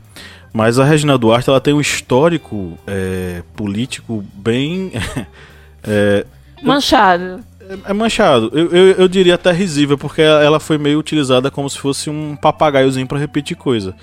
mas 0.53 0.79
a 0.79 0.85
Regina 0.85 1.17
Duarte 1.17 1.49
ela 1.49 1.61
tem 1.61 1.73
um 1.75 1.81
histórico 1.81 2.79
é, 2.87 3.43
político 3.57 4.25
bem 4.35 4.93
é, 5.85 6.27
Manchado. 6.63 7.41
é 7.87 7.93
manchado. 7.93 8.51
Eu, 8.53 8.67
eu, 8.71 8.87
eu 8.93 9.09
diria 9.09 9.35
até 9.37 9.51
risível, 9.53 9.97
porque 9.97 10.21
ela 10.21 10.61
foi 10.61 10.77
meio 10.77 10.99
utilizada 10.99 11.51
como 11.51 11.71
se 11.71 11.79
fosse 11.79 12.11
um 12.11 12.37
papagaiozinho 12.37 13.07
para 13.07 13.19
repetir 13.19 13.57
coisa. 13.57 13.95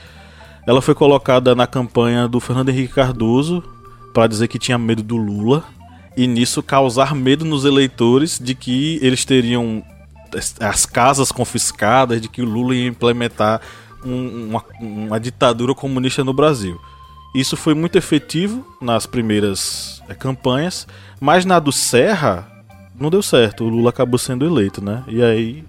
Ela 0.66 0.82
foi 0.82 0.96
colocada 0.96 1.54
na 1.56 1.68
campanha 1.68 2.28
do 2.28 2.40
Fernando 2.40 2.70
Henrique 2.70 2.94
Cardoso 2.94 3.64
para 4.14 4.28
dizer 4.28 4.48
que 4.48 4.58
tinha 4.58 4.78
medo 4.78 5.04
do 5.04 5.16
Lula 5.16 5.64
e 6.16 6.26
nisso 6.28 6.64
causar 6.64 7.14
medo 7.14 7.46
nos 7.46 7.64
eleitores 7.64 8.40
de 8.42 8.56
que 8.56 8.98
eles 9.04 9.24
teriam 9.24 9.84
as- 10.36 10.56
as 10.60 10.86
casas 10.86 11.32
confiscadas, 11.32 12.20
de 12.20 12.28
que 12.28 12.42
o 12.42 12.46
Lula 12.46 12.76
ia 12.76 12.88
implementar 12.88 13.62
um- 14.08 14.50
uma, 14.50 14.64
uma 14.80 15.20
ditadura 15.20 15.74
comunista 15.76 16.24
no 16.24 16.34
Brasil. 16.34 16.80
Isso 17.36 17.56
foi 17.58 17.74
muito 17.74 17.98
efetivo 17.98 18.66
nas 18.82 19.06
primeiras 19.06 20.02
eh, 20.10 20.14
campanhas, 20.16 20.88
mas 21.20 21.46
na 21.46 21.60
do 21.60 21.72
Serra 21.72 22.48
não 23.00 23.10
deu 23.10 23.22
certo. 23.22 23.64
O 23.66 23.70
Lula 23.70 23.90
acabou 23.90 24.18
sendo 24.18 24.46
eleito, 24.46 24.84
né? 24.84 25.04
E 25.08 25.22
aí 25.22 25.64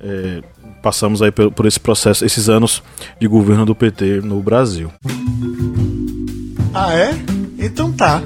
eh, 0.00 0.42
passamos 0.82 1.22
aí 1.22 1.30
por, 1.30 1.52
por 1.52 1.66
esse 1.66 1.78
processo, 1.78 2.24
esses 2.24 2.48
anos 2.48 2.82
de 3.20 3.28
governo 3.28 3.64
do 3.66 3.74
PT 3.74 4.20
no 4.22 4.40
Brasil. 4.42 4.90
Ah, 6.74 6.92
é? 6.94 7.10
Então 7.58 7.92
tá. 7.92 8.20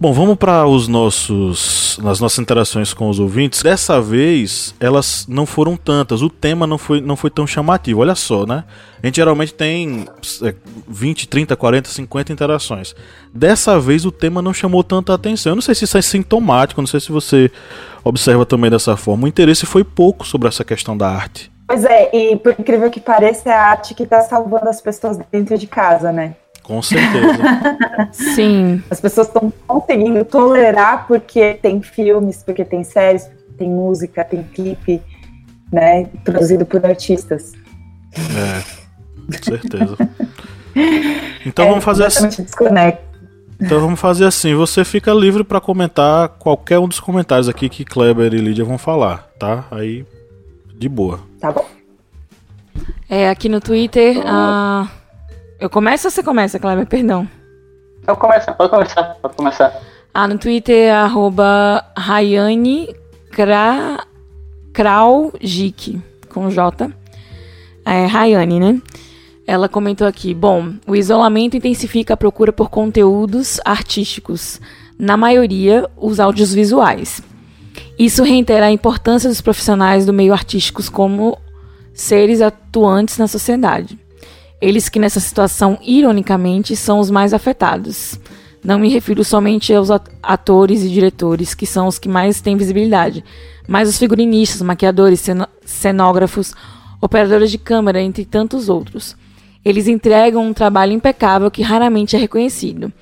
Bom, 0.00 0.12
vamos 0.12 0.36
para 0.36 0.64
os 0.64 0.86
nossos 0.86 1.98
nas 2.00 2.20
nossas 2.20 2.38
interações 2.38 2.94
com 2.94 3.08
os 3.08 3.18
ouvintes. 3.18 3.64
Dessa 3.64 4.00
vez, 4.00 4.72
elas 4.78 5.26
não 5.28 5.44
foram 5.44 5.76
tantas. 5.76 6.22
O 6.22 6.30
tema 6.30 6.68
não 6.68 6.78
foi, 6.78 7.00
não 7.00 7.16
foi 7.16 7.30
tão 7.30 7.48
chamativo. 7.48 8.00
Olha 8.00 8.14
só, 8.14 8.46
né? 8.46 8.62
A 9.02 9.06
gente 9.06 9.16
geralmente 9.16 9.52
tem 9.52 10.06
é, 10.44 10.54
20, 10.86 11.26
30, 11.26 11.56
40, 11.56 11.88
50 11.88 12.32
interações. 12.32 12.94
Dessa 13.34 13.80
vez 13.80 14.04
o 14.04 14.12
tema 14.12 14.40
não 14.40 14.54
chamou 14.54 14.84
tanta 14.84 15.12
atenção. 15.12 15.50
Eu 15.50 15.56
não 15.56 15.62
sei 15.62 15.74
se 15.74 15.84
isso 15.84 15.98
é 15.98 16.02
sintomático, 16.02 16.80
não 16.80 16.86
sei 16.86 17.00
se 17.00 17.10
você 17.10 17.50
observa 18.04 18.46
também 18.46 18.70
dessa 18.70 18.96
forma. 18.96 19.24
O 19.24 19.28
interesse 19.28 19.66
foi 19.66 19.82
pouco 19.82 20.24
sobre 20.24 20.46
essa 20.46 20.64
questão 20.64 20.96
da 20.96 21.08
arte. 21.08 21.50
Pois 21.66 21.84
é, 21.84 22.08
e 22.16 22.36
por 22.36 22.54
incrível 22.56 22.88
que 22.88 23.00
pareça, 23.00 23.50
é 23.50 23.52
a 23.52 23.70
arte 23.70 23.94
que 23.94 24.06
tá 24.06 24.20
salvando 24.20 24.68
as 24.68 24.80
pessoas 24.80 25.18
dentro 25.32 25.58
de 25.58 25.66
casa, 25.66 26.12
né? 26.12 26.36
Com 26.68 26.82
certeza. 26.82 27.42
Sim. 28.12 28.82
As 28.90 29.00
pessoas 29.00 29.26
estão 29.26 29.50
conseguindo 29.66 30.22
tolerar 30.22 31.06
porque 31.08 31.54
tem 31.54 31.80
filmes, 31.80 32.42
porque 32.42 32.62
tem 32.62 32.84
séries, 32.84 33.24
porque 33.24 33.54
tem 33.56 33.70
música, 33.70 34.22
tem 34.22 34.42
clipe, 34.42 35.00
né? 35.72 36.04
Produzido 36.22 36.66
por 36.66 36.84
artistas. 36.84 37.52
é, 38.14 38.62
com 39.32 39.42
certeza. 39.42 39.96
Então 41.46 41.70
vamos 41.70 41.84
fazer 41.84 42.04
assim. 42.04 42.24
completamente 42.24 42.42
desconecto. 42.42 43.08
Então 43.60 43.80
vamos 43.80 43.98
fazer 43.98 44.26
assim, 44.26 44.54
você 44.54 44.84
fica 44.84 45.12
livre 45.12 45.42
pra 45.42 45.60
comentar 45.60 46.28
qualquer 46.28 46.78
um 46.78 46.86
dos 46.86 47.00
comentários 47.00 47.48
aqui 47.48 47.68
que 47.68 47.84
Kleber 47.84 48.32
e 48.32 48.38
Lídia 48.38 48.64
vão 48.64 48.78
falar, 48.78 49.26
tá? 49.38 49.64
Aí 49.70 50.04
de 50.76 50.88
boa. 50.88 51.18
Tá 51.40 51.50
bom. 51.50 51.66
É, 53.08 53.30
aqui 53.30 53.48
no 53.48 53.58
Twitter. 53.58 54.22
ah, 54.24 54.86
Eu 55.60 55.68
começo 55.68 56.06
ou 56.06 56.10
você 56.10 56.22
começa, 56.22 56.58
Kleber? 56.58 56.86
Perdão. 56.86 57.28
Então 58.00 58.14
começa, 58.14 58.52
pode 58.52 58.70
começar, 58.70 59.16
pode 59.20 59.34
começar. 59.34 59.82
Ah, 60.14 60.28
no 60.28 60.38
Twitter, 60.38 60.94
arroba 60.94 61.84
Rayane. 61.96 62.94
Kraujik, 64.72 66.00
com 66.32 66.50
J. 66.50 66.90
É, 67.84 68.06
Rayane, 68.06 68.60
né? 68.60 68.80
Ela 69.46 69.68
comentou 69.68 70.06
aqui: 70.06 70.32
bom, 70.32 70.74
o 70.86 70.94
isolamento 70.94 71.56
intensifica 71.56 72.14
a 72.14 72.16
procura 72.16 72.52
por 72.52 72.70
conteúdos 72.70 73.60
artísticos, 73.64 74.60
na 74.98 75.16
maioria, 75.16 75.88
os 75.96 76.20
áudios 76.20 76.52
visuais. 76.52 77.20
Isso 77.98 78.22
reitera 78.22 78.66
a 78.66 78.70
importância 78.70 79.28
dos 79.28 79.40
profissionais 79.40 80.06
do 80.06 80.12
meio 80.12 80.32
artístico 80.32 80.82
como 80.92 81.36
seres 81.92 82.40
atuantes 82.40 83.18
na 83.18 83.26
sociedade. 83.26 83.98
Eles 84.60 84.88
que 84.88 84.98
nessa 84.98 85.20
situação, 85.20 85.78
ironicamente, 85.82 86.74
são 86.74 86.98
os 86.98 87.10
mais 87.10 87.32
afetados. 87.32 88.18
Não 88.62 88.78
me 88.78 88.88
refiro 88.88 89.22
somente 89.24 89.72
aos 89.72 89.88
atores 90.22 90.82
e 90.82 90.88
diretores, 90.88 91.54
que 91.54 91.64
são 91.64 91.86
os 91.86 91.98
que 91.98 92.08
mais 92.08 92.40
têm 92.40 92.56
visibilidade, 92.56 93.24
mas 93.68 93.88
os 93.88 93.98
figurinistas, 93.98 94.60
maquiadores, 94.62 95.24
cenógrafos, 95.64 96.52
operadores 97.00 97.50
de 97.50 97.58
câmera, 97.58 98.02
entre 98.02 98.24
tantos 98.24 98.68
outros. 98.68 99.16
Eles 99.64 99.86
entregam 99.86 100.44
um 100.44 100.52
trabalho 100.52 100.92
impecável 100.92 101.50
que 101.50 101.62
raramente 101.62 102.16
é 102.16 102.18
reconhecido. 102.18 102.92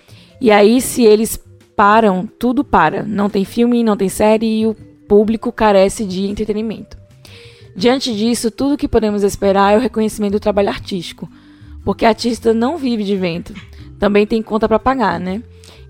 E 0.41 0.51
aí, 0.51 0.81
se 0.81 1.05
eles 1.05 1.41
param, 1.75 2.29
tudo 2.39 2.63
para. 2.63 3.03
Não 3.03 3.31
tem 3.31 3.45
filme, 3.45 3.83
não 3.83 3.97
tem 3.97 4.09
série 4.09 4.61
e 4.61 4.67
o 4.67 4.75
público 5.09 5.51
carece 5.53 6.05
de 6.05 6.27
entretenimento. 6.27 6.97
Diante 7.75 8.15
disso, 8.15 8.51
tudo 8.51 8.77
que 8.77 8.89
podemos 8.89 9.23
esperar 9.23 9.75
é 9.75 9.77
o 9.77 9.81
reconhecimento 9.81 10.33
do 10.33 10.41
trabalho 10.41 10.71
artístico, 10.71 11.29
porque 11.87 12.05
artista 12.05 12.53
não 12.53 12.77
vive 12.77 13.05
de 13.05 13.17
vento, 13.17 13.55
também 13.97 14.27
tem 14.27 14.43
conta 14.43 14.67
para 14.67 14.77
pagar, 14.77 15.21
né? 15.21 15.41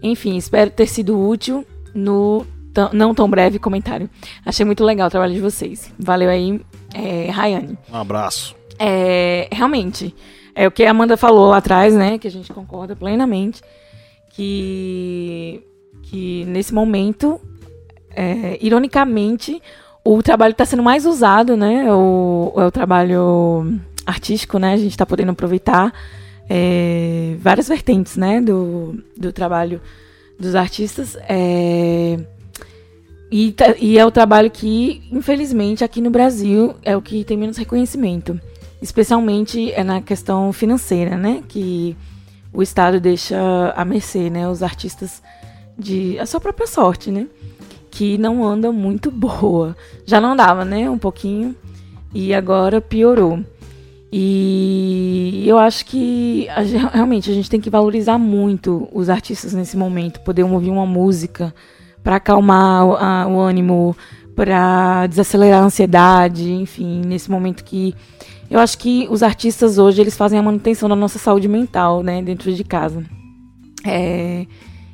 Enfim, 0.02 0.36
espero 0.36 0.70
ter 0.70 0.86
sido 0.86 1.18
útil 1.18 1.66
no 1.94 2.46
não 2.92 3.14
tão 3.14 3.26
breve 3.30 3.58
comentário. 3.58 4.10
Achei 4.44 4.66
muito 4.66 4.84
legal 4.84 5.06
o 5.08 5.10
trabalho 5.10 5.32
de 5.32 5.40
vocês. 5.40 5.90
Valeu 5.98 6.28
aí, 6.28 6.60
é, 6.92 7.30
Rayane. 7.30 7.78
Um 7.90 7.96
abraço. 7.96 8.54
É, 8.78 9.48
realmente, 9.50 10.14
é 10.54 10.68
o 10.68 10.70
que 10.70 10.84
a 10.84 10.90
Amanda 10.90 11.16
falou 11.16 11.48
lá 11.48 11.56
atrás, 11.56 11.94
né? 11.94 12.18
Que 12.18 12.28
a 12.28 12.30
gente 12.30 12.52
concorda 12.52 12.94
plenamente. 12.94 13.62
Que, 14.34 15.64
que 16.02 16.44
nesse 16.44 16.74
momento 16.74 17.40
é, 18.14 18.58
ironicamente, 18.60 19.62
o 20.04 20.22
trabalho 20.22 20.52
está 20.52 20.66
sendo 20.66 20.82
mais 20.82 21.06
usado, 21.06 21.56
né? 21.56 21.90
O, 21.90 22.52
é 22.58 22.66
o 22.66 22.70
trabalho 22.70 23.80
artístico, 24.06 24.58
né? 24.58 24.74
A 24.74 24.76
gente 24.76 24.92
está 24.92 25.04
podendo 25.04 25.32
aproveitar 25.32 25.92
é, 26.48 27.36
várias 27.40 27.68
vertentes, 27.68 28.16
né? 28.16 28.40
Do, 28.40 29.02
do 29.16 29.32
trabalho 29.32 29.80
dos 30.38 30.54
artistas. 30.54 31.16
É, 31.28 32.18
e, 33.30 33.52
tá, 33.52 33.74
e, 33.78 33.98
é 33.98 34.06
o 34.06 34.10
trabalho 34.10 34.50
que, 34.50 35.02
infelizmente, 35.10 35.82
aqui 35.82 36.00
no 36.00 36.10
Brasil 36.10 36.76
é 36.82 36.96
o 36.96 37.02
que 37.02 37.24
tem 37.24 37.36
menos 37.36 37.56
reconhecimento. 37.56 38.40
Especialmente 38.80 39.72
é 39.72 39.82
na 39.82 40.00
questão 40.00 40.52
financeira, 40.52 41.16
né? 41.16 41.42
Que 41.48 41.96
o 42.52 42.62
Estado 42.62 43.00
deixa 43.00 43.36
a 43.74 43.84
mercê, 43.84 44.30
né? 44.30 44.48
Os 44.48 44.62
artistas 44.62 45.22
de 45.78 46.18
a 46.18 46.24
sua 46.24 46.40
própria 46.40 46.66
sorte, 46.66 47.10
né? 47.10 47.26
que 47.96 48.18
não 48.18 48.44
anda 48.44 48.70
muito 48.70 49.08
boa. 49.10 49.74
Já 50.04 50.20
não 50.20 50.32
andava, 50.32 50.66
né? 50.66 50.88
Um 50.90 50.98
pouquinho. 50.98 51.56
E 52.14 52.34
agora 52.34 52.78
piorou. 52.78 53.40
E 54.12 55.44
eu 55.46 55.58
acho 55.58 55.84
que 55.86 56.48
a, 56.50 56.60
realmente 56.94 57.30
a 57.30 57.34
gente 57.34 57.50
tem 57.50 57.60
que 57.60 57.70
valorizar 57.70 58.18
muito 58.18 58.88
os 58.92 59.08
artistas 59.08 59.52
nesse 59.52 59.76
momento, 59.76 60.20
poder 60.20 60.44
ouvir 60.44 60.70
uma 60.70 60.86
música 60.86 61.54
para 62.02 62.16
acalmar 62.16 62.86
o, 62.86 62.96
a, 62.96 63.26
o 63.26 63.38
ânimo, 63.40 63.96
para 64.34 65.06
desacelerar 65.06 65.62
a 65.62 65.64
ansiedade, 65.64 66.52
enfim, 66.52 67.02
nesse 67.04 67.30
momento 67.30 67.64
que 67.64 67.94
eu 68.50 68.60
acho 68.60 68.78
que 68.78 69.08
os 69.10 69.22
artistas 69.22 69.76
hoje 69.76 70.00
eles 70.00 70.16
fazem 70.16 70.38
a 70.38 70.42
manutenção 70.42 70.88
da 70.88 70.94
nossa 70.94 71.18
saúde 71.18 71.48
mental, 71.48 72.02
né, 72.02 72.22
dentro 72.22 72.52
de 72.52 72.62
casa. 72.62 73.04
É, 73.84 74.46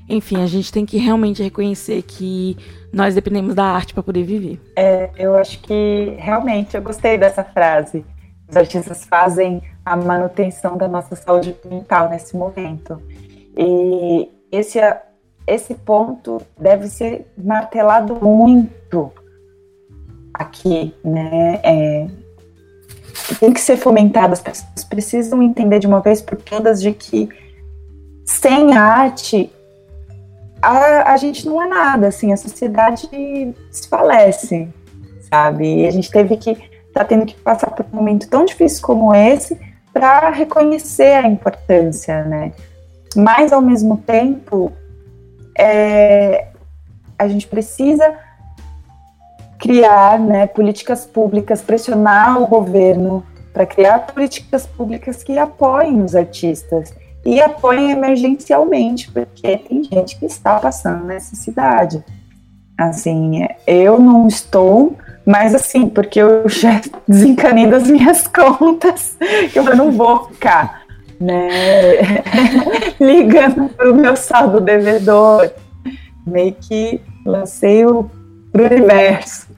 enfim, 0.08 0.42
a 0.42 0.46
gente 0.46 0.72
tem 0.72 0.86
que 0.86 0.96
realmente 0.96 1.42
reconhecer 1.42 2.02
que 2.02 2.56
nós 2.92 3.14
dependemos 3.14 3.54
da 3.54 3.64
arte 3.64 3.92
para 3.92 4.02
poder 4.02 4.24
viver. 4.24 4.58
É, 4.76 5.10
eu 5.18 5.34
acho 5.36 5.60
que 5.60 6.14
realmente 6.18 6.76
eu 6.76 6.82
gostei 6.82 7.18
dessa 7.18 7.44
frase. 7.44 8.04
Os 8.52 8.56
artistas 8.58 9.04
fazem 9.04 9.62
a 9.82 9.96
manutenção 9.96 10.76
da 10.76 10.86
nossa 10.86 11.16
saúde 11.16 11.56
mental 11.64 12.10
nesse 12.10 12.36
momento. 12.36 13.00
E 13.56 14.28
esse, 14.52 14.78
esse 15.46 15.74
ponto 15.74 16.42
deve 16.58 16.86
ser 16.88 17.26
martelado 17.34 18.14
muito 18.22 19.10
aqui, 20.34 20.94
né? 21.02 21.60
É, 21.64 22.06
tem 23.40 23.54
que 23.54 23.60
ser 23.60 23.78
fomentado. 23.78 24.34
As 24.34 24.42
pessoas 24.42 24.84
precisam 24.84 25.42
entender 25.42 25.78
de 25.78 25.86
uma 25.86 26.00
vez 26.00 26.20
por 26.20 26.36
todas 26.36 26.82
de 26.82 26.92
que 26.92 27.30
sem 28.26 28.76
arte 28.76 29.50
a, 30.60 31.14
a 31.14 31.16
gente 31.16 31.46
não 31.46 31.62
é 31.62 31.66
nada, 31.66 32.08
assim, 32.08 32.34
a 32.34 32.36
sociedade 32.36 33.08
desfalece, 33.70 34.68
sabe? 35.30 35.80
E 35.80 35.86
a 35.86 35.90
gente 35.90 36.10
teve 36.10 36.36
que, 36.36 36.54
tá 36.92 37.04
tendo 37.04 37.26
que 37.26 37.34
passar 37.34 37.70
por 37.70 37.86
um 37.92 37.96
momento 37.96 38.28
tão 38.28 38.44
difícil 38.44 38.82
como 38.82 39.14
esse 39.14 39.58
para 39.92 40.30
reconhecer 40.30 41.14
a 41.14 41.28
importância, 41.28 42.24
né? 42.24 42.52
Mas, 43.14 43.52
ao 43.52 43.60
mesmo 43.60 43.98
tempo, 43.98 44.72
é, 45.58 46.48
a 47.18 47.28
gente 47.28 47.46
precisa 47.46 48.14
criar 49.58 50.18
né, 50.18 50.46
políticas 50.46 51.06
públicas, 51.06 51.62
pressionar 51.62 52.42
o 52.42 52.46
governo 52.46 53.24
para 53.52 53.66
criar 53.66 54.00
políticas 54.00 54.66
públicas 54.66 55.22
que 55.22 55.38
apoiem 55.38 56.02
os 56.02 56.16
artistas 56.16 56.92
e 57.24 57.40
apoiem 57.40 57.92
emergencialmente, 57.92 59.10
porque 59.12 59.58
tem 59.58 59.84
gente 59.84 60.18
que 60.18 60.26
está 60.26 60.58
passando 60.58 61.04
necessidade. 61.04 62.02
Assim, 62.76 63.46
eu 63.66 64.00
não 64.00 64.26
estou, 64.26 64.96
mas 65.24 65.54
assim, 65.54 65.88
porque 65.88 66.20
eu 66.20 66.48
já 66.48 66.80
desencanei 67.06 67.66
das 67.66 67.88
minhas 67.88 68.26
contas, 68.26 69.16
eu 69.54 69.76
não 69.76 69.92
vou 69.92 70.24
ficar, 70.26 70.82
né, 71.20 72.22
ligando 73.00 73.68
para 73.70 73.90
o 73.90 73.94
meu 73.94 74.16
saldo 74.16 74.60
devedor, 74.60 75.50
meio 76.26 76.54
que 76.54 77.00
lancei 77.24 77.84
o 77.86 78.10
pro 78.50 78.64
universo. 78.64 79.50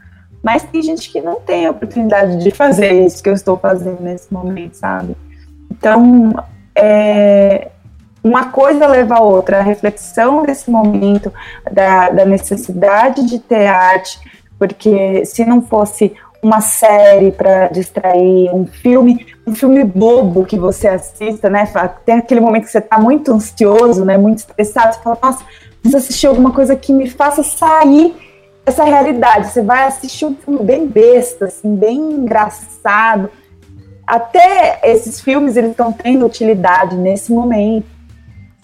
Mas 0.42 0.62
tem 0.62 0.82
gente 0.82 1.10
que 1.10 1.20
não 1.22 1.36
tem 1.40 1.66
a 1.66 1.70
oportunidade 1.70 2.42
de 2.44 2.50
fazer 2.50 2.92
isso 3.04 3.22
que 3.22 3.30
eu 3.30 3.34
estou 3.34 3.56
fazendo 3.56 4.02
nesse 4.02 4.32
momento, 4.32 4.74
sabe? 4.74 5.16
Então, 5.70 6.34
é, 6.76 7.70
uma 8.22 8.46
coisa 8.46 8.86
leva 8.86 9.16
a 9.16 9.20
outra, 9.20 9.58
a 9.58 9.62
reflexão 9.62 10.42
desse 10.42 10.70
momento, 10.70 11.32
da, 11.70 12.10
da 12.10 12.24
necessidade 12.24 13.26
de 13.26 13.38
ter 13.38 13.66
arte, 13.66 14.18
porque 14.58 15.24
se 15.24 15.44
não 15.44 15.62
fosse 15.62 16.12
uma 16.42 16.60
série 16.60 17.32
para 17.32 17.68
distrair, 17.68 18.50
um 18.52 18.66
filme, 18.66 19.26
um 19.46 19.54
filme 19.54 19.82
bobo 19.82 20.44
que 20.44 20.58
você 20.58 20.88
assista, 20.88 21.48
né? 21.48 21.66
Tem 22.04 22.16
aquele 22.16 22.40
momento 22.40 22.64
que 22.64 22.70
você 22.70 22.78
está 22.78 22.98
muito 22.98 23.32
ansioso, 23.32 24.04
né? 24.04 24.18
Muito 24.18 24.38
estressado, 24.38 24.94
você 24.94 25.00
fala, 25.00 25.18
nossa, 25.22 25.44
preciso 25.80 25.96
assistir 25.96 26.26
alguma 26.26 26.52
coisa 26.52 26.76
que 26.76 26.92
me 26.92 27.08
faça 27.08 27.42
sair 27.42 28.14
dessa 28.64 28.84
realidade. 28.84 29.48
Você 29.48 29.62
vai 29.62 29.86
assistir 29.86 30.26
um 30.26 30.34
filme 30.34 30.62
bem 30.62 30.86
besta, 30.86 31.46
assim, 31.46 31.74
bem 31.74 31.98
engraçado, 31.98 33.30
até 34.06 34.80
esses 34.82 35.20
filmes 35.20 35.56
eles 35.56 35.70
estão 35.70 35.92
tendo 35.92 36.26
utilidade 36.26 36.96
nesse 36.96 37.32
momento, 37.32 37.86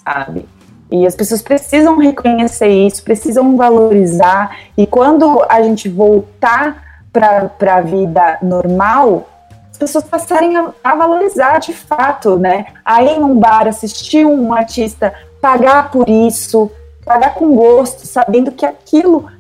sabe? 0.04 0.46
E 0.90 1.06
as 1.06 1.14
pessoas 1.14 1.40
precisam 1.40 1.98
reconhecer 1.98 2.68
isso, 2.68 3.02
precisam 3.02 3.56
valorizar. 3.56 4.56
E 4.76 4.86
quando 4.86 5.44
a 5.48 5.62
gente 5.62 5.88
voltar 5.88 6.82
para 7.12 7.76
a 7.76 7.80
vida 7.80 8.38
normal, 8.42 9.28
as 9.70 9.78
pessoas 9.78 10.04
passarem 10.04 10.56
a, 10.56 10.72
a, 10.82 10.94
valorizar 10.94 11.58
de 11.58 11.72
fato, 11.72 12.36
né? 12.36 12.66
A 12.84 13.02
ir 13.02 13.18
num 13.20 13.38
bar, 13.38 13.68
assistir 13.68 14.26
um 14.26 14.52
artista, 14.52 15.14
pagar 15.40 15.90
por 15.90 16.08
isso, 16.08 16.70
pagar 17.04 17.34
com 17.34 17.54
gosto, 17.54 18.06
sabendo 18.06 18.52
que 18.52 18.66
aquilo 18.66 19.30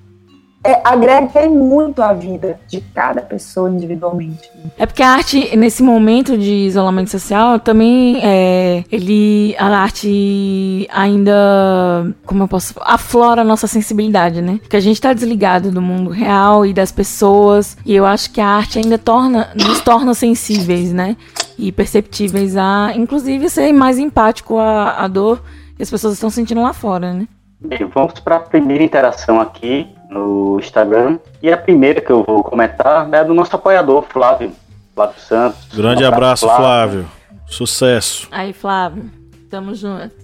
é, 0.62 0.80
agrega 0.84 1.48
muito 1.48 2.02
a 2.02 2.12
vida 2.12 2.60
de 2.68 2.80
cada 2.80 3.22
pessoa 3.22 3.70
individualmente. 3.70 4.50
É 4.76 4.84
porque 4.84 5.02
a 5.02 5.10
arte, 5.10 5.56
nesse 5.56 5.82
momento 5.82 6.36
de 6.36 6.52
isolamento 6.66 7.10
social, 7.10 7.58
também 7.58 8.20
é, 8.22 8.84
ele, 8.92 9.56
a 9.58 9.66
arte 9.66 10.86
ainda, 10.92 12.14
como 12.26 12.42
eu 12.42 12.48
posso, 12.48 12.74
aflora 12.80 13.40
a 13.40 13.44
nossa 13.44 13.66
sensibilidade, 13.66 14.42
né? 14.42 14.58
Porque 14.60 14.76
a 14.76 14.80
gente 14.80 15.00
tá 15.00 15.12
desligado 15.14 15.70
do 15.70 15.80
mundo 15.80 16.10
real 16.10 16.66
e 16.66 16.74
das 16.74 16.92
pessoas, 16.92 17.76
e 17.84 17.94
eu 17.94 18.04
acho 18.04 18.30
que 18.30 18.40
a 18.40 18.46
arte 18.46 18.78
ainda 18.78 18.98
torna, 18.98 19.50
nos 19.54 19.80
torna 19.80 20.12
sensíveis, 20.12 20.92
né? 20.92 21.16
E 21.58 21.72
perceptíveis 21.72 22.56
a, 22.56 22.92
inclusive, 22.94 23.48
ser 23.48 23.72
mais 23.72 23.98
empático 23.98 24.58
à, 24.58 25.04
à 25.04 25.08
dor 25.08 25.42
que 25.74 25.82
as 25.82 25.90
pessoas 25.90 26.14
estão 26.14 26.28
sentindo 26.28 26.60
lá 26.60 26.74
fora, 26.74 27.14
né? 27.14 27.26
Bem, 27.58 27.86
vamos 27.94 28.20
para 28.20 28.36
a 28.36 28.40
primeira 28.40 28.84
interação 28.84 29.40
aqui 29.40 29.88
no 30.10 30.58
Instagram. 30.58 31.18
E 31.42 31.50
a 31.50 31.56
primeira 31.56 32.00
que 32.00 32.10
eu 32.10 32.24
vou 32.24 32.42
comentar 32.42 33.08
é 33.12 33.24
do 33.24 33.32
nosso 33.32 33.54
apoiador, 33.56 34.02
Flávio. 34.02 34.52
Flávio 34.94 35.20
Santos. 35.20 35.68
Grande 35.74 36.04
Um 36.04 36.08
abraço, 36.08 36.46
Flávio. 36.46 37.06
Sucesso. 37.46 38.28
Aí, 38.30 38.52
Flávio, 38.52 39.10
tamo 39.48 39.74
junto. 39.74 40.14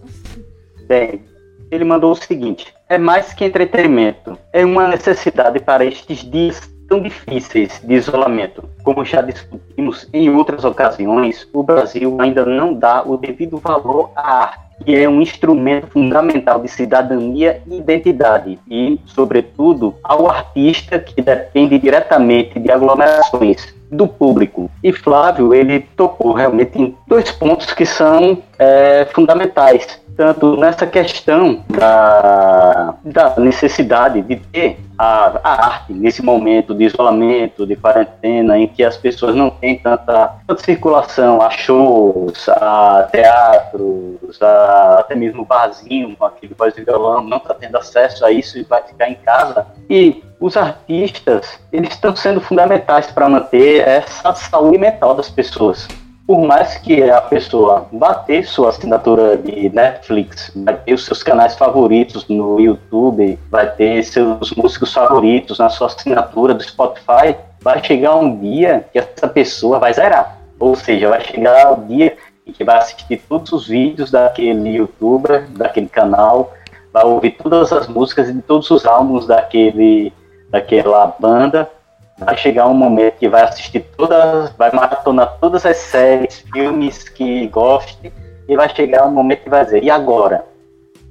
Bem, 0.87 1.25
ele 1.71 1.85
mandou 1.85 2.13
o 2.13 2.17
seguinte: 2.17 2.73
é 2.89 2.99
mais 2.99 3.33
que 3.33 3.45
entretenimento, 3.45 4.39
é 4.53 4.65
uma 4.65 4.89
necessidade 4.89 5.61
para 5.61 5.85
estes 5.85 6.19
dias 6.31 6.61
tão 6.89 7.01
difíceis 7.01 7.81
de 7.83 7.95
isolamento. 7.95 8.69
Como 8.85 9.05
já 9.05 9.21
discutimos 9.21 10.09
em 10.13 10.31
outras 10.31 10.65
ocasiões, 10.65 11.49
o 11.53 11.63
Brasil 11.63 12.17
ainda 12.21 12.45
não 12.45 12.73
dá 12.73 13.03
o 13.03 13.17
devido 13.17 13.59
valor 13.59 14.11
à 14.15 14.43
arte, 14.43 14.66
que 14.85 14.95
é 14.95 15.09
um 15.09 15.21
instrumento 15.21 15.89
fundamental 15.89 16.61
de 16.61 16.69
cidadania 16.69 17.63
e 17.67 17.79
identidade, 17.79 18.59
e, 18.71 19.01
sobretudo, 19.07 19.95
ao 20.03 20.29
artista 20.29 20.99
que 20.99 21.21
depende 21.21 21.79
diretamente 21.79 22.59
de 22.59 22.71
aglomerações 22.71 23.75
do 23.91 24.07
público. 24.07 24.71
E 24.83 24.93
Flávio, 24.93 25.55
ele 25.55 25.81
tocou 25.97 26.33
realmente 26.33 26.81
em 26.81 26.97
dois 27.07 27.31
pontos 27.31 27.73
que 27.73 27.87
são 27.87 28.43
é, 28.59 29.07
fundamentais 29.15 30.01
tanto 30.17 30.57
nessa 30.57 30.87
questão 30.87 31.63
da, 31.69 32.95
da 33.05 33.35
necessidade 33.39 34.23
de 34.23 34.37
ter 34.37 34.79
a, 34.99 35.39
a, 35.45 35.67
arte 35.67 35.93
nesse 35.93 36.23
momento 36.23 36.75
de 36.75 36.85
isolamento, 36.85 37.67
de 37.67 37.77
quarentena, 37.77 38.59
em 38.59 38.67
que 38.67 38.83
as 38.83 38.97
pessoas 38.97 39.35
não 39.35 39.51
têm 39.51 39.79
tanta, 39.79 40.37
tanta 40.47 40.63
circulação 40.63 41.43
a 41.43 41.51
shows, 41.51 42.49
a 42.49 43.07
teatros, 43.13 44.41
a, 44.41 44.97
até 45.01 45.15
mesmo 45.15 45.45
barzinho, 45.45 46.17
aquele 46.21 46.55
voz 46.55 46.75
de 46.75 46.83
violão, 46.83 47.23
não 47.23 47.37
está 47.37 47.53
tendo 47.53 47.77
acesso 47.77 48.25
a 48.25 48.33
isso 48.33 48.59
e 48.59 48.63
vai 48.63 48.83
ficar 48.83 49.11
em 49.11 49.17
casa. 49.17 49.67
E 49.91 50.25
os 50.41 50.57
artistas, 50.57 51.61
eles 51.71 51.91
estão 51.91 52.17
sendo 52.17 52.41
fundamentais 52.41 53.11
para 53.11 53.29
manter 53.29 53.87
essa 53.87 54.35
saúde 54.35 54.79
mental 54.79 55.15
das 55.15 55.29
pessoas 55.29 55.87
por 56.27 56.41
mais 56.41 56.77
que 56.79 57.09
a 57.09 57.21
pessoa 57.21 57.87
vá 57.93 58.13
ter 58.15 58.45
sua 58.45 58.71
assinatura 58.71 59.37
de 59.37 59.69
Netflix, 59.69 60.51
vai 60.57 60.75
ter 60.75 60.95
os 60.95 61.05
seus 61.05 61.23
canais 61.23 61.55
favoritos 61.55 62.27
no 62.29 62.61
YouTube, 62.61 63.39
vai 63.49 63.71
ter 63.71 64.03
seus 64.03 64.51
músicos 64.53 64.93
favoritos 64.93 65.59
na 65.61 65.69
sua 65.69 65.87
assinatura 65.87 66.53
do 66.53 66.65
Spotify, 66.65 67.37
vai 67.61 67.83
chegar 67.83 68.17
um 68.17 68.37
dia 68.41 68.85
que 68.93 68.99
essa 68.99 69.29
pessoa 69.29 69.79
vai 69.79 69.95
zerar. 69.95 70.39
Ou 70.59 70.75
seja, 70.75 71.09
vai 71.09 71.21
chegar 71.21 71.73
o 71.73 71.85
dia 71.85 72.17
em 72.45 72.53
que 72.53 72.65
vai 72.65 72.79
assistir 72.79 73.23
todos 73.29 73.53
os 73.53 73.69
vídeos 73.69 74.11
daquele 74.11 74.71
youtuber, 74.71 75.47
daquele 75.51 75.89
canal, 75.89 76.53
vai 76.93 77.05
ouvir 77.05 77.33
todas 77.33 77.73
as 77.73 77.87
músicas 77.87 78.33
de 78.33 78.43
todos 78.43 78.69
os 78.71 78.85
álbuns 78.85 79.27
daquele, 79.27 80.13
daquela 80.51 81.15
banda, 81.21 81.71
vai 82.19 82.37
chegar 82.37 82.67
um 82.67 82.75
momento 82.75 83.15
que 83.15 83.29
vai 83.29 83.43
assistir 83.43 83.81
todas, 83.97 84.51
vai 84.53 84.73
maratonar 84.73 85.37
todas 85.41 85.67
as 85.67 85.77
séries, 85.77 86.45
filmes 86.53 87.09
que 87.09 87.47
goste, 87.49 88.13
e 88.49 88.57
vai 88.57 88.69
chegar 88.75 89.07
um 89.07 89.11
momento 89.11 89.43
que 89.43 89.51
vai 89.51 89.65
dizer, 89.65 89.83
e 89.83 89.91
agora? 89.91 90.45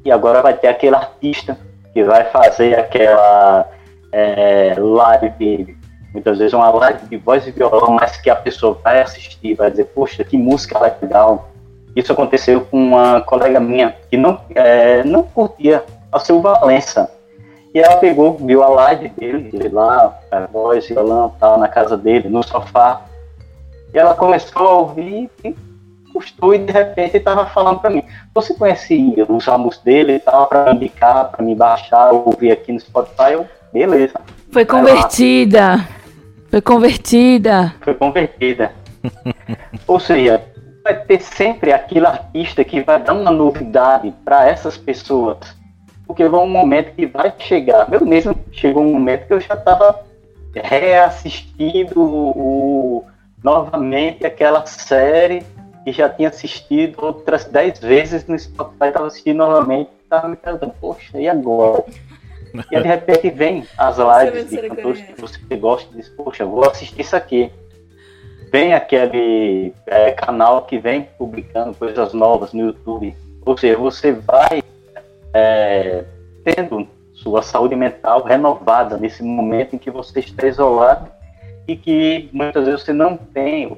E 0.04 0.12
agora 0.12 0.42
vai 0.42 0.54
ter 0.54 0.68
aquele 0.68 0.96
artista 0.96 1.58
que 1.94 2.04
vai 2.04 2.26
fazer 2.26 2.80
aquela 2.80 3.70
é, 4.12 4.76
live, 4.78 5.78
muitas 6.14 6.38
vezes 6.38 6.54
uma 6.54 6.70
live 6.70 7.08
de 7.08 7.18
voz 7.18 7.46
e 7.46 7.52
violão, 7.52 7.98
mas 8.00 8.18
que 8.18 8.30
a 8.30 8.36
pessoa 8.36 8.80
vai 8.84 9.02
assistir, 9.02 9.56
vai 9.56 9.70
dizer, 9.70 9.86
poxa, 9.86 10.24
que 10.24 10.38
música 10.38 10.80
legal. 10.80 11.50
Isso 11.96 12.12
aconteceu 12.12 12.62
com 12.62 12.78
uma 12.78 13.22
colega 13.22 13.60
minha 13.60 13.96
que 14.10 14.18
não, 14.18 14.40
é, 14.54 15.04
não 15.04 15.24
curtia 15.24 15.84
a 16.12 16.20
seu 16.20 16.42
Valença, 16.42 17.10
e 17.76 17.80
ela 17.80 17.98
pegou, 17.98 18.38
viu 18.38 18.64
a 18.64 18.70
live 18.70 19.10
dele, 19.10 19.50
ele 19.52 19.68
lá, 19.68 20.18
a 20.32 20.48
voz, 20.48 20.88
violão, 20.88 21.36
tal, 21.38 21.60
na 21.60 21.68
casa 21.68 21.98
dele, 21.98 22.30
no 22.30 22.42
sofá. 22.42 23.02
E 23.94 24.00
ela 24.00 24.16
começou 24.16 24.66
a 24.66 24.74
ouvir 24.76 25.30
e 25.44 25.54
gostou 26.14 26.56
e 26.56 26.60
de 26.60 26.72
repente 26.72 27.18
estava 27.18 27.46
falando 27.48 27.82
para 27.82 27.90
mim, 27.90 28.02
você 28.34 28.54
conhece 28.54 29.14
os 29.28 29.46
álbuns 29.50 29.78
dele 29.80 30.14
e 30.14 30.20
tal, 30.20 30.48
para 30.48 30.74
me 30.74 30.78
indicar, 30.78 31.30
para 31.30 31.44
me 31.44 31.54
baixar, 31.54 32.14
ouvir 32.14 32.54
aqui 32.54 32.72
no 32.72 32.80
Spotify? 32.80 33.34
Eu, 33.34 33.46
beleza. 33.74 34.22
Foi 34.54 34.64
convertida. 34.64 35.86
Foi 36.50 36.62
convertida. 36.62 37.76
Foi 37.82 37.94
convertida. 37.94 38.72
Ou 39.86 40.00
seja, 40.00 40.42
vai 40.82 40.94
ter 40.94 41.22
sempre 41.22 41.74
aquele 41.74 42.08
artista 42.08 42.64
que 42.64 42.80
vai 42.80 43.04
dar 43.04 43.16
uma 43.16 43.32
novidade 43.32 44.14
para 44.24 44.48
essas 44.48 44.78
pessoas 44.78 45.40
porque 46.06 46.28
vai 46.28 46.40
um 46.40 46.50
momento 46.50 46.94
que 46.96 47.06
vai 47.06 47.34
chegar. 47.38 47.92
Eu 47.92 48.06
mesmo 48.06 48.36
chegou 48.52 48.84
um 48.84 48.94
momento 48.94 49.28
que 49.28 49.34
eu 49.34 49.40
já 49.40 49.56
estava 49.56 50.04
reassistindo 50.54 52.02
o, 52.02 53.04
novamente 53.44 54.26
aquela 54.26 54.66
série 54.66 55.44
que 55.84 55.92
já 55.92 56.10
tinha 56.10 56.30
assistido 56.30 56.98
outras 57.04 57.46
dez 57.46 57.80
vezes 57.80 58.26
no 58.26 58.38
Spotify, 58.38 58.88
estava 58.88 59.08
assistindo 59.08 59.38
novamente, 59.38 59.92
estava 60.04 60.28
me 60.28 60.36
perguntando, 60.36 60.74
poxa, 60.82 61.20
e 61.20 61.28
agora? 61.28 61.84
E 62.72 62.80
de 62.82 62.88
repente 62.88 63.30
vem 63.30 63.68
as 63.78 63.98
lives 63.98 64.50
de 64.50 64.58
cantores 64.70 65.02
que 65.02 65.22
você 65.22 65.56
gosta 65.58 65.94
e 65.94 65.98
diz, 65.98 66.10
poxa, 66.10 66.46
vou 66.46 66.66
assistir 66.66 67.02
isso 67.02 67.16
aqui. 67.16 67.52
Vem 68.52 68.74
aquele 68.74 69.74
é, 69.86 70.12
canal 70.12 70.64
que 70.64 70.80
vem 70.80 71.04
publicando 71.18 71.76
coisas 71.76 72.14
novas 72.14 72.54
no 72.54 72.68
YouTube. 72.68 73.16
Ou 73.46 73.58
seja, 73.58 73.78
você 73.78 74.14
vai 74.14 74.64
é, 75.36 76.06
tendo 76.46 76.88
sua 77.14 77.42
saúde 77.42 77.76
mental 77.76 78.24
renovada 78.24 78.98
nesse 78.98 79.22
momento 79.22 79.76
em 79.76 79.78
que 79.78 79.92
você 79.92 80.22
está 80.22 80.48
isolado 80.48 81.10
e 81.68 81.76
que 81.76 82.30
muitas 82.32 82.66
vezes 82.66 82.84
você 82.84 82.94
não 82.94 83.18
tem 83.18 83.78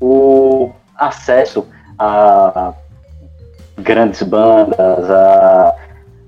o 0.00 0.70
acesso 0.96 1.66
a 1.98 2.72
grandes 3.78 4.22
bandas, 4.22 5.10
a, 5.10 5.74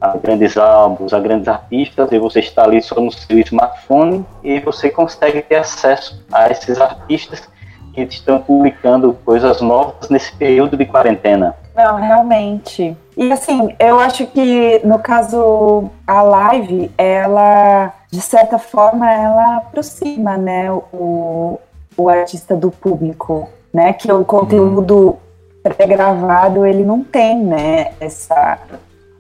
a 0.01 0.17
grandes 0.17 0.57
álbuns, 0.57 1.13
a 1.13 1.21
grandes 1.21 1.47
artistas, 1.47 2.11
e 2.11 2.19
você 2.19 2.41
está 2.41 2.65
ali 2.65 2.83
só 2.83 3.01
no 3.01 3.13
seu 3.13 3.39
smartphone 3.39 4.27
e 4.43 4.59
você 4.59 4.91
consegue 4.91 5.41
ter 5.43 5.57
acesso 5.57 6.25
a 6.33 6.51
esses 6.51 6.81
artistas 6.81 7.49
que 7.93 8.03
estão 8.03 8.41
publicando 8.41 9.13
coisas 9.25 9.61
novas 9.61 10.09
nesse 10.09 10.35
período 10.35 10.77
de 10.77 10.85
quarentena. 10.85 11.55
Não, 11.75 11.97
realmente. 11.97 12.97
E 13.17 13.33
assim, 13.33 13.75
eu 13.79 13.99
acho 13.99 14.27
que 14.29 14.81
no 14.85 14.99
caso 14.99 15.91
a 16.07 16.23
live, 16.23 16.91
ela 16.97 17.93
de 18.11 18.21
certa 18.21 18.59
forma 18.59 19.11
ela 19.11 19.57
aproxima, 19.57 20.37
né, 20.37 20.71
o, 20.71 21.59
o 21.97 22.09
artista 22.09 22.55
do 22.55 22.71
público, 22.71 23.49
né, 23.73 23.93
que 23.93 24.11
o 24.13 24.25
conteúdo 24.25 25.19
pré-gravado 25.63 26.65
ele 26.65 26.85
não 26.85 27.03
tem, 27.03 27.43
né, 27.43 27.93
essa 28.01 28.59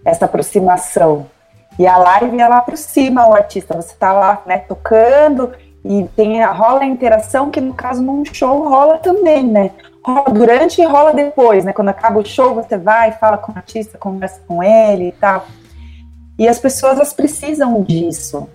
essa 0.04 0.26
aproximação. 0.26 1.26
E 1.78 1.86
a 1.86 1.96
live 1.96 2.38
ela 2.38 2.58
aproxima 2.58 3.26
o 3.26 3.34
artista. 3.34 3.74
Você 3.74 3.96
tá 3.96 4.12
lá, 4.12 4.42
né, 4.46 4.58
tocando 4.58 5.50
e 5.84 6.08
tem 6.16 6.42
rola 6.44 6.80
a 6.80 6.86
interação 6.86 7.50
que 7.50 7.60
no 7.60 7.74
caso 7.74 8.02
num 8.02 8.24
show 8.24 8.68
rola 8.68 8.98
também, 8.98 9.44
né? 9.44 9.70
rola 10.04 10.30
durante 10.30 10.80
e 10.80 10.84
rola 10.84 11.12
depois, 11.14 11.64
né? 11.64 11.72
Quando 11.72 11.88
acaba 11.88 12.20
o 12.20 12.24
show, 12.24 12.54
você 12.54 12.76
vai, 12.76 13.12
fala 13.12 13.38
com 13.38 13.52
o 13.52 13.56
artista, 13.56 13.96
conversa 13.96 14.40
com 14.46 14.62
ele 14.62 15.08
e 15.08 15.12
tal. 15.12 15.46
E 16.38 16.46
as 16.46 16.58
pessoas 16.58 16.96
elas 16.96 17.12
precisam 17.14 17.82
disso. 17.82 18.48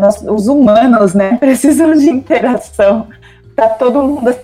Nós, 0.00 0.22
os 0.22 0.48
humanos, 0.48 1.14
né, 1.14 1.36
precisam 1.38 1.92
de 1.92 2.08
interação. 2.08 3.08
Tá 3.54 3.68
todo 3.68 4.02
mundo 4.02 4.34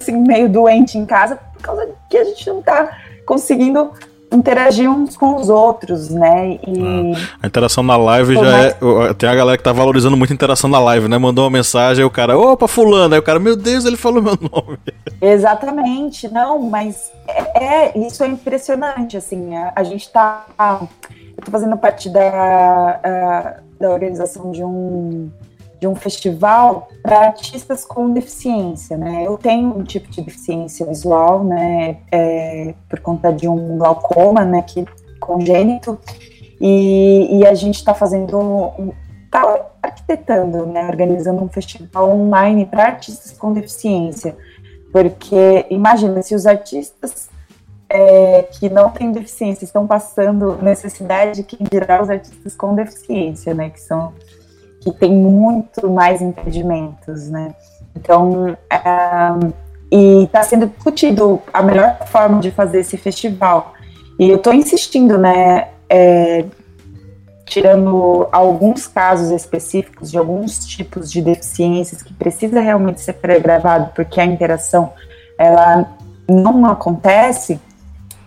assim 0.00 0.16
meio 0.16 0.48
doente 0.48 0.98
em 0.98 1.06
casa 1.06 1.36
por 1.36 1.62
causa 1.62 1.88
que 2.08 2.16
a 2.16 2.24
gente 2.24 2.46
não 2.48 2.62
tá 2.62 2.98
conseguindo 3.26 3.92
interagir 4.32 4.90
uns 4.90 5.16
com 5.16 5.36
os 5.36 5.48
outros, 5.48 6.08
né? 6.08 6.58
E 6.66 7.14
ah, 7.14 7.28
a 7.42 7.46
interação 7.46 7.82
na 7.84 7.96
live 7.96 8.34
já 8.34 8.42
mais... 8.42 8.66
é. 9.10 9.14
Tem 9.14 9.28
a 9.28 9.34
galera 9.34 9.58
que 9.58 9.64
tá 9.64 9.72
valorizando 9.72 10.16
muito 10.16 10.30
a 10.30 10.34
interação 10.34 10.68
na 10.68 10.78
live, 10.78 11.08
né? 11.08 11.18
Mandou 11.18 11.44
uma 11.44 11.50
mensagem, 11.50 12.02
aí 12.02 12.06
o 12.06 12.10
cara, 12.10 12.38
opa, 12.38 12.66
fulano, 12.66 13.14
aí 13.14 13.20
o 13.20 13.22
cara, 13.22 13.38
meu 13.38 13.56
Deus, 13.56 13.84
ele 13.84 13.96
falou 13.96 14.22
meu 14.22 14.36
nome. 14.40 14.78
Exatamente, 15.20 16.28
não, 16.32 16.58
mas 16.58 17.12
é, 17.28 17.64
é 17.64 17.98
isso 17.98 18.24
é 18.24 18.28
impressionante, 18.28 19.16
assim, 19.16 19.54
a, 19.54 19.72
a 19.76 19.84
gente 19.84 20.10
tá. 20.10 20.46
Eu 21.36 21.44
tô 21.44 21.50
fazendo 21.50 21.76
parte 21.76 22.08
da, 22.08 23.00
a, 23.02 23.54
da 23.80 23.90
organização 23.90 24.50
de 24.50 24.62
um 24.64 25.30
de 25.82 25.88
um 25.88 25.96
festival 25.96 26.88
para 27.02 27.26
artistas 27.26 27.84
com 27.84 28.12
deficiência, 28.12 28.96
né? 28.96 29.26
Eu 29.26 29.36
tenho 29.36 29.76
um 29.76 29.82
tipo 29.82 30.08
de 30.08 30.22
deficiência 30.22 30.86
visual, 30.86 31.42
né? 31.42 31.96
É, 32.12 32.72
por 32.88 33.00
conta 33.00 33.32
de 33.32 33.48
um 33.48 33.78
glaucoma, 33.78 34.44
né? 34.44 34.62
Que 34.62 34.86
congênito 35.18 35.98
e, 36.60 37.38
e 37.40 37.44
a 37.44 37.52
gente 37.54 37.78
está 37.78 37.92
fazendo, 37.94 38.38
um, 38.38 38.92
tá 39.28 39.72
arquitetando, 39.82 40.66
né? 40.66 40.86
Organizando 40.86 41.42
um 41.42 41.48
festival 41.48 42.08
online 42.12 42.64
para 42.64 42.84
artistas 42.84 43.32
com 43.32 43.52
deficiência, 43.52 44.36
porque 44.92 45.66
imagina 45.68 46.22
se 46.22 46.32
os 46.36 46.46
artistas 46.46 47.28
é, 47.88 48.42
que 48.52 48.70
não 48.70 48.88
têm 48.88 49.10
deficiência 49.10 49.64
estão 49.64 49.84
passando 49.84 50.62
necessidade, 50.62 51.42
quem 51.42 51.66
dirá 51.68 52.00
os 52.00 52.08
artistas 52.08 52.54
com 52.54 52.72
deficiência, 52.72 53.52
né? 53.52 53.68
Que 53.68 53.80
são 53.80 54.12
que 54.82 54.92
tem 54.92 55.12
muito 55.12 55.88
mais 55.90 56.20
impedimentos, 56.20 57.28
né? 57.28 57.54
Então, 57.96 58.56
é, 58.70 58.78
e 59.90 60.24
está 60.24 60.42
sendo 60.42 60.66
discutido 60.66 61.40
a 61.52 61.62
melhor 61.62 61.98
forma 62.06 62.40
de 62.40 62.50
fazer 62.50 62.80
esse 62.80 62.96
festival. 62.96 63.74
E 64.18 64.28
eu 64.28 64.36
estou 64.36 64.52
insistindo, 64.52 65.16
né? 65.18 65.68
É, 65.88 66.44
tirando 67.44 68.26
alguns 68.32 68.86
casos 68.86 69.30
específicos 69.30 70.10
de 70.10 70.16
alguns 70.16 70.64
tipos 70.64 71.12
de 71.12 71.20
deficiências 71.20 72.02
que 72.02 72.14
precisa 72.14 72.60
realmente 72.60 73.00
ser 73.02 73.14
gravado 73.42 73.90
porque 73.94 74.18
a 74.18 74.24
interação 74.24 74.90
ela 75.38 75.86
não 76.26 76.64
acontece 76.64 77.60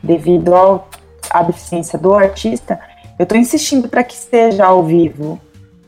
devido 0.04 0.54
ao, 0.54 0.88
à 1.32 1.42
deficiência 1.42 1.98
do 1.98 2.14
artista, 2.14 2.80
eu 3.18 3.24
estou 3.24 3.38
insistindo 3.38 3.88
para 3.88 4.04
que 4.04 4.14
esteja 4.14 4.66
ao 4.66 4.84
vivo, 4.84 5.40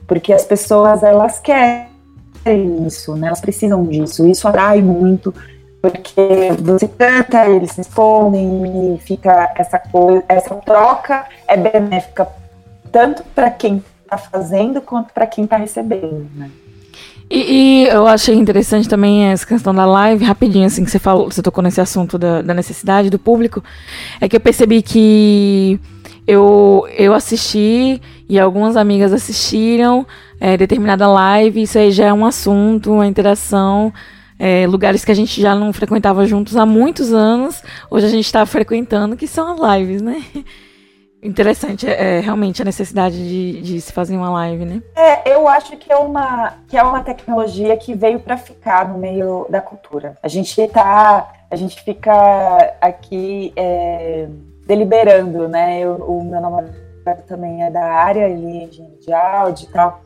porque 0.07 0.33
as 0.33 0.45
pessoas 0.45 1.03
elas 1.03 1.39
querem 1.39 1.87
isso, 2.87 3.15
né? 3.15 3.27
Elas 3.27 3.41
precisam 3.41 3.85
disso. 3.85 4.25
Isso 4.25 4.47
atrai 4.47 4.81
muito, 4.81 5.33
porque 5.81 6.51
você 6.59 6.87
canta, 6.87 7.45
eles 7.47 7.75
respondem 7.75 8.95
e 8.95 8.99
fica 8.99 9.53
essa 9.55 9.77
coisa, 9.77 10.23
essa 10.29 10.55
troca 10.55 11.25
é 11.47 11.57
benéfica 11.57 12.27
tanto 12.91 13.23
para 13.35 13.51
quem 13.51 13.83
está 14.03 14.17
fazendo 14.17 14.81
quanto 14.81 15.13
para 15.13 15.27
quem 15.27 15.43
está 15.43 15.57
recebendo, 15.57 16.27
né? 16.35 16.49
E, 17.29 17.83
e, 17.83 17.87
eu 17.89 18.07
achei 18.07 18.35
interessante 18.35 18.87
também 18.87 19.25
essa 19.25 19.45
questão 19.45 19.75
da 19.75 19.85
live, 19.85 20.23
rapidinho, 20.23 20.65
assim, 20.65 20.85
que 20.85 20.89
você 20.89 20.97
falou, 20.97 21.29
você 21.29 21.41
tocou 21.41 21.61
nesse 21.61 21.81
assunto 21.81 22.17
da, 22.17 22.41
da 22.41 22.53
necessidade 22.53 23.09
do 23.09 23.19
público, 23.19 23.61
é 24.21 24.29
que 24.29 24.35
eu 24.37 24.39
percebi 24.39 24.81
que 24.81 25.77
eu, 26.25 26.87
eu 26.97 27.13
assisti 27.13 28.01
e 28.29 28.39
algumas 28.39 28.75
amigas 28.75 29.13
assistiram 29.13 30.05
é, 30.39 30.57
determinada 30.57 31.07
live, 31.07 31.61
isso 31.61 31.77
aí 31.77 31.91
já 31.91 32.07
é 32.07 32.13
um 32.13 32.25
assunto, 32.25 32.93
uma 32.93 33.07
interação, 33.07 33.93
é, 34.39 34.67
lugares 34.67 35.03
que 35.03 35.11
a 35.11 35.15
gente 35.15 35.41
já 35.41 35.55
não 35.55 35.71
frequentava 35.73 36.25
juntos 36.25 36.55
há 36.55 36.65
muitos 36.65 37.13
anos, 37.13 37.61
hoje 37.89 38.05
a 38.05 38.09
gente 38.09 38.25
está 38.25 38.45
frequentando, 38.45 39.15
que 39.15 39.27
são 39.27 39.53
as 39.53 39.77
lives, 39.77 40.01
né? 40.01 40.23
Interessante, 41.23 41.87
é, 41.87 42.17
é, 42.17 42.19
realmente 42.19 42.61
a 42.61 42.65
necessidade 42.65 43.17
de, 43.17 43.61
de, 43.61 43.81
se 43.81 43.91
fazer 43.91 44.15
uma 44.15 44.29
live, 44.29 44.65
né? 44.65 44.83
É, 44.95 45.33
eu 45.33 45.47
acho 45.47 45.75
que 45.75 45.91
é 45.91 45.97
uma, 45.97 46.53
que 46.67 46.77
é 46.77 46.83
uma 46.83 47.01
tecnologia 47.01 47.75
que 47.75 47.95
veio 47.95 48.19
para 48.19 48.37
ficar 48.37 48.87
no 48.87 48.99
meio 48.99 49.47
da 49.49 49.59
cultura. 49.59 50.15
A 50.21 50.27
gente 50.27 50.65
tá, 50.67 51.27
a 51.49 51.55
gente 51.55 51.81
fica 51.81 52.13
aqui 52.79 53.51
é, 53.55 54.27
deliberando, 54.67 55.47
né? 55.47 55.79
Eu, 55.79 55.95
o 55.95 56.23
meu 56.23 56.39
namorado 56.39 56.86
também 57.15 57.63
é 57.63 57.71
da 57.71 57.83
área, 57.83 58.29
ele 58.29 58.45
é 58.45 58.63
engenheiro 58.63 58.99
de 58.99 59.13
áudio 59.13 59.67
e 59.67 59.71
tal, 59.71 60.01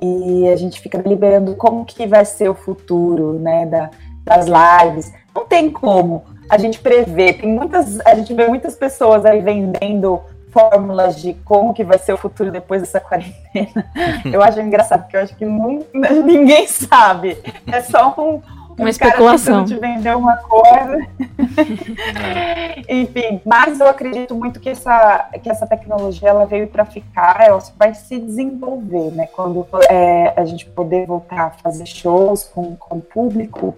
e 0.00 0.48
a 0.48 0.56
gente 0.56 0.80
fica 0.80 0.98
deliberando 0.98 1.56
como 1.56 1.84
que 1.84 2.06
vai 2.06 2.24
ser 2.24 2.48
o 2.48 2.54
futuro, 2.54 3.38
né? 3.38 3.66
Da, 3.66 3.90
das 4.24 4.46
lives. 4.46 5.12
Não 5.34 5.46
tem 5.46 5.70
como 5.70 6.24
a 6.48 6.58
gente 6.58 6.78
prever. 6.78 7.38
Tem 7.38 7.48
muitas, 7.48 8.00
a 8.00 8.14
gente 8.14 8.32
vê 8.34 8.46
muitas 8.46 8.76
pessoas 8.76 9.24
aí 9.24 9.40
vendendo 9.40 10.20
fórmulas 10.50 11.20
de 11.20 11.34
como 11.44 11.74
que 11.74 11.84
vai 11.84 11.98
ser 11.98 12.12
o 12.12 12.16
futuro 12.16 12.50
depois 12.50 12.80
dessa 12.80 13.00
quarentena. 13.00 13.90
Eu 14.24 14.42
acho 14.42 14.60
engraçado, 14.60 15.02
porque 15.02 15.16
eu 15.16 15.22
acho 15.22 15.36
que 15.36 15.44
não, 15.44 15.84
ninguém 16.24 16.66
sabe. 16.66 17.38
É 17.66 17.80
só 17.80 18.14
um, 18.18 18.40
uma 18.78 18.88
especulação. 18.90 19.64
de 19.64 19.76
vender 19.76 20.16
uma 20.16 20.36
coisa. 20.36 21.06
Enfim, 22.88 23.40
mas 23.44 23.80
eu 23.80 23.88
acredito 23.88 24.34
muito 24.34 24.60
que 24.60 24.68
essa, 24.68 25.28
que 25.42 25.50
essa 25.50 25.66
tecnologia 25.66 26.28
ela 26.28 26.46
veio 26.46 26.68
para 26.68 26.84
ficar, 26.84 27.40
ela 27.40 27.58
vai 27.76 27.94
se 27.94 28.18
desenvolver, 28.18 29.10
né? 29.12 29.26
Quando 29.26 29.66
é, 29.90 30.32
a 30.36 30.44
gente 30.44 30.66
poder 30.66 31.06
voltar 31.06 31.40
a 31.40 31.50
fazer 31.50 31.86
shows 31.86 32.44
com, 32.44 32.76
com 32.76 32.98
o 32.98 33.02
público, 33.02 33.74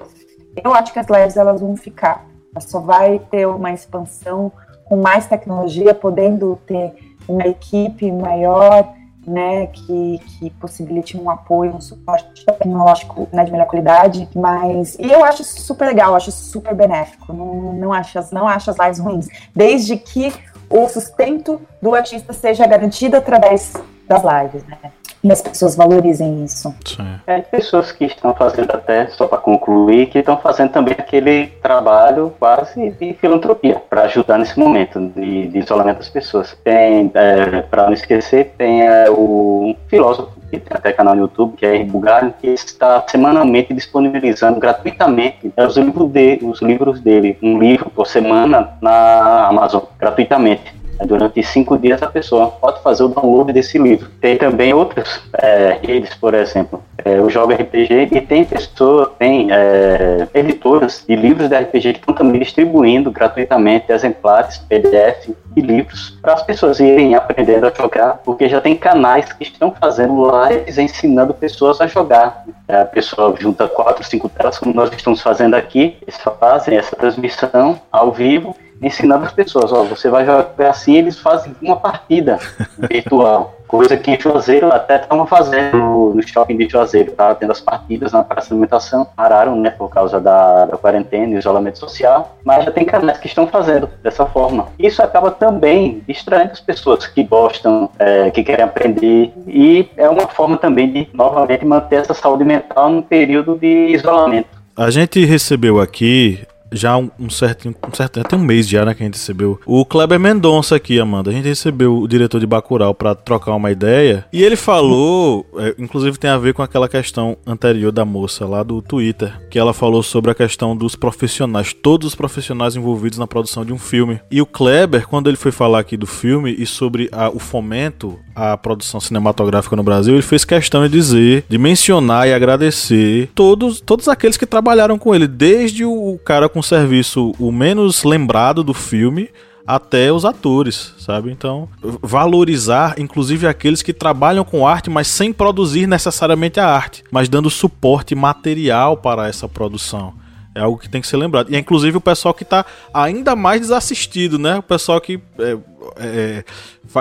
eu 0.63 0.75
acho 0.75 0.93
que 0.93 0.99
as 0.99 1.07
lives 1.09 1.37
elas 1.37 1.61
vão 1.61 1.77
ficar. 1.77 2.27
Ela 2.55 2.61
só 2.61 2.81
vai 2.81 3.19
ter 3.31 3.47
uma 3.47 3.73
expansão 3.73 4.53
com 4.85 4.97
mais 4.97 5.27
tecnologia, 5.27 5.95
podendo 5.95 6.59
ter 6.67 6.93
uma 7.29 7.47
equipe 7.47 8.11
maior, 8.11 8.93
né, 9.27 9.67
que, 9.69 10.19
que 10.19 10.51
possibilite 10.51 11.17
um 11.17 11.31
apoio, 11.31 11.75
um 11.75 11.81
suporte 11.81 12.45
tecnológico 12.45 13.29
né, 13.33 13.45
de 13.45 13.53
melhor 13.53 13.67
qualidade, 13.67 14.29
mas 14.35 14.97
e 14.99 15.11
eu 15.11 15.25
acho 15.25 15.45
super 15.45 15.87
legal, 15.87 16.15
acho 16.15 16.33
super 16.33 16.75
benéfico, 16.75 17.33
não, 17.33 17.73
não, 17.73 17.93
acho, 17.93 18.19
não 18.33 18.49
acho 18.49 18.71
as 18.71 18.79
lives 18.79 18.99
ruins, 18.99 19.29
desde 19.55 19.97
que 19.97 20.33
o 20.69 20.89
sustento 20.89 21.61
do 21.83 21.95
artista 21.95 22.33
seja 22.33 22.67
garantido 22.67 23.17
através 23.17 23.75
das 24.07 24.23
lives, 24.23 24.65
né? 24.67 24.79
E 25.23 25.31
as 25.31 25.43
pessoas 25.43 25.77
valorizem 25.77 26.45
isso. 26.45 26.75
Sim. 26.85 27.07
É, 27.27 27.41
pessoas 27.41 27.93
que 27.93 28.05
estão 28.05 28.35
fazendo 28.35 28.71
até, 28.73 29.07
só 29.09 29.27
para 29.27 29.39
concluir, 29.39 30.07
que 30.07 30.19
estão 30.19 30.37
fazendo 30.39 30.71
também 30.71 30.95
aquele 30.99 31.49
trabalho 31.63 32.33
quase 32.39 32.91
de 32.91 33.15
filantropia, 33.15 33.83
para 33.89 34.03
ajudar 34.03 34.39
nesse 34.39 34.59
momento 34.59 35.01
de, 35.01 35.49
de, 35.49 35.59
isolamento 35.59 35.99
das 35.99 36.09
pessoas. 36.09 36.57
Tem, 36.65 37.11
é, 37.15 37.63
para 37.63 37.87
não 37.87 37.93
esquecer, 37.93 38.55
tem 38.57 38.83
é, 38.83 39.11
o 39.11 39.75
filósofo 39.89 40.41
que 40.51 40.59
tem 40.59 40.77
até 40.77 40.93
canal 40.93 41.15
no 41.15 41.23
YouTube, 41.23 41.57
que 41.57 41.65
é 41.65 41.77
R. 41.77 41.85
Bugalho, 41.85 42.35
que 42.41 42.49
está 42.49 43.05
semanalmente 43.07 43.73
disponibilizando 43.73 44.59
gratuitamente 44.59 45.53
os 45.57 45.77
livros, 45.77 46.11
de, 46.11 46.39
os 46.43 46.61
livros 46.61 47.01
dele, 47.01 47.39
um 47.41 47.59
livro 47.59 47.89
por 47.91 48.07
semana 48.07 48.77
na 48.81 49.47
Amazon, 49.47 49.83
gratuitamente. 49.99 50.80
Durante 51.07 51.43
cinco 51.43 51.79
dias 51.79 52.03
a 52.03 52.07
pessoa 52.07 52.49
pode 52.49 52.83
fazer 52.83 53.05
o 53.05 53.09
download 53.09 53.53
desse 53.53 53.79
livro. 53.79 54.09
Tem 54.21 54.37
também 54.37 54.75
outros 54.75 55.21
é, 55.35 55.79
redes, 55.83 56.15
por 56.15 56.35
exemplo, 56.35 56.83
é, 57.05 57.21
o 57.21 57.31
Joga 57.31 57.55
RPG 57.55 58.09
e 58.13 58.21
tem 58.21 58.45
pessoas, 58.45 59.09
tem 59.19 59.49
é, 59.51 60.29
editoras 60.35 61.05
de 61.09 61.17
livros 61.17 61.49
de 61.49 61.57
RPG 61.57 61.95
que 61.95 62.01
estão 62.01 62.15
também 62.15 62.41
distribuindo 62.41 63.11
gratuitamente 63.11 63.91
exemplares, 63.91 64.59
PDF 64.59 65.31
e 65.57 65.61
livros 65.61 66.19
para 66.23 66.35
as 66.35 66.43
pessoas 66.43 66.79
irem 66.81 67.15
aprendendo 67.15 67.67
a 67.67 67.73
jogar, 67.73 68.21
porque 68.25 68.49
já 68.49 68.61
tem 68.61 68.77
canais 68.77 69.33
que 69.33 69.43
estão 69.43 69.73
fazendo 69.73 70.31
lives 70.47 70.79
ensinando 70.79 71.35
pessoas 71.35 71.81
a 71.81 71.87
jogar. 71.87 72.45
A 72.69 72.85
pessoa 72.85 73.35
junta 73.39 73.67
quatro, 73.67 74.05
cinco 74.05 74.29
telas, 74.29 74.59
como 74.59 74.75
nós 74.75 74.93
estamos 74.93 75.21
fazendo 75.21 75.55
aqui, 75.55 75.97
eles 76.03 76.17
fazem 76.39 76.77
essa 76.77 76.95
transmissão 76.95 77.81
ao 77.91 78.13
vivo 78.13 78.55
ensinando 78.83 79.25
as 79.25 79.33
pessoas, 79.33 79.73
ó, 79.73 79.85
você 79.85 80.09
vai 80.09 80.25
jogar 80.25 80.71
assim, 80.71 80.97
eles 80.97 81.19
fazem 81.19 81.55
uma 81.61 81.77
partida 81.77 82.39
virtual. 82.79 83.57
Coisa 83.67 83.97
que 83.97 84.11
em 84.11 84.21
Juazeiro 84.21 84.73
até 84.73 84.97
estavam 84.97 85.27
fazendo 85.29 86.13
no 86.13 86.23
shopping 86.27 86.57
de 86.57 86.69
Juazeiro, 86.69 87.13
tá 87.13 87.33
tendo 87.37 87.53
as 87.53 87.61
partidas 87.61 88.11
na 88.11 88.25
praça 88.25 88.49
de 88.49 88.55
alimentação, 88.55 89.07
pararam, 89.15 89.55
né, 89.55 89.71
por 89.71 89.89
causa 89.89 90.19
da, 90.19 90.65
da 90.65 90.77
quarentena 90.77 91.35
e 91.35 91.39
isolamento 91.39 91.79
social, 91.79 92.37
mas 92.45 92.65
já 92.65 92.73
tem 92.73 92.85
canais 92.85 93.19
que 93.19 93.29
estão 93.29 93.47
fazendo 93.47 93.89
dessa 94.03 94.27
forma. 94.27 94.67
Isso 94.77 95.01
acaba 95.01 95.31
também 95.31 96.03
distraindo 96.09 96.51
as 96.51 96.61
pessoas 96.61 97.07
que 97.07 97.23
gostam, 97.23 97.89
é, 97.97 98.31
que 98.33 98.43
querem 98.43 98.65
aprender, 98.65 99.33
e 99.47 99.89
é 99.97 100.09
uma 100.09 100.27
forma 100.27 100.57
também 100.57 100.91
de, 100.91 101.09
novamente, 101.13 101.65
manter 101.65 101.97
essa 101.97 102.15
saúde 102.15 102.45
mental 102.45 102.91
num 102.91 103.03
período 103.03 103.57
de 103.57 103.93
isolamento. 103.93 104.49
A 104.77 104.91
gente 104.91 105.25
recebeu 105.25 105.81
aqui 105.81 106.41
já 106.73 106.97
um, 106.97 107.31
certo, 107.31 107.69
um 107.69 107.95
certo, 107.95 108.21
até 108.21 108.37
um 108.37 108.41
mês 108.41 108.69
já, 108.69 108.85
né, 108.85 108.95
que 108.95 109.03
a 109.03 109.07
gente 109.07 109.15
recebeu 109.15 109.61
o 109.67 109.85
Kleber 109.85 110.19
Mendonça 110.19 110.77
aqui, 110.77 110.99
Amanda. 110.99 111.31
A 111.31 111.33
gente 111.33 111.49
recebeu 111.49 111.99
o 111.99 112.09
diretor 112.09 112.41
de 112.41 112.47
Bacurau 112.47 112.95
para 112.95 113.15
trocar 113.15 113.55
uma 113.55 113.71
ideia 113.71 114.25
e 114.33 114.43
ele 114.43 114.57
falou, 114.57 115.47
é, 115.57 115.75
inclusive 115.79 116.19
tem 116.19 116.31
a 116.31 116.39
ver 116.39 116.55
com 116.55 116.63
aquela 116.63 116.89
questão 116.89 117.37
anterior 117.47 117.93
da 117.93 118.05
moça 118.05 118.47
lá 118.47 118.63
do 118.63 118.81
Twitter, 118.83 119.33
que 119.51 119.59
ela 119.59 119.73
falou 119.73 120.03
sobre 120.03 120.31
a 120.31 120.35
questão 120.35 120.77
dos 120.77 120.95
profissionais, 120.97 121.73
todos 121.73 122.09
os 122.09 122.15
profissionais 122.15 122.77
envolvidos 122.77 123.19
na 123.19 123.27
produção 123.27 123.65
de 123.65 123.73
um 123.73 123.79
filme. 123.79 124.21
E 124.31 124.41
o 124.41 124.47
Kleber, 124.47 125.07
quando 125.07 125.29
ele 125.29 125.37
foi 125.37 125.53
falar 125.53 125.81
aqui 125.81 125.97
do 125.97 126.07
filme 126.07 126.55
e 126.59 126.67
sobre 126.67 127.09
a, 127.13 127.29
o 127.29 127.39
fomento 127.39 128.19
à 128.35 128.57
produção 128.57 129.01
cinematográfica 129.01 129.77
no 129.77 129.83
Brasil, 129.83 130.15
ele 130.15 130.23
fez 130.23 130.45
questão 130.45 130.83
de 130.83 130.89
dizer, 130.89 131.45
de 131.49 131.59
mencionar 131.59 132.29
e 132.29 132.33
agradecer 132.33 133.31
todos, 133.35 133.81
todos 133.81 134.09
aqueles 134.09 134.37
que 134.37 134.47
trabalharam 134.47 134.99
com 134.99 135.15
ele, 135.15 135.27
desde 135.27 135.85
o 135.85 136.19
cara 136.25 136.49
com 136.49 136.60
um 136.61 136.63
serviço 136.63 137.35
o 137.39 137.51
menos 137.51 138.05
lembrado 138.05 138.63
do 138.63 138.73
filme 138.73 139.31
até 139.67 140.13
os 140.13 140.25
atores, 140.25 140.95
sabe? 140.99 141.31
Então, 141.31 141.69
valorizar 142.03 142.95
inclusive 142.99 143.47
aqueles 143.47 143.83
que 143.83 143.93
trabalham 143.93 144.45
com 144.45 144.67
arte, 144.67 144.91
mas 144.91 145.07
sem 145.07 145.33
produzir 145.33 145.87
necessariamente 145.87 146.59
a 146.59 146.67
arte, 146.67 147.05
mas 147.11 147.29
dando 147.29 147.51
suporte 147.51 148.15
material 148.15 148.97
para 148.97 149.29
essa 149.29 149.49
produção. 149.49 150.15
É 150.55 150.61
algo 150.61 150.79
que 150.79 150.89
tem 150.89 151.01
que 151.01 151.07
ser 151.07 151.17
lembrado. 151.17 151.51
E 151.51 151.57
é 151.57 151.59
inclusive 151.59 151.97
o 151.97 152.01
pessoal 152.01 152.35
que 152.35 152.43
está 152.43 152.67
ainda 152.93 153.37
mais 153.37 153.61
desassistido, 153.61 154.39
né? 154.39 154.59
O 154.59 154.63
pessoal 154.63 155.01
que 155.01 155.21
é, 155.39 155.57
é, 155.97 156.45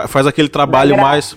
faz 0.07 0.27
aquele 0.27 0.49
trabalho 0.49 0.95
mais. 0.95 1.35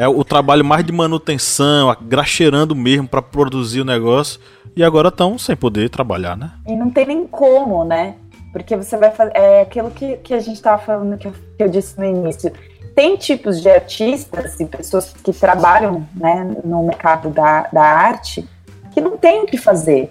É 0.00 0.08
o 0.08 0.24
trabalho 0.24 0.64
mais 0.64 0.82
de 0.82 0.90
manutenção, 0.92 1.94
graxeirando 2.00 2.74
mesmo 2.74 3.06
para 3.06 3.20
produzir 3.20 3.82
o 3.82 3.84
negócio 3.84 4.40
e 4.74 4.82
agora 4.82 5.08
estão 5.08 5.36
sem 5.36 5.54
poder 5.54 5.90
trabalhar, 5.90 6.38
né? 6.38 6.52
E 6.66 6.74
não 6.74 6.90
tem 6.90 7.04
nem 7.04 7.26
como, 7.26 7.84
né? 7.84 8.14
Porque 8.50 8.74
você 8.74 8.96
vai 8.96 9.10
fazer. 9.10 9.32
É 9.36 9.60
aquilo 9.60 9.90
que, 9.90 10.16
que 10.16 10.32
a 10.32 10.40
gente 10.40 10.54
estava 10.56 10.80
falando, 10.80 11.18
que 11.18 11.28
eu, 11.28 11.32
que 11.32 11.62
eu 11.62 11.68
disse 11.68 11.98
no 11.98 12.06
início. 12.06 12.50
tem 12.94 13.14
tipos 13.18 13.60
de 13.60 13.68
artistas 13.68 14.58
e 14.58 14.64
pessoas 14.64 15.12
que 15.12 15.34
trabalham 15.34 16.08
né, 16.14 16.50
no 16.64 16.82
mercado 16.82 17.28
da, 17.28 17.68
da 17.70 17.82
arte 17.82 18.48
que 18.92 19.02
não 19.02 19.18
tem 19.18 19.42
o 19.42 19.46
que 19.46 19.58
fazer. 19.58 20.10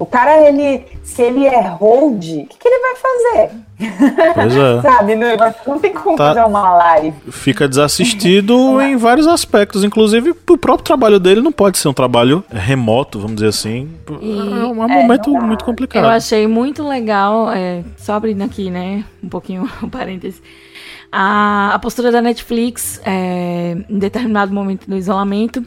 O 0.00 0.06
cara, 0.06 0.48
ele, 0.48 0.84
se 1.04 1.20
ele 1.22 1.46
é 1.46 1.60
hold, 1.68 2.24
o 2.24 2.46
que, 2.46 2.58
que 2.58 2.66
ele 2.68 2.80
vai 2.80 2.96
fazer? 2.96 3.50
Pois 4.34 4.56
é. 4.56 4.80
Sabe? 4.82 5.14
Não, 5.14 5.28
não 5.66 5.78
tem 5.78 5.92
como 5.92 6.16
Tá. 6.16 6.28
fazer 6.34 6.44
uma 6.46 6.70
live. 6.74 7.14
Fica 7.30 7.68
desassistido 7.68 8.80
em 8.80 8.96
vários 8.96 9.26
aspectos. 9.26 9.84
Inclusive, 9.84 10.30
o 10.30 10.56
próprio 10.58 10.84
trabalho 10.84 11.20
dele 11.20 11.40
não 11.42 11.52
pode 11.52 11.76
ser 11.76 11.86
um 11.88 11.92
trabalho 11.92 12.42
remoto, 12.50 13.18
vamos 13.18 13.36
dizer 13.36 13.48
assim. 13.48 13.90
E- 14.22 14.38
é 14.38 14.64
um 14.64 14.74
momento 14.74 15.30
não 15.30 15.40
dá. 15.40 15.46
muito 15.46 15.64
complicado. 15.66 16.02
Eu 16.04 16.08
achei 16.10 16.46
muito 16.46 16.82
legal, 16.82 17.50
é, 17.52 17.84
só 17.98 18.14
abrindo 18.14 18.42
aqui, 18.42 18.70
né, 18.70 19.04
um 19.22 19.28
pouquinho 19.28 19.68
o 19.82 19.88
parêntese, 19.88 20.40
a, 21.12 21.72
a 21.74 21.78
postura 21.78 22.10
da 22.10 22.22
Netflix 22.22 23.00
é, 23.04 23.76
em 23.88 23.98
determinado 23.98 24.52
momento 24.52 24.88
do 24.88 24.96
isolamento, 24.96 25.62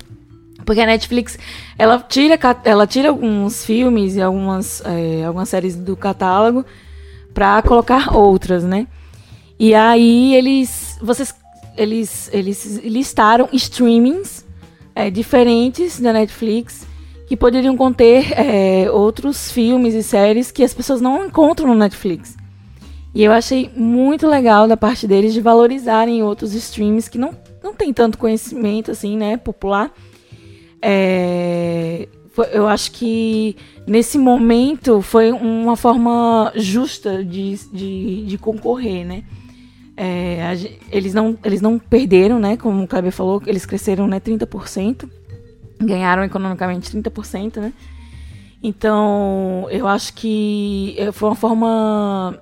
porque 0.66 0.82
a 0.82 0.86
Netflix, 0.86 1.38
ela 1.78 2.00
tira, 2.00 2.40
ela 2.64 2.88
tira 2.88 3.10
alguns 3.10 3.66
filmes 3.66 4.16
e 4.16 4.22
algumas, 4.22 4.82
é, 4.86 5.26
algumas 5.26 5.50
séries 5.50 5.76
do 5.76 5.96
catálogo 5.96 6.66
para 7.34 7.62
colocar 7.62 8.16
outras, 8.16 8.64
né? 8.64 8.88
E 9.60 9.74
aí 9.74 10.36
eles, 10.36 10.98
vocês, 11.02 11.34
eles, 11.78 12.30
eles 12.34 12.82
listaram 12.84 13.48
streamings 13.54 14.46
é, 14.96 15.10
diferentes 15.10 16.00
da 16.00 16.14
Netflix 16.14 16.88
que 17.28 17.38
poderiam 17.38 17.76
conter 17.76 18.34
é, 18.34 18.92
outros 18.92 19.52
filmes 19.52 19.94
e 19.94 20.04
séries 20.04 20.52
que 20.52 20.64
as 20.64 20.74
pessoas 20.74 21.02
não 21.02 21.26
encontram 21.26 21.68
no 21.68 21.76
Netflix. 21.76 22.36
E 23.16 23.24
eu 23.24 23.32
achei 23.32 23.70
muito 23.76 24.28
legal 24.28 24.68
da 24.68 24.76
parte 24.76 25.08
deles 25.08 25.34
de 25.34 25.42
valorizarem 25.42 26.24
outros 26.24 26.54
streams 26.54 27.10
que 27.10 27.18
não, 27.18 27.32
não 27.64 27.74
tem 27.74 27.94
tanto 27.94 28.18
conhecimento 28.18 28.92
assim, 28.92 29.16
né, 29.16 29.38
popular. 29.38 29.92
É, 30.86 32.10
eu 32.52 32.68
acho 32.68 32.92
que 32.92 33.56
nesse 33.88 34.18
momento 34.18 35.02
foi 35.02 35.32
uma 35.32 35.78
forma 35.78 36.52
justa 36.56 37.24
de, 37.24 37.56
de, 37.72 38.26
de 38.26 38.38
concorrer, 38.38 39.06
né? 39.06 39.24
É, 39.96 40.44
a 40.44 40.54
eles, 40.92 41.14
não, 41.14 41.38
eles 41.46 41.62
não 41.62 41.80
perderam, 41.80 42.38
né? 42.38 42.58
Como 42.58 42.84
o 42.84 42.88
Kleber 42.88 43.14
falou, 43.14 43.42
eles 43.48 43.66
cresceram 43.66 44.08
né, 44.08 44.20
30%, 44.20 45.08
ganharam 45.80 46.24
economicamente 46.24 46.92
30%, 46.92 47.58
né? 47.62 47.72
Então, 48.62 49.68
eu 49.70 49.88
acho 49.88 50.14
que 50.14 50.96
eh, 50.98 51.12
foi 51.14 51.30
uma 51.30 51.36
forma, 51.36 52.42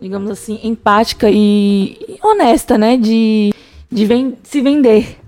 digamos 0.00 0.30
assim, 0.30 0.58
empática 0.64 1.28
e 1.30 1.96
e 2.08 2.18
honesta, 2.22 2.76
né? 2.78 2.96
De, 2.96 3.52
de 3.92 4.04
ven- 4.06 4.34
se 4.42 4.60
vender. 4.60 5.18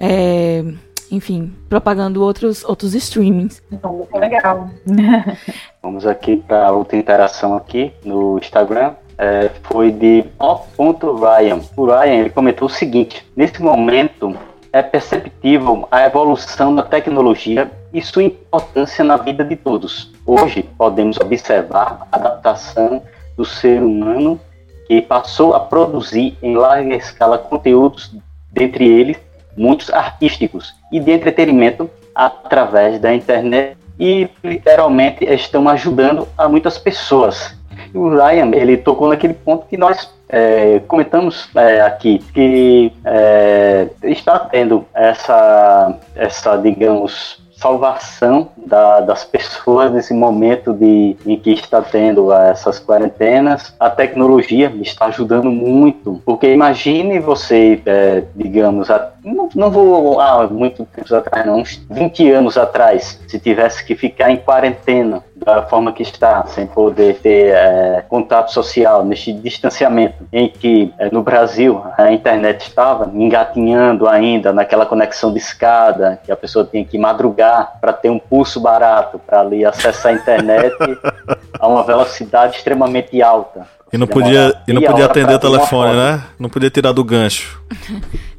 É, 0.00 0.64
enfim, 1.10 1.52
propagando 1.68 2.22
outros, 2.22 2.64
outros 2.64 2.94
streamings. 2.94 3.62
Então, 3.70 3.92
muito 3.92 4.16
legal. 4.18 4.68
Vamos 5.82 6.06
aqui 6.06 6.36
para 6.36 6.72
outra 6.72 6.96
interação 6.96 7.54
aqui 7.54 7.92
no 8.04 8.38
Instagram. 8.38 8.94
É, 9.18 9.50
foi 9.62 9.90
de 9.90 10.24
O.Ryan. 10.38 11.60
O 11.76 11.86
Ryan 11.86 12.14
ele 12.20 12.30
comentou 12.30 12.66
o 12.66 12.70
seguinte: 12.70 13.26
nesse 13.34 13.62
momento 13.62 14.36
é 14.72 14.82
perceptível 14.82 15.88
a 15.90 16.04
evolução 16.04 16.74
da 16.74 16.82
tecnologia 16.82 17.70
e 17.92 18.02
sua 18.02 18.24
importância 18.24 19.02
na 19.02 19.16
vida 19.16 19.42
de 19.42 19.56
todos. 19.56 20.12
Hoje 20.26 20.62
podemos 20.62 21.18
observar 21.18 22.06
a 22.12 22.16
adaptação 22.16 23.02
do 23.36 23.44
ser 23.44 23.82
humano 23.82 24.38
que 24.86 25.00
passou 25.00 25.54
a 25.54 25.60
produzir 25.60 26.36
em 26.42 26.54
larga 26.54 26.94
escala 26.94 27.38
conteúdos, 27.38 28.14
dentre 28.52 28.86
eles 28.86 29.16
muitos 29.56 29.90
artísticos 29.90 30.74
e 30.92 31.00
de 31.00 31.12
entretenimento 31.12 31.90
através 32.14 32.98
da 33.00 33.14
internet 33.14 33.76
e 33.98 34.28
literalmente 34.44 35.24
estão 35.24 35.68
ajudando 35.68 36.28
a 36.36 36.48
muitas 36.48 36.76
pessoas. 36.78 37.54
E 37.94 37.96
o 37.98 38.08
Ryan 38.10 38.50
ele 38.54 38.76
tocou 38.76 39.08
naquele 39.08 39.34
ponto 39.34 39.66
que 39.66 39.76
nós 39.76 40.10
é, 40.28 40.80
comentamos 40.88 41.48
é, 41.54 41.80
aqui 41.82 42.18
que 42.34 42.92
é, 43.04 43.86
está 44.02 44.38
tendo 44.40 44.84
essa 44.92 45.94
essa 46.16 46.56
digamos 46.56 47.40
salvação 47.56 48.48
da- 48.66 49.00
das 49.00 49.24
pessoas 49.24 49.90
nesse 49.90 50.12
momento 50.12 50.74
de, 50.74 51.16
em 51.24 51.38
que 51.38 51.52
está 51.52 51.80
tendo 51.80 52.30
essas 52.32 52.78
quarentenas. 52.78 53.74
A 53.80 53.88
tecnologia 53.88 54.70
está 54.82 55.06
ajudando 55.06 55.50
muito, 55.50 56.20
porque 56.24 56.52
imagine 56.52 57.18
você, 57.18 57.80
é, 57.86 58.24
digamos, 58.34 58.90
a- 58.90 59.10
não, 59.34 59.48
não 59.54 59.70
vou 59.70 60.20
há 60.20 60.46
muito 60.46 60.86
tempo 60.86 61.14
atrás, 61.14 61.44
não, 61.44 61.58
uns 61.58 61.84
20 61.90 62.30
anos 62.30 62.56
atrás, 62.56 63.20
se 63.26 63.38
tivesse 63.40 63.84
que 63.84 63.96
ficar 63.96 64.30
em 64.30 64.36
quarentena 64.36 65.22
da 65.34 65.62
forma 65.62 65.92
que 65.92 66.02
está, 66.02 66.46
sem 66.46 66.66
poder 66.66 67.16
ter 67.16 67.52
é, 67.52 68.04
contato 68.08 68.52
social, 68.52 69.04
neste 69.04 69.32
distanciamento, 69.32 70.24
em 70.32 70.48
que 70.48 70.94
é, 70.98 71.10
no 71.10 71.22
Brasil 71.22 71.82
a 71.98 72.12
internet 72.12 72.68
estava 72.68 73.10
engatinhando 73.12 74.08
ainda 74.08 74.52
naquela 74.52 74.86
conexão 74.86 75.32
de 75.32 75.38
escada, 75.38 76.20
que 76.24 76.30
a 76.30 76.36
pessoa 76.36 76.64
tinha 76.64 76.84
que 76.84 76.96
madrugar 76.96 77.78
para 77.80 77.92
ter 77.92 78.10
um 78.10 78.20
pulso 78.20 78.60
barato, 78.60 79.18
para 79.18 79.40
ali 79.40 79.64
acessar 79.64 80.12
a 80.12 80.14
internet 80.14 80.72
a 81.58 81.66
uma 81.66 81.82
velocidade 81.82 82.56
extremamente 82.56 83.20
alta. 83.20 83.66
E 83.92 83.98
não 83.98 84.06
podia, 84.06 84.54
e 84.66 84.72
não 84.72 84.82
podia 84.82 85.06
atender 85.06 85.34
o 85.34 85.38
telefone, 85.38 85.94
né? 85.94 86.22
Não 86.38 86.48
podia 86.48 86.70
tirar 86.70 86.92
do 86.92 87.04
gancho. 87.04 87.62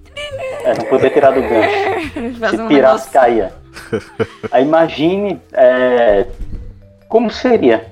É, 0.67 0.77
não 0.77 0.85
poder 0.85 1.11
tirar 1.11 1.31
do 1.31 1.41
gancho. 1.41 2.49
Se 2.51 2.61
um 2.61 2.67
tirasse, 2.67 3.09
caía. 3.09 3.53
Aí 4.51 4.65
imagine 4.65 5.41
é, 5.53 6.25
como 7.07 7.31
seria 7.31 7.85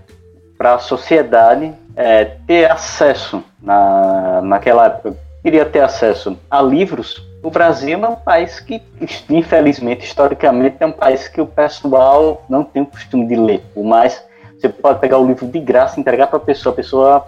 para 0.57 0.75
a 0.75 0.79
sociedade 0.79 1.73
é, 1.95 2.25
ter 2.45 2.69
acesso 2.69 3.41
na, 3.61 4.41
naquela 4.41 4.87
época, 4.87 5.15
queria 5.41 5.65
ter 5.65 5.79
acesso 5.79 6.37
a 6.51 6.61
livros. 6.61 7.25
O 7.41 7.49
Brasil 7.49 8.03
é 8.03 8.09
um 8.09 8.15
país 8.15 8.59
que, 8.59 8.81
infelizmente, 9.29 10.05
historicamente, 10.05 10.77
é 10.81 10.85
um 10.85 10.91
país 10.91 11.29
que 11.29 11.39
o 11.39 11.45
pessoal 11.45 12.43
não 12.49 12.63
tem 12.63 12.81
o 12.81 12.85
costume 12.85 13.25
de 13.27 13.35
ler. 13.35 13.63
Por 13.73 13.85
mais 13.85 14.21
você 14.57 14.67
pode 14.67 14.99
pegar 14.99 15.17
o 15.17 15.25
livro 15.25 15.45
de 15.47 15.59
graça 15.59 15.97
e 15.97 16.01
entregar 16.01 16.27
para 16.27 16.37
a 16.37 16.41
pessoa, 16.41 16.73
a 16.73 16.75
pessoa 16.75 17.27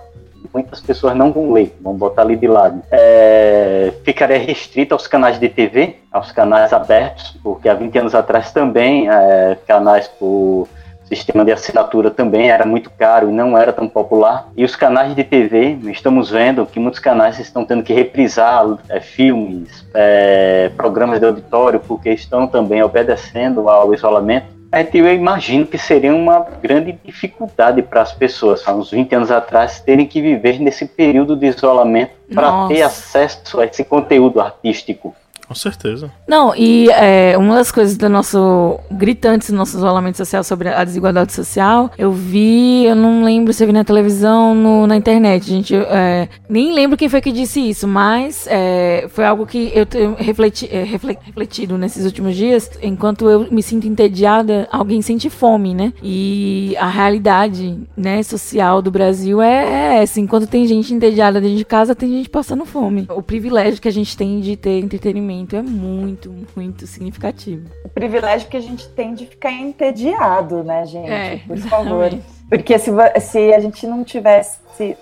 muitas 0.54 0.82
pessoas 0.82 1.16
não 1.16 1.32
vão 1.32 1.52
ler, 1.52 1.76
vão 1.82 1.94
botar 1.94 2.24
ali 2.24 2.36
de 2.36 2.48
lado. 2.48 2.82
É, 2.92 3.94
ficaria 4.04 4.38
restrito 4.38 4.94
aos 4.94 5.08
canais 5.08 5.40
de 5.40 5.50
TV, 5.50 5.98
aos 6.12 6.32
canais 6.32 6.74
abertos, 6.74 7.38
porque 7.44 7.70
há 7.70 7.74
20 7.74 7.98
anos 8.00 8.16
atrás 8.16 8.52
também 8.52 9.10
é, 9.10 9.58
canais 9.68 10.08
por 10.08 10.68
sistema 11.08 11.46
de 11.46 11.52
assinatura 11.52 12.12
também 12.12 12.50
era 12.50 12.66
muito 12.66 12.90
caro 12.90 13.30
e 13.30 13.34
não 13.34 13.58
era 13.58 13.72
tão 13.72 13.88
popular. 13.88 14.50
E 14.56 14.64
os 14.64 14.76
canais 14.76 15.16
de 15.16 15.24
TV, 15.24 15.78
estamos 15.86 16.30
vendo 16.30 16.66
que 16.66 16.80
muitos 16.80 17.00
canais 17.00 17.40
estão 17.40 17.66
tendo 17.66 17.84
que 17.84 17.94
reprisar 17.94 18.78
é, 18.90 19.00
filmes, 19.00 19.86
é, 19.94 20.70
programas 20.76 21.20
de 21.20 21.26
auditório, 21.26 21.80
porque 21.80 22.10
estão 22.10 22.48
também 22.48 22.84
obedecendo 22.84 23.70
ao 23.70 23.94
isolamento. 23.94 24.57
É, 24.72 24.88
eu 24.94 25.14
imagino 25.14 25.66
que 25.66 25.78
seria 25.78 26.14
uma 26.14 26.40
grande 26.62 26.98
dificuldade 27.04 27.82
para 27.82 28.02
as 28.02 28.12
pessoas, 28.12 28.68
há 28.68 28.74
uns 28.74 28.92
20 28.92 29.16
anos 29.16 29.32
atrás, 29.32 29.80
terem 29.80 30.06
que 30.06 30.22
viver 30.22 30.60
nesse 30.60 30.86
período 30.86 31.36
de 31.36 31.48
isolamento 31.48 32.12
para 32.34 32.68
ter 32.68 32.82
acesso 32.82 33.60
a 33.60 33.66
esse 33.66 33.84
conteúdo 33.84 34.42
artístico. 34.42 35.16
Com 35.48 35.56
certeza. 35.56 36.12
Não, 36.28 36.54
e 36.54 36.90
é, 36.90 37.38
uma 37.38 37.56
das 37.56 37.72
coisas 37.72 37.96
do 37.96 38.10
nosso 38.10 38.80
gritantes 38.92 39.50
do 39.50 39.56
nosso 39.56 39.78
isolamento 39.78 40.18
social 40.18 40.44
sobre 40.44 40.68
a 40.68 40.84
desigualdade 40.84 41.32
social, 41.32 41.90
eu 41.98 42.12
vi, 42.12 42.84
eu 42.84 42.96
não 42.96 43.24
lembro 43.24 43.54
se 43.54 43.64
eu 43.64 43.68
vi 43.68 43.72
na 43.72 43.86
televisão, 43.86 44.54
no, 44.54 44.86
na 44.86 44.98
internet, 44.98 45.46
gente, 45.46 45.74
é, 45.74 46.28
nem 46.50 46.74
lembro 46.74 46.98
quem 46.98 47.08
foi 47.08 47.22
que 47.22 47.32
disse 47.32 47.62
isso, 47.62 47.88
mas 47.88 48.46
é, 48.50 49.08
foi 49.10 49.26
algo 49.26 49.46
que 49.46 49.72
eu 49.74 49.86
tenho 49.86 50.16
refleti, 50.16 50.68
é, 50.70 50.84
refle- 50.84 51.18
refletido 51.24 51.78
nesses 51.78 52.04
últimos 52.04 52.36
dias, 52.36 52.70
enquanto 52.84 53.30
eu 53.30 53.48
me 53.50 53.64
sinto 53.64 53.88
entediada, 53.88 54.68
alguém 54.70 55.02
sente 55.02 55.30
fome, 55.30 55.74
né? 55.74 55.94
E 56.04 56.76
a 56.78 56.90
realidade, 56.90 57.80
né, 57.96 58.22
social 58.22 58.82
do 58.82 58.92
Brasil 58.92 59.42
é, 59.42 59.96
é 59.98 60.04
essa, 60.04 60.20
enquanto 60.20 60.46
tem 60.46 60.68
gente 60.68 60.94
entediada 60.94 61.40
dentro 61.40 61.58
de 61.58 61.66
casa, 61.66 61.96
tem 61.96 62.10
gente 62.10 62.30
passando 62.30 62.66
fome. 62.66 63.08
O 63.10 63.22
privilégio 63.22 63.82
que 63.82 63.88
a 63.88 63.94
gente 63.94 64.18
tem 64.18 64.42
de 64.42 64.58
ter 64.58 64.80
entretenimento 64.80 65.37
é 65.56 65.62
muito, 65.62 66.34
muito 66.56 66.88
significativo. 66.88 67.70
O 67.84 67.90
privilégio 67.90 68.50
que 68.50 68.58
a 68.58 68.62
gente 68.62 68.88
tem 68.90 69.14
de 69.14 69.26
ficar 69.26 69.52
entediado, 69.52 70.64
né, 70.64 70.86
gente? 70.86 71.10
É, 71.10 71.38
Por 71.48 71.58
favor. 71.58 72.08
exatamente. 72.08 72.38
Porque 72.50 72.80
se, 72.80 72.92
se 73.20 73.54
a 73.54 73.60
gente 73.60 73.86
não 73.86 74.04
tivesse 74.04 74.58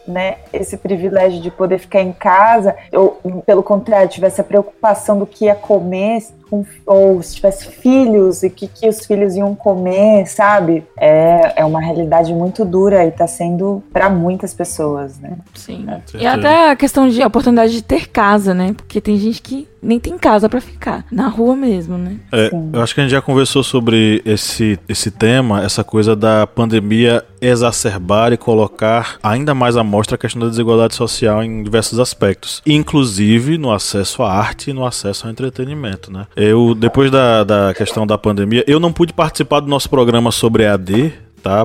né, 0.07 0.37
esse 0.51 0.77
privilégio 0.77 1.41
de 1.41 1.51
poder 1.51 1.77
ficar 1.77 2.01
em 2.01 2.11
casa, 2.11 2.75
ou 2.91 3.19
pelo 3.45 3.61
contrário, 3.61 4.09
tivesse 4.09 4.41
a 4.41 4.43
preocupação 4.43 5.19
do 5.19 5.27
que 5.27 5.45
ia 5.45 5.53
comer, 5.53 6.23
com, 6.49 6.65
ou 6.85 7.21
se 7.21 7.35
tivesse 7.35 7.67
filhos 7.67 8.41
e 8.41 8.47
o 8.47 8.49
que, 8.49 8.67
que 8.67 8.87
os 8.87 9.05
filhos 9.05 9.35
iam 9.35 9.53
comer, 9.53 10.27
sabe? 10.27 10.83
É, 10.97 11.53
é 11.57 11.65
uma 11.65 11.81
realidade 11.81 12.33
muito 12.33 12.63
dura 12.63 13.05
e 13.05 13.11
tá 13.11 13.27
sendo 13.27 13.83
para 13.91 14.09
muitas 14.09 14.53
pessoas, 14.53 15.19
né? 15.19 15.37
Sim. 15.53 15.85
E 16.15 16.25
até 16.25 16.71
a 16.71 16.75
questão 16.75 17.07
de 17.07 17.21
a 17.21 17.27
oportunidade 17.27 17.73
de 17.73 17.83
ter 17.83 18.07
casa, 18.07 18.53
né? 18.53 18.73
Porque 18.73 19.01
tem 19.01 19.17
gente 19.17 19.41
que 19.41 19.67
nem 19.85 19.99
tem 19.99 20.17
casa 20.17 20.49
para 20.49 20.59
ficar, 20.59 21.05
na 21.11 21.27
rua 21.27 21.55
mesmo, 21.55 21.97
né? 21.97 22.17
É, 22.31 22.49
eu 22.73 22.81
acho 22.81 22.93
que 22.93 23.01
a 23.01 23.03
gente 23.03 23.11
já 23.11 23.21
conversou 23.21 23.63
sobre 23.63 24.21
esse, 24.25 24.79
esse 24.89 25.11
tema, 25.11 25.63
essa 25.63 25.83
coisa 25.83 26.15
da 26.15 26.47
pandemia 26.47 27.23
exacerbar 27.39 28.33
e 28.33 28.37
colocar 28.37 29.17
ainda 29.21 29.53
mais 29.53 29.77
à 29.77 29.83
mostra 29.83 30.15
a 30.15 30.17
questão 30.17 30.41
da 30.41 30.47
desigualdade 30.47 30.95
social 30.95 31.43
em 31.43 31.63
diversos 31.63 31.99
aspectos, 31.99 32.61
inclusive 32.65 33.57
no 33.57 33.71
acesso 33.71 34.23
à 34.23 34.31
arte 34.31 34.71
e 34.71 34.73
no 34.73 34.85
acesso 34.85 35.27
ao 35.27 35.31
entretenimento, 35.31 36.11
né? 36.11 36.25
Eu, 36.35 36.73
depois 36.73 37.11
da, 37.11 37.43
da 37.43 37.73
questão 37.73 38.07
da 38.07 38.17
pandemia, 38.17 38.63
eu 38.67 38.79
não 38.79 38.91
pude 38.91 39.13
participar 39.13 39.59
do 39.59 39.67
nosso 39.67 39.89
programa 39.89 40.31
sobre 40.31 40.65
AD, 40.65 41.13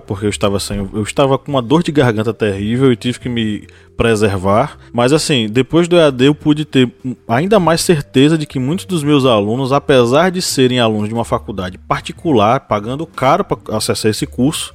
Porque 0.07 0.27
eu 0.27 0.31
estava 0.31 0.61
sem, 0.61 0.79
eu 0.79 1.03
estava 1.03 1.39
com 1.39 1.51
uma 1.51 1.63
dor 1.63 1.83
de 1.83 1.93
garganta 1.93 2.35
terrível 2.35 2.93
e 2.93 2.97
tive 2.97 3.19
que 3.19 3.29
me 3.29 3.67
preservar. 3.97 4.79
Mas 4.93 5.13
assim, 5.13 5.49
depois 5.49 5.89
do 5.89 5.97
EAD 5.97 6.25
eu 6.25 6.35
pude 6.35 6.65
ter 6.65 6.91
ainda 7.29 7.61
mais 7.61 7.81
certeza 7.81 8.37
de 8.37 8.47
que 8.47 8.59
muitos 8.59 8.85
dos 8.85 9.03
meus 9.03 9.25
alunos, 9.25 9.73
apesar 9.73 10.31
de 10.31 10.43
serem 10.43 10.81
alunos 10.81 11.09
de 11.09 11.15
uma 11.15 11.25
faculdade 11.25 11.79
particular, 11.79 12.61
pagando 12.61 13.07
caro 13.07 13.45
para 13.45 13.77
acessar 13.77 14.11
esse 14.11 14.27
curso, 14.27 14.75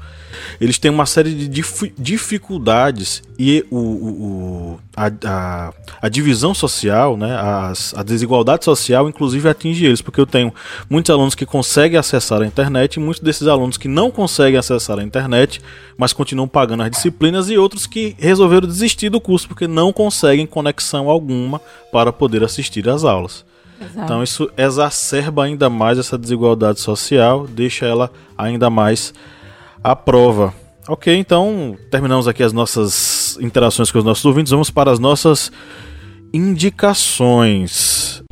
eles 0.60 0.78
têm 0.78 0.92
uma 0.92 1.06
série 1.06 1.34
de 1.34 1.48
dif 1.48 1.94
dificuldades 1.98 3.22
e 3.38 3.66
o, 3.70 3.78
o 3.78 4.80
a, 4.96 5.12
a, 5.26 5.74
a, 6.02 6.10
divisão 6.10 6.54
social, 6.54 7.18
né, 7.18 7.38
as, 7.38 7.94
a 7.94 8.02
desigualdade 8.04 8.64
social, 8.64 9.10
inclusive 9.10 9.48
atinge 9.50 9.86
eles, 9.86 10.02
porque 10.02 10.20
eu 10.20 10.26
tenho 10.26 10.54
muitos 10.90 11.10
alunos 11.10 11.36
que 11.36 11.46
conseguem 11.46 11.98
acessar 12.00 12.42
a 12.42 12.46
internet 12.46 12.96
e 12.96 13.00
muitos 13.00 13.22
desses 13.22 13.48
alunos 13.48 13.78
que 13.78 13.88
não 13.88 14.10
conseguem 14.10 14.58
acessar 14.58 15.00
a 15.00 15.04
internet, 15.04 15.62
mas 15.98 16.14
continuam 16.14 16.48
pagando 16.48 16.84
as 16.84 16.92
disciplinas 16.92 17.50
e 17.50 17.58
outros 17.58 17.86
que 17.86 18.16
resolveram 18.18 18.68
desistir 18.68 19.10
do 19.10 19.20
curso 19.20 19.48
porque 19.48 19.68
não 19.68 19.92
conseguem 19.92 20.46
conexão 20.46 21.10
alguma 21.10 21.60
para 21.92 22.14
poder 22.14 22.44
assistir 22.44 22.88
às 22.88 23.04
aulas. 23.04 23.44
Exato. 23.80 24.00
Então 24.00 24.24
isso 24.24 24.50
exacerba 24.58 25.44
ainda 25.44 25.70
mais 25.70 25.98
essa 25.98 26.18
desigualdade 26.18 26.80
social, 26.80 27.46
deixa 27.48 27.86
ela 27.86 28.10
ainda 28.38 28.70
mais 28.70 29.14
a 29.86 29.96
prova. 29.96 30.52
Ok, 30.88 31.16
então 31.16 31.78
terminamos 31.92 32.28
aqui 32.28 32.42
as 32.42 32.52
nossas 32.52 33.38
interações 33.40 33.92
com 33.92 34.00
os 34.00 34.04
nossos 34.04 34.26
ouvintes. 34.26 34.50
Vamos 34.50 34.72
para 34.72 34.92
as 34.92 34.98
nossas 34.98 35.52
indicações. 36.34 38.24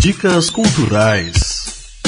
Dicas 0.00 0.50
culturais. 0.50 2.02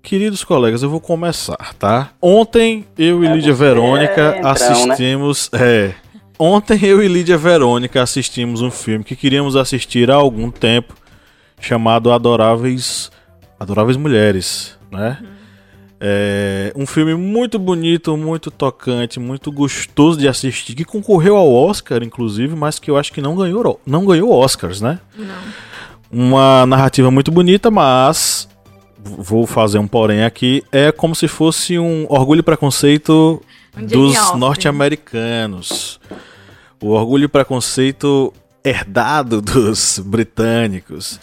Queridos 0.00 0.44
colegas, 0.44 0.84
eu 0.84 0.90
vou 0.90 1.00
começar, 1.00 1.74
tá? 1.76 2.10
Ontem 2.22 2.86
eu 2.96 3.24
e 3.24 3.26
é 3.26 3.34
Lídia 3.34 3.52
Verônica 3.52 4.20
é, 4.20 4.42
né? 4.42 4.48
assistimos. 4.48 5.50
Né? 5.52 5.60
É. 5.60 5.94
Ontem 6.38 6.78
eu 6.84 7.02
e 7.02 7.08
Lídia 7.08 7.36
Verônica 7.36 8.00
assistimos 8.00 8.62
um 8.62 8.70
filme 8.70 9.04
que 9.04 9.16
queríamos 9.16 9.56
assistir 9.56 10.08
há 10.08 10.14
algum 10.14 10.52
tempo, 10.52 10.94
chamado 11.60 12.12
Adoráveis. 12.12 13.10
Adoráveis 13.60 13.96
Mulheres 13.96 14.80
né? 14.90 15.18
Uhum. 15.20 15.40
É 16.02 16.72
um 16.74 16.86
filme 16.86 17.14
muito 17.14 17.58
bonito, 17.58 18.16
muito 18.16 18.50
tocante, 18.50 19.20
muito 19.20 19.52
gostoso 19.52 20.18
de 20.18 20.26
assistir, 20.26 20.74
que 20.74 20.84
concorreu 20.84 21.36
ao 21.36 21.52
Oscar, 21.52 22.02
inclusive, 22.02 22.56
mas 22.56 22.78
que 22.78 22.90
eu 22.90 22.96
acho 22.96 23.12
que 23.12 23.20
não 23.20 23.36
ganhou, 23.36 23.78
não 23.84 24.06
ganhou 24.06 24.32
Oscars, 24.32 24.80
né? 24.80 24.98
Não. 25.14 25.26
Uma 26.10 26.66
narrativa 26.66 27.10
muito 27.10 27.30
bonita, 27.30 27.70
mas 27.70 28.48
vou 28.98 29.46
fazer 29.46 29.78
um 29.78 29.86
porém 29.86 30.24
aqui, 30.24 30.64
é 30.72 30.90
como 30.90 31.14
se 31.14 31.28
fosse 31.28 31.78
um 31.78 32.06
orgulho 32.08 32.40
e 32.40 32.42
preconceito 32.42 33.42
um 33.76 33.84
dos 33.84 34.34
norte-americanos. 34.34 36.00
O 36.80 36.88
orgulho 36.88 37.24
e 37.24 37.28
preconceito 37.28 38.32
herdado 38.64 39.40
dos 39.42 39.98
britânicos. 39.98 41.20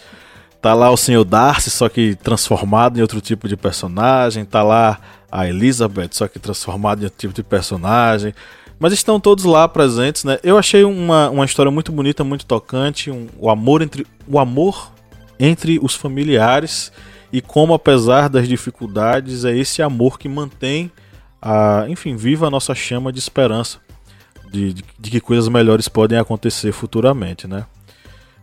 Tá 0.60 0.74
lá 0.74 0.90
o 0.90 0.96
Senhor 0.96 1.24
Darcy, 1.24 1.70
só 1.70 1.88
que 1.88 2.16
transformado 2.16 2.98
em 2.98 3.02
outro 3.02 3.20
tipo 3.20 3.48
de 3.48 3.56
personagem. 3.56 4.44
Tá 4.44 4.62
lá 4.62 4.98
a 5.30 5.46
Elizabeth, 5.48 6.10
só 6.12 6.26
que 6.26 6.38
transformada 6.38 7.00
em 7.02 7.04
outro 7.04 7.18
tipo 7.18 7.34
de 7.34 7.42
personagem. 7.42 8.34
Mas 8.78 8.92
estão 8.92 9.18
todos 9.18 9.44
lá 9.44 9.68
presentes, 9.68 10.24
né? 10.24 10.38
Eu 10.42 10.56
achei 10.56 10.84
uma, 10.84 11.30
uma 11.30 11.44
história 11.44 11.70
muito 11.70 11.92
bonita, 11.92 12.22
muito 12.22 12.46
tocante. 12.46 13.10
Um, 13.10 13.28
o, 13.38 13.50
amor 13.50 13.82
entre, 13.82 14.06
o 14.26 14.38
amor 14.38 14.92
entre 15.38 15.78
os 15.82 15.94
familiares 15.94 16.92
e 17.32 17.40
como, 17.40 17.74
apesar 17.74 18.28
das 18.28 18.48
dificuldades, 18.48 19.44
é 19.44 19.56
esse 19.56 19.82
amor 19.82 20.18
que 20.18 20.28
mantém, 20.28 20.90
a, 21.42 21.86
enfim, 21.88 22.16
viva 22.16 22.46
a 22.46 22.50
nossa 22.50 22.74
chama 22.74 23.12
de 23.12 23.18
esperança 23.18 23.78
de, 24.50 24.72
de, 24.72 24.84
de 24.98 25.10
que 25.10 25.20
coisas 25.20 25.48
melhores 25.48 25.88
podem 25.88 26.18
acontecer 26.18 26.72
futuramente, 26.72 27.46
né? 27.46 27.66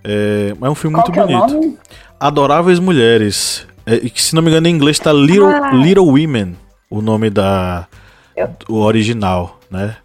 É, 0.05 0.53
é 0.59 0.69
um 0.69 0.75
filme 0.75 0.95
Qual 0.95 1.07
muito 1.07 1.19
é 1.19 1.25
bonito. 1.25 1.79
Adoráveis 2.19 2.79
Mulheres. 2.79 3.67
É, 3.85 3.97
que, 3.97 4.21
se 4.21 4.33
não 4.35 4.41
me 4.41 4.49
engano, 4.49 4.67
em 4.67 4.71
inglês 4.71 4.97
está 4.97 5.11
Little, 5.11 5.47
ah. 5.47 5.71
Little 5.71 6.07
Women, 6.07 6.55
o 6.89 7.01
nome 7.01 7.29
da 7.29 7.87
Eu... 8.35 8.49
o 8.69 8.79
original, 8.81 9.59
né? 9.69 9.97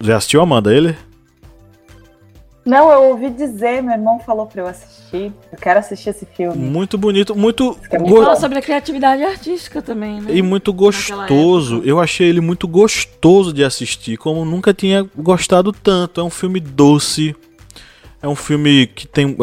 Já 0.00 0.16
assistiu, 0.16 0.40
Amanda, 0.40 0.74
ele? 0.74 0.96
Não, 2.64 2.90
eu 2.90 3.04
ouvi 3.10 3.30
dizer, 3.30 3.82
meu 3.82 3.94
irmão 3.94 4.20
falou 4.20 4.46
pra 4.46 4.62
eu 4.62 4.66
assistir. 4.66 5.32
Eu 5.50 5.58
quero 5.60 5.80
assistir 5.80 6.10
esse 6.10 6.26
filme. 6.26 6.56
Muito 6.56 6.98
bonito, 6.98 7.34
muito. 7.34 7.76
É 7.90 7.98
muito 7.98 8.22
Fala 8.22 8.36
sobre 8.36 8.58
a 8.58 8.62
criatividade 8.62 9.22
artística 9.24 9.80
também, 9.80 10.20
né? 10.20 10.30
E 10.32 10.42
muito 10.42 10.72
gostoso. 10.72 11.82
Eu 11.84 11.98
achei 11.98 12.28
ele 12.28 12.40
muito 12.40 12.68
gostoso 12.68 13.52
de 13.52 13.64
assistir, 13.64 14.18
como 14.18 14.44
nunca 14.44 14.74
tinha 14.74 15.08
gostado 15.16 15.72
tanto. 15.72 16.20
É 16.20 16.24
um 16.24 16.30
filme 16.30 16.60
doce, 16.60 17.34
é 18.22 18.28
um 18.28 18.34
filme 18.34 18.86
que 18.86 19.06
tem 19.06 19.36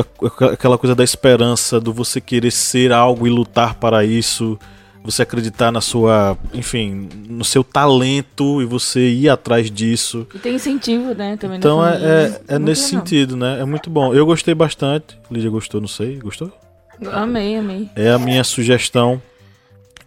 aquela 0.52 0.78
coisa 0.78 0.96
da 0.96 1.04
esperança, 1.04 1.80
do 1.80 1.92
você 1.92 2.22
querer 2.22 2.52
ser 2.52 2.92
algo 2.92 3.26
e 3.26 3.30
lutar 3.30 3.76
para 3.76 4.06
isso, 4.06 4.58
você 5.04 5.24
acreditar 5.24 5.72
na 5.72 5.82
sua, 5.82 6.38
enfim, 6.54 7.10
no 7.28 7.44
seu 7.44 7.64
talento 7.64 8.62
e 8.62 8.66
você 8.66 9.10
ir 9.10 9.30
atrás 9.30 9.72
disso. 9.72 10.28
E 10.34 10.38
tem 10.38 10.56
incentivo, 10.56 11.14
né? 11.16 11.38
Também 11.38 11.58
então 11.58 11.86
é, 11.86 11.96
é, 11.96 12.56
é 12.56 12.60
nesse 12.60 12.92
legal. 12.92 13.06
sentido, 13.06 13.38
né? 13.38 13.60
É 13.60 13.66
muito 13.66 13.90
bom. 13.90 14.14
Eu 14.14 14.26
gostei 14.26 14.54
bastante. 14.54 15.18
Lídia 15.32 15.50
gostou, 15.50 15.82
não 15.82 15.88
sei. 15.88 16.18
Gostou? 16.18 16.52
Amei, 17.12 17.58
amei. 17.58 17.90
É 17.96 18.12
a 18.12 18.20
minha 18.20 18.44
sugestão 18.44 19.22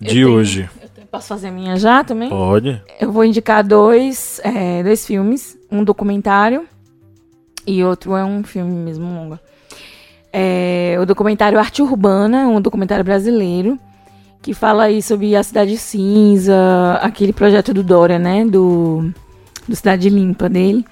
de 0.01 0.11
tenho, 0.11 0.33
hoje. 0.33 0.68
posso 1.11 1.29
fazer 1.29 1.49
a 1.49 1.53
minha 1.53 1.77
já 1.77 2.05
também? 2.05 2.29
Pode. 2.29 2.81
Eu 3.01 3.11
vou 3.11 3.25
indicar 3.25 3.64
dois, 3.64 4.41
é, 4.45 4.83
dois 4.83 5.07
filmes. 5.07 5.59
Um 5.73 5.83
documentário 5.83 6.66
e 7.67 7.85
outro 7.85 8.17
é 8.17 8.25
um 8.25 8.43
filme 8.43 8.73
mesmo 8.73 9.05
longa. 9.05 9.41
É 10.33 10.97
o 11.01 11.07
documentário 11.07 11.59
Arte 11.59 11.83
Urbana, 11.83 12.49
um 12.49 12.61
documentário 12.61 13.05
brasileiro, 13.05 13.79
que 14.43 14.55
fala 14.55 14.85
aí 14.85 15.03
sobre 15.03 15.35
a 15.35 15.43
Cidade 15.43 15.77
Cinza, 15.77 16.99
aquele 17.03 17.33
projeto 17.33 17.75
do 17.75 17.83
Dória, 17.83 18.19
né? 18.19 18.45
Do, 18.45 19.11
do 19.69 19.77
Cidade 19.77 20.09
Limpa 20.09 20.49
dele. 20.49 20.85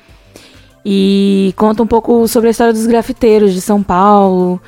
E 0.85 1.53
conta 1.57 1.83
um 1.83 1.87
pouco 1.87 2.27
sobre 2.27 2.49
a 2.49 2.51
história 2.51 2.73
dos 2.73 2.87
grafiteiros 2.87 3.53
de 3.53 3.61
São 3.61 3.83
Paulo 3.83 4.61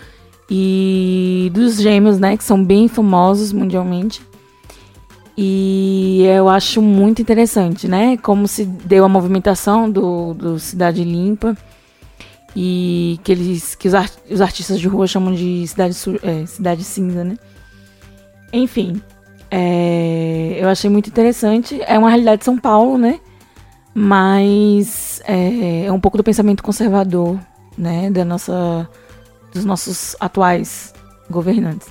e 0.48 1.50
dos 1.52 1.80
gêmeos, 1.80 2.18
né? 2.18 2.36
Que 2.36 2.44
são 2.44 2.62
bem 2.62 2.88
famosos 2.88 3.52
mundialmente. 3.52 4.22
E 5.36 6.22
eu 6.26 6.48
acho 6.48 6.82
muito 6.82 7.22
interessante, 7.22 7.88
né? 7.88 8.16
Como 8.18 8.46
se 8.46 8.64
deu 8.64 9.04
a 9.04 9.08
movimentação 9.08 9.90
do, 9.90 10.34
do 10.34 10.58
Cidade 10.58 11.02
Limpa 11.02 11.56
e 12.54 13.20
que 13.22 13.32
eles 13.32 13.74
que 13.74 13.88
os, 13.88 13.94
art, 13.94 14.12
os 14.30 14.40
artistas 14.40 14.80
de 14.80 14.88
rua 14.88 15.06
chamam 15.06 15.32
de 15.32 15.66
cidade, 15.66 15.96
é, 16.22 16.46
cidade 16.46 16.84
cinza, 16.84 17.24
né? 17.24 17.36
Enfim, 18.52 19.00
é, 19.50 20.58
eu 20.60 20.68
achei 20.68 20.90
muito 20.90 21.08
interessante. 21.08 21.80
É 21.86 21.98
uma 21.98 22.08
realidade 22.08 22.40
de 22.40 22.44
São 22.44 22.58
Paulo, 22.58 22.98
né? 22.98 23.20
Mas 23.94 25.20
é, 25.26 25.86
é 25.86 25.92
um 25.92 26.00
pouco 26.00 26.16
do 26.16 26.24
pensamento 26.24 26.62
conservador, 26.62 27.38
né? 27.76 28.10
Da 28.10 28.24
nossa, 28.24 28.88
dos 29.52 29.64
nossos 29.64 30.16
atuais 30.20 30.92
governantes. 31.30 31.88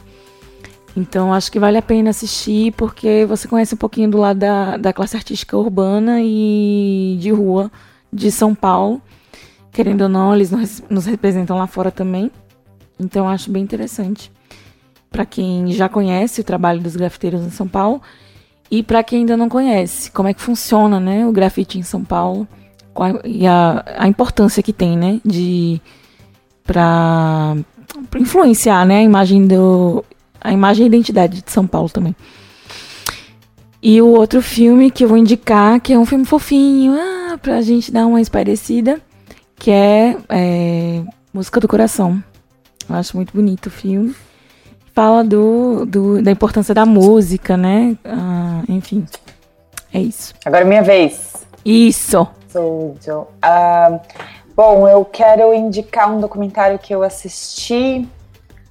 Então 0.96 1.34
acho 1.34 1.52
que 1.52 1.60
vale 1.60 1.78
a 1.78 1.82
pena 1.82 2.10
assistir 2.10 2.74
porque 2.74 3.26
você 3.26 3.48
conhece 3.48 3.76
um 3.76 3.78
pouquinho 3.78 4.10
do 4.10 4.18
lado 4.18 4.40
da, 4.40 4.76
da 4.76 4.92
classe 4.92 5.16
artística 5.16 5.56
urbana 5.56 6.20
e 6.22 7.18
de 7.22 7.32
rua 7.32 7.72
de 8.12 8.32
São 8.32 8.56
Paulo 8.56 9.02
Querendo 9.80 10.02
ou 10.02 10.10
não, 10.10 10.36
eles 10.36 10.52
nos 10.90 11.06
representam 11.06 11.58
lá 11.58 11.66
fora 11.66 11.90
também. 11.90 12.30
Então 13.00 13.30
acho 13.30 13.50
bem 13.50 13.64
interessante. 13.64 14.30
Para 15.10 15.26
quem 15.26 15.72
já 15.72 15.88
conhece 15.88 16.42
o 16.42 16.44
trabalho 16.44 16.82
dos 16.82 16.98
grafiteiros 16.98 17.46
em 17.46 17.50
São 17.50 17.66
Paulo 17.66 18.02
e 18.70 18.84
para 18.84 19.02
quem 19.06 19.20
ainda 19.20 19.38
não 19.38 19.48
conhece, 19.48 20.12
como 20.12 20.28
é 20.28 20.34
que 20.34 20.42
funciona, 20.42 21.00
né, 21.00 21.26
o 21.26 21.32
grafite 21.32 21.80
em 21.80 21.82
São 21.82 22.04
Paulo 22.04 22.46
qual, 22.94 23.22
e 23.24 23.48
a, 23.48 23.86
a 24.00 24.06
importância 24.06 24.62
que 24.62 24.74
tem, 24.74 24.98
né, 24.98 25.22
de 25.24 25.82
para 26.66 27.56
influenciar, 28.18 28.86
né, 28.86 28.98
a 28.98 29.04
imagem 29.04 29.48
do 29.48 30.04
a 30.42 30.52
imagem 30.52 30.84
e 30.84 30.88
identidade 30.88 31.42
de 31.42 31.50
São 31.50 31.66
Paulo 31.66 31.88
também. 31.88 32.14
E 33.82 34.02
o 34.02 34.08
outro 34.08 34.42
filme 34.42 34.92
que 34.92 35.06
eu 35.06 35.08
vou 35.08 35.18
indicar, 35.18 35.80
que 35.80 35.94
é 35.94 35.98
um 35.98 36.06
filme 36.06 36.26
fofinho, 36.26 36.98
ah, 37.00 37.38
pra 37.38 37.62
gente 37.62 37.94
dar 37.94 38.06
uma 38.06 38.20
esparecida, 38.20 39.02
que 39.60 39.70
é, 39.70 40.16
é 40.30 41.04
Música 41.34 41.60
do 41.60 41.68
Coração. 41.68 42.24
Eu 42.90 42.96
acho 42.96 43.16
muito 43.16 43.34
bonito 43.34 43.68
o 43.68 43.70
filme. 43.70 44.16
Fala 44.96 45.24
do, 45.24 45.86
do 45.86 46.22
da 46.24 46.32
importância 46.32 46.74
da 46.74 46.86
música, 46.86 47.56
né? 47.56 47.96
Ah, 48.04 48.64
enfim, 48.68 49.06
é 49.94 50.00
isso. 50.00 50.34
Agora 50.44 50.64
é 50.64 50.68
minha 50.68 50.82
vez. 50.82 51.46
Isso! 51.64 52.28
Sou 52.48 52.98
Joe. 53.06 53.26
Ah, 53.42 54.00
bom, 54.56 54.88
eu 54.88 55.06
quero 55.06 55.54
indicar 55.54 56.12
um 56.12 56.20
documentário 56.20 56.80
que 56.80 56.94
eu 56.94 57.04
assisti, 57.04 58.08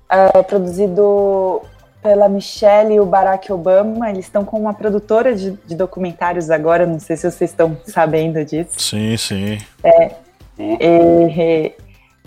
ah, 0.09 0.43
produzido 0.43 1.63
pela 2.03 2.29
Michelle 2.29 2.95
e 2.95 3.01
o 3.01 3.07
Barack 3.07 3.53
Obama. 3.53 4.11
Eles 4.11 4.25
estão 4.25 4.45
com 4.45 4.59
uma 4.59 4.75
produtora 4.75 5.35
de, 5.35 5.53
de, 5.65 5.77
documentários 5.77 6.51
agora, 6.51 6.87
não 6.87 6.99
sei 6.99 7.17
se 7.17 7.31
vocês 7.31 7.51
estão 7.51 7.77
sabendo 7.87 8.45
disso. 8.45 8.79
Sim, 8.79 9.17
sim. 9.17 9.59
É, 9.85 10.13
e, 10.59 11.73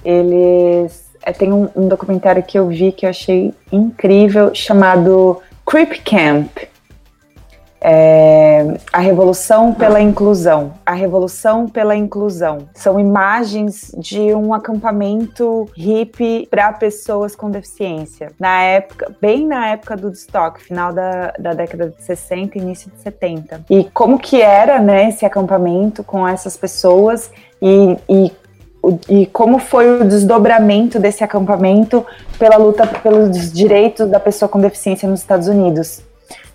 eles 0.03 1.11
é, 1.23 1.32
tem 1.32 1.51
um, 1.53 1.69
um, 1.75 1.88
documentário 1.88 2.41
que 2.41 2.57
eu 2.57 2.67
vi 2.67 2.91
que 2.91 3.05
eu 3.05 3.09
achei 3.09 3.53
incrível 3.71 4.53
chamado 4.53 5.39
Creep 5.65 6.03
Camp. 6.03 6.49
É, 7.84 8.77
a 8.93 8.99
revolução 8.99 9.73
pela 9.73 9.99
inclusão. 9.99 10.73
A 10.86 10.93
revolução 10.93 11.67
pela 11.67 11.95
inclusão. 11.95 12.69
São 12.75 12.99
imagens 12.99 13.91
de 13.97 14.36
um 14.36 14.53
acampamento 14.53 15.67
hippie 15.75 16.47
para 16.47 16.71
pessoas 16.73 17.36
com 17.36 17.49
deficiência. 17.49 18.34
Na 18.39 18.61
época, 18.61 19.11
bem 19.19 19.47
na 19.47 19.69
época 19.69 19.97
do 19.97 20.11
estoque, 20.11 20.61
final 20.61 20.93
da, 20.93 21.34
da 21.39 21.53
década 21.53 21.89
de 21.89 22.03
60 22.03 22.59
início 22.59 22.91
de 22.91 23.01
70. 23.01 23.65
E 23.67 23.86
como 23.86 24.19
que 24.19 24.39
era, 24.39 24.79
né, 24.79 25.09
esse 25.09 25.25
acampamento 25.25 26.03
com 26.03 26.27
essas 26.27 26.55
pessoas 26.55 27.32
e, 27.62 27.97
e 28.09 28.32
e 29.07 29.28
como 29.28 29.59
foi 29.59 30.01
o 30.01 30.03
desdobramento 30.03 30.99
desse 30.99 31.24
acampamento 31.24 32.03
pela 32.39 32.57
luta 32.57 32.88
pelos 32.88 33.51
direitos 33.51 34.09
da 34.09 34.20
pessoa 34.20 34.49
com 34.49 34.59
deficiência 34.59 35.07
nos 35.07 35.20
Estados 35.20 35.47
Unidos. 35.47 36.01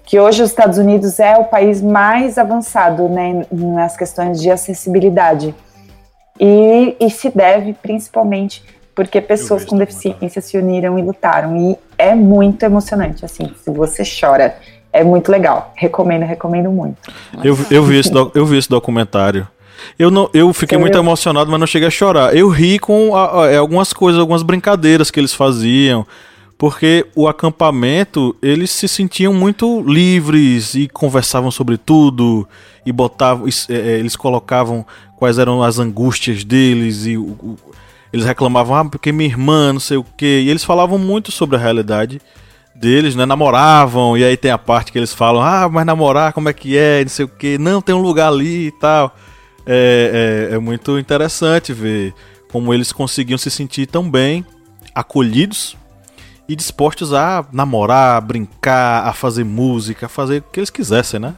Que 0.04 0.18
hoje 0.18 0.42
os 0.42 0.50
Estados 0.50 0.78
Unidos 0.78 1.20
é 1.20 1.36
o 1.36 1.44
país 1.44 1.80
mais 1.80 2.38
avançado 2.38 3.08
né, 3.08 3.44
nas 3.50 3.96
questões 3.96 4.40
de 4.40 4.50
acessibilidade. 4.50 5.54
E, 6.38 6.96
e 7.00 7.10
se 7.10 7.30
deve 7.30 7.72
principalmente 7.72 8.62
porque 8.94 9.20
pessoas 9.20 9.64
com 9.64 9.76
deficiência 9.76 10.40
se 10.40 10.56
uniram 10.56 10.98
e 10.98 11.02
lutaram. 11.02 11.56
E 11.56 11.78
é 11.98 12.14
muito 12.14 12.62
emocionante, 12.62 13.24
assim, 13.24 13.52
se 13.62 13.70
você 13.70 14.02
chora, 14.04 14.56
é 14.92 15.04
muito 15.04 15.30
legal. 15.30 15.72
Recomendo, 15.74 16.24
recomendo 16.24 16.70
muito. 16.70 16.96
Eu, 17.44 17.56
eu, 17.70 17.84
vi, 17.84 17.98
esse, 17.98 18.10
eu 18.34 18.46
vi 18.46 18.56
esse 18.56 18.68
documentário. 18.68 19.46
Eu, 19.98 20.10
não, 20.10 20.28
eu 20.32 20.52
fiquei 20.52 20.76
muito 20.78 20.96
emocionado, 20.96 21.50
mas 21.50 21.60
não 21.60 21.66
cheguei 21.66 21.88
a 21.88 21.90
chorar. 21.90 22.36
Eu 22.36 22.48
ri 22.48 22.78
com 22.78 23.14
a, 23.16 23.44
a, 23.44 23.52
é, 23.52 23.56
algumas 23.56 23.92
coisas, 23.92 24.20
algumas 24.20 24.42
brincadeiras 24.42 25.10
que 25.10 25.20
eles 25.20 25.32
faziam. 25.32 26.06
Porque 26.58 27.04
o 27.14 27.28
acampamento, 27.28 28.34
eles 28.42 28.70
se 28.70 28.88
sentiam 28.88 29.32
muito 29.32 29.82
livres 29.82 30.74
e 30.74 30.88
conversavam 30.88 31.50
sobre 31.50 31.76
tudo. 31.76 32.48
E 32.84 32.92
botavam. 32.92 33.46
É, 33.46 33.74
é, 33.74 33.98
eles 33.98 34.16
colocavam 34.16 34.86
quais 35.16 35.38
eram 35.38 35.62
as 35.62 35.78
angústias 35.78 36.44
deles. 36.44 37.06
E 37.06 37.16
o, 37.16 37.56
eles 38.12 38.24
reclamavam, 38.24 38.76
ah, 38.76 38.84
porque 38.84 39.12
minha 39.12 39.28
irmã, 39.28 39.72
não 39.72 39.80
sei 39.80 39.96
o 39.96 40.04
quê. 40.16 40.42
E 40.44 40.50
eles 40.50 40.64
falavam 40.64 40.98
muito 40.98 41.30
sobre 41.30 41.56
a 41.56 41.58
realidade 41.58 42.20
deles, 42.74 43.16
né? 43.16 43.26
Namoravam, 43.26 44.16
e 44.16 44.24
aí 44.24 44.36
tem 44.36 44.50
a 44.50 44.58
parte 44.58 44.92
que 44.92 44.98
eles 44.98 45.12
falam, 45.12 45.42
ah, 45.42 45.68
mas 45.68 45.86
namorar, 45.86 46.32
como 46.32 46.48
é 46.48 46.52
que 46.52 46.76
é, 46.76 47.02
não 47.02 47.08
sei 47.08 47.24
o 47.24 47.28
quê. 47.28 47.56
Não, 47.58 47.80
tem 47.80 47.94
um 47.94 48.00
lugar 48.00 48.28
ali 48.28 48.68
e 48.68 48.70
tal 48.72 49.14
é, 49.66 50.48
é, 50.50 50.54
é 50.54 50.58
muito 50.58 50.98
interessante 50.98 51.72
ver 51.72 52.14
como 52.50 52.72
eles 52.72 52.92
conseguiam 52.92 53.36
se 53.36 53.50
sentir 53.50 53.86
tão 53.86 54.08
bem 54.08 54.46
acolhidos 54.94 55.76
e 56.48 56.54
dispostos 56.54 57.12
a 57.12 57.44
namorar, 57.52 58.16
a 58.16 58.20
brincar, 58.20 59.06
a 59.06 59.12
fazer 59.12 59.44
música, 59.44 60.06
a 60.06 60.08
fazer 60.08 60.38
o 60.38 60.42
que 60.42 60.60
eles 60.60 60.70
quisessem, 60.70 61.18
né? 61.18 61.34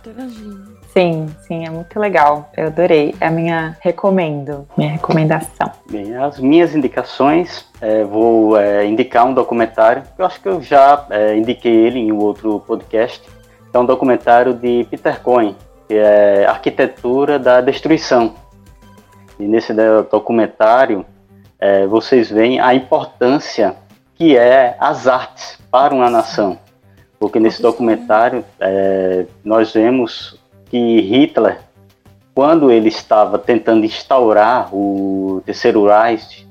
Sim, 0.93 1.29
sim, 1.47 1.65
é 1.65 1.71
muito 1.71 1.99
legal. 1.99 2.51
Eu 2.57 2.67
adorei. 2.67 3.15
É 3.21 3.29
a 3.29 3.31
minha 3.31 3.77
recomendo, 3.81 4.67
minha 4.77 4.91
recomendação. 4.91 5.71
Bem, 5.91 6.15
as 6.17 6.41
minhas 6.41 6.75
indicações, 6.75 7.67
é, 7.81 8.05
vou 8.05 8.59
é, 8.59 8.85
indicar 8.87 9.25
um 9.27 9.33
documentário. 9.33 10.03
Eu 10.19 10.27
acho 10.27 10.41
que 10.41 10.49
eu 10.49 10.61
já 10.61 11.07
é, 11.11 11.37
indiquei 11.37 11.73
ele 11.73 11.99
em 11.99 12.11
um 12.11 12.19
outro 12.19 12.61
podcast. 12.61 13.23
É 13.73 13.79
um 13.79 13.85
documentário 13.85 14.55
de 14.55 14.87
Peter 14.91 15.21
Cohen, 15.21 15.55
que 15.89 15.95
é 15.95 16.45
Arquitetura 16.47 17.39
da 17.39 17.63
Destruição. 17.63 18.35
E 19.41 19.49
nesse 19.49 19.73
documentário 20.11 21.05
é, 21.59 21.87
vocês 21.87 22.31
veem 22.31 22.61
a 22.61 22.75
importância 22.75 23.75
que 24.15 24.37
é 24.37 24.77
as 24.79 25.07
artes 25.07 25.59
para 25.71 25.95
uma 25.95 26.11
nação. 26.11 26.59
Porque 27.19 27.41
nesse 27.41 27.63
documentário 27.63 28.45
é, 28.61 29.27
nós 29.43 29.73
vemos 29.73 30.39
que 30.67 31.01
Hitler, 31.01 31.59
quando 32.35 32.71
ele 32.71 32.89
estava 32.89 33.39
tentando 33.39 33.87
instaurar 33.87 34.75
o 34.75 35.43
Terceiro 35.47 35.87
Reich, 35.87 36.47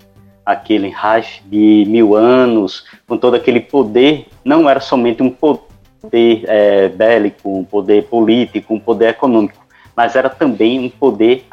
aquele 0.46 0.90
Reich 0.90 1.44
de 1.46 1.86
mil 1.88 2.16
anos, 2.16 2.86
com 3.08 3.18
todo 3.18 3.36
aquele 3.36 3.60
poder, 3.60 4.28
não 4.44 4.70
era 4.70 4.80
somente 4.80 5.22
um 5.22 5.30
poder 5.30 5.67
poder 6.02 6.44
é, 6.48 6.88
bélico, 6.90 7.58
um 7.58 7.64
poder 7.64 8.04
político, 8.06 8.74
um 8.74 8.80
poder 8.80 9.10
econômico, 9.10 9.66
mas 9.96 10.16
era 10.16 10.30
também 10.30 10.80
um 10.80 10.90
poder, 10.90 11.46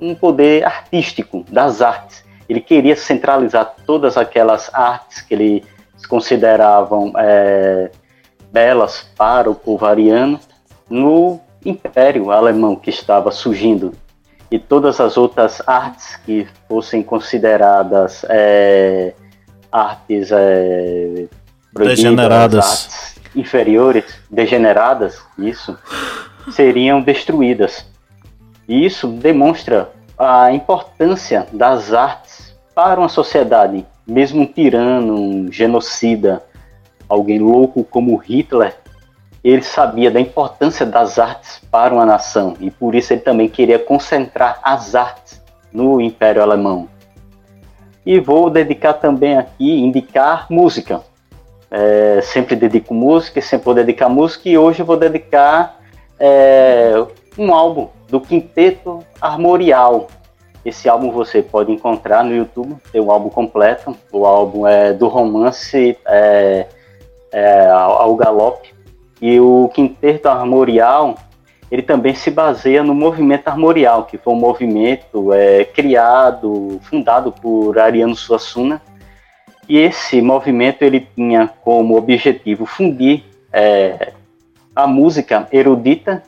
um 0.00 0.14
poder 0.14 0.64
artístico, 0.64 1.44
das 1.48 1.82
artes. 1.82 2.24
Ele 2.48 2.60
queria 2.60 2.96
centralizar 2.96 3.74
todas 3.86 4.16
aquelas 4.16 4.72
artes 4.74 5.20
que 5.22 5.34
eles 5.34 5.64
consideravam 6.08 7.12
é, 7.16 7.90
belas 8.50 9.08
para 9.16 9.50
o 9.50 9.54
povo 9.54 9.86
ariano 9.86 10.40
no 10.88 11.40
Império 11.64 12.30
Alemão 12.30 12.74
que 12.74 12.90
estava 12.90 13.30
surgindo. 13.30 13.92
E 14.50 14.58
todas 14.58 14.98
as 15.00 15.16
outras 15.16 15.62
artes 15.64 16.16
que 16.24 16.46
fossem 16.68 17.04
consideradas 17.04 18.24
é, 18.28 19.14
artes 19.70 20.30
é, 20.32 21.28
degeneradas, 21.72 22.64
artes 22.64 23.19
inferiores, 23.34 24.04
degeneradas, 24.30 25.22
isso, 25.38 25.76
seriam 26.50 27.00
destruídas. 27.00 27.86
E 28.68 28.84
isso 28.84 29.08
demonstra 29.08 29.90
a 30.18 30.52
importância 30.52 31.46
das 31.52 31.92
artes 31.92 32.54
para 32.74 33.00
uma 33.00 33.08
sociedade. 33.08 33.86
Mesmo 34.06 34.42
um 34.42 34.46
tirano, 34.46 35.14
um 35.14 35.52
genocida, 35.52 36.42
alguém 37.08 37.38
louco 37.38 37.84
como 37.84 38.16
Hitler, 38.16 38.76
ele 39.42 39.62
sabia 39.62 40.10
da 40.10 40.20
importância 40.20 40.84
das 40.84 41.18
artes 41.18 41.60
para 41.70 41.94
uma 41.94 42.04
nação 42.04 42.56
e 42.60 42.70
por 42.70 42.94
isso 42.94 43.12
ele 43.12 43.22
também 43.22 43.48
queria 43.48 43.78
concentrar 43.78 44.60
as 44.62 44.94
artes 44.94 45.40
no 45.72 46.00
Império 46.00 46.42
Alemão. 46.42 46.88
E 48.04 48.18
vou 48.18 48.50
dedicar 48.50 48.94
também 48.94 49.36
aqui, 49.36 49.78
indicar 49.80 50.46
música. 50.50 51.02
É, 51.70 52.20
sempre 52.22 52.56
dedico 52.56 52.92
música, 52.92 53.40
sempre 53.40 53.64
vou 53.64 53.74
dedicar 53.74 54.08
música 54.08 54.48
e 54.48 54.58
hoje 54.58 54.80
eu 54.80 54.86
vou 54.86 54.96
dedicar 54.96 55.80
é, 56.18 56.92
um 57.38 57.54
álbum 57.54 57.88
do 58.08 58.20
Quinteto 58.20 58.98
Armorial. 59.20 60.08
Esse 60.64 60.88
álbum 60.88 61.10
você 61.10 61.40
pode 61.40 61.72
encontrar 61.72 62.24
no 62.24 62.34
YouTube, 62.34 62.76
tem 62.92 63.00
um 63.00 63.10
álbum 63.10 63.30
completo. 63.30 63.96
O 64.12 64.26
álbum 64.26 64.66
é 64.66 64.92
do 64.92 65.08
romance 65.08 65.96
é, 66.06 66.66
é, 67.32 67.66
ao 67.68 68.14
galope. 68.16 68.74
E 69.22 69.40
o 69.40 69.70
Quinteto 69.72 70.28
Armorial, 70.28 71.14
ele 71.70 71.82
também 71.82 72.14
se 72.14 72.30
baseia 72.30 72.82
no 72.82 72.94
movimento 72.94 73.48
armorial, 73.48 74.04
que 74.04 74.18
foi 74.18 74.32
um 74.32 74.36
movimento 74.36 75.32
é, 75.32 75.64
criado, 75.64 76.80
fundado 76.82 77.32
por 77.32 77.78
Ariano 77.78 78.16
Suassuna, 78.16 78.82
e 79.70 79.78
esse 79.78 80.20
movimento 80.20 80.82
ele 80.82 81.06
tinha 81.14 81.46
como 81.46 81.96
objetivo 81.96 82.66
fundir 82.66 83.22
é, 83.52 84.12
a 84.74 84.84
música 84.84 85.46
erudita 85.52 86.24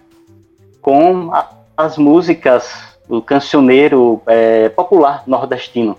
com 0.81 1.35
a, 1.35 1.51
as 1.77 1.99
músicas 1.99 2.97
do 3.09 3.21
cancioneiro 3.21 4.23
é, 4.29 4.69
popular 4.69 5.25
nordestino. 5.27 5.99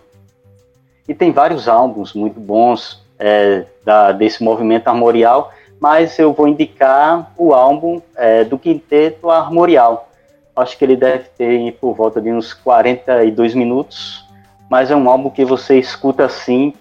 E 1.06 1.14
tem 1.14 1.34
vários 1.34 1.68
álbuns 1.68 2.14
muito 2.14 2.40
bons 2.40 3.04
é, 3.20 3.66
da, 3.84 4.14
desse 4.14 4.42
movimento 4.42 4.88
armorial, 4.88 5.52
mas 5.82 6.18
eu 6.18 6.32
vou 6.32 6.48
indicar 6.48 7.34
o 7.38 7.54
álbum 7.54 8.02
é, 8.16 8.46
do 8.46 8.58
Quinteto 8.58 9.30
Armorial. 9.30 10.10
Acho 10.56 10.78
que 10.78 10.86
ele 10.86 10.96
deve 10.96 11.26
ter 11.38 11.74
por 11.74 11.94
volta 11.94 12.22
de 12.22 12.32
uns 12.32 12.54
42 12.54 13.54
minutos, 13.54 14.26
mas 14.70 14.90
é 14.90 14.96
um 14.96 15.10
álbum 15.10 15.30
que 15.30 15.44
você 15.44 15.78
escuta 15.78 16.24
assim 16.24 16.74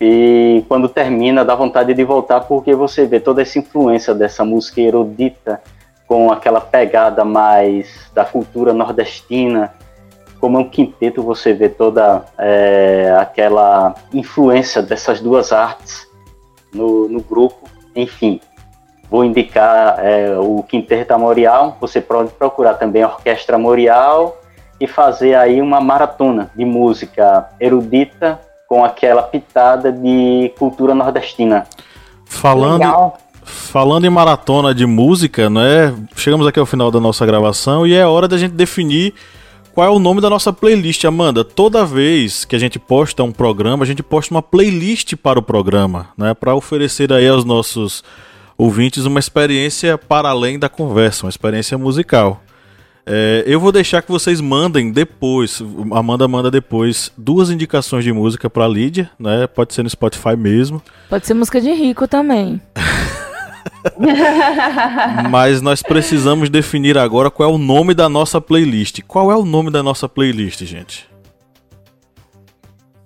E 0.00 0.64
quando 0.68 0.88
termina, 0.88 1.44
dá 1.44 1.54
vontade 1.54 1.92
de 1.92 2.04
voltar 2.04 2.40
porque 2.40 2.74
você 2.74 3.04
vê 3.04 3.18
toda 3.18 3.42
essa 3.42 3.58
influência 3.58 4.14
dessa 4.14 4.44
música 4.44 4.80
erudita 4.80 5.60
com 6.06 6.32
aquela 6.32 6.60
pegada 6.60 7.24
mais 7.24 8.08
da 8.14 8.24
cultura 8.24 8.72
nordestina. 8.72 9.74
Como 10.40 10.56
é 10.56 10.60
um 10.60 10.68
quinteto, 10.68 11.22
você 11.22 11.52
vê 11.52 11.68
toda 11.68 12.24
é, 12.38 13.12
aquela 13.18 13.94
influência 14.14 14.80
dessas 14.80 15.20
duas 15.20 15.52
artes 15.52 16.06
no, 16.72 17.08
no 17.08 17.20
grupo. 17.20 17.68
Enfim, 17.94 18.40
vou 19.10 19.24
indicar 19.24 19.98
é, 19.98 20.38
o 20.38 20.62
Quinteto 20.62 21.18
Morial. 21.18 21.76
Você 21.80 22.00
pode 22.00 22.30
procurar 22.30 22.74
também 22.74 23.02
a 23.02 23.08
Orquestra 23.08 23.58
Morial 23.58 24.40
e 24.80 24.86
fazer 24.86 25.34
aí 25.34 25.60
uma 25.60 25.80
maratona 25.80 26.52
de 26.54 26.64
música 26.64 27.48
erudita 27.58 28.47
com 28.68 28.84
aquela 28.84 29.22
pitada 29.22 29.90
de 29.90 30.52
cultura 30.58 30.94
nordestina. 30.94 31.66
Falando, 32.26 33.14
falando 33.42 34.04
em 34.04 34.10
maratona 34.10 34.74
de 34.74 34.84
música, 34.84 35.48
né? 35.48 35.96
Chegamos 36.14 36.46
aqui 36.46 36.60
ao 36.60 36.66
final 36.66 36.90
da 36.90 37.00
nossa 37.00 37.24
gravação 37.24 37.86
e 37.86 37.94
é 37.94 38.06
hora 38.06 38.28
da 38.28 38.36
gente 38.36 38.52
definir 38.52 39.14
qual 39.74 39.86
é 39.86 39.90
o 39.90 39.98
nome 39.98 40.20
da 40.20 40.28
nossa 40.28 40.52
playlist, 40.52 41.02
Amanda. 41.06 41.42
Toda 41.42 41.86
vez 41.86 42.44
que 42.44 42.54
a 42.54 42.58
gente 42.58 42.78
posta 42.78 43.22
um 43.22 43.32
programa, 43.32 43.84
a 43.84 43.86
gente 43.86 44.02
posta 44.02 44.34
uma 44.34 44.42
playlist 44.42 45.14
para 45.16 45.38
o 45.38 45.42
programa, 45.42 46.08
né? 46.16 46.34
Para 46.34 46.54
oferecer 46.54 47.10
aí 47.10 47.26
aos 47.26 47.46
nossos 47.46 48.04
ouvintes 48.58 49.06
uma 49.06 49.18
experiência 49.18 49.96
para 49.96 50.28
além 50.28 50.58
da 50.58 50.68
conversa, 50.68 51.24
uma 51.24 51.30
experiência 51.30 51.78
musical. 51.78 52.42
É, 53.10 53.42
eu 53.46 53.58
vou 53.58 53.72
deixar 53.72 54.02
que 54.02 54.10
vocês 54.10 54.38
mandem 54.38 54.92
depois, 54.92 55.62
Amanda 55.92 56.28
manda 56.28 56.50
depois, 56.50 57.10
duas 57.16 57.48
indicações 57.48 58.04
de 58.04 58.12
música 58.12 58.50
pra 58.50 58.68
Lídia, 58.68 59.10
né? 59.18 59.46
Pode 59.46 59.72
ser 59.72 59.82
no 59.82 59.88
Spotify 59.88 60.36
mesmo. 60.36 60.82
Pode 61.08 61.26
ser 61.26 61.32
música 61.32 61.58
de 61.58 61.72
rico 61.72 62.06
também. 62.06 62.60
Mas 65.30 65.62
nós 65.62 65.82
precisamos 65.82 66.50
definir 66.50 66.98
agora 66.98 67.30
qual 67.30 67.48
é 67.48 67.52
o 67.52 67.56
nome 67.56 67.94
da 67.94 68.10
nossa 68.10 68.42
playlist. 68.42 69.00
Qual 69.08 69.32
é 69.32 69.36
o 69.36 69.44
nome 69.44 69.70
da 69.70 69.82
nossa 69.82 70.06
playlist, 70.06 70.62
gente? 70.64 71.08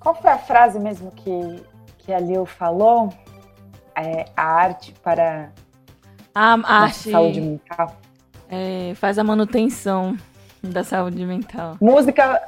Qual 0.01 0.17
foi 0.17 0.33
a 0.33 0.39
frase 0.39 0.81
mesmo 0.81 1.13
que, 1.13 1.63
que 1.99 2.13
a 2.13 2.19
Lil 2.19 2.45
falou? 2.45 3.15
É, 3.97 4.25
a 4.37 4.43
arte 4.43 4.93
para 5.01 5.53
a 6.35 6.57
arte... 6.67 7.11
saúde 7.11 7.41
mental. 7.41 8.02
É, 8.55 8.93
faz 8.97 9.19
a 9.19 9.25
manutenção 9.25 10.15
da 10.63 10.85
saúde 10.85 11.25
mental. 11.25 11.79
Música, 11.81 12.39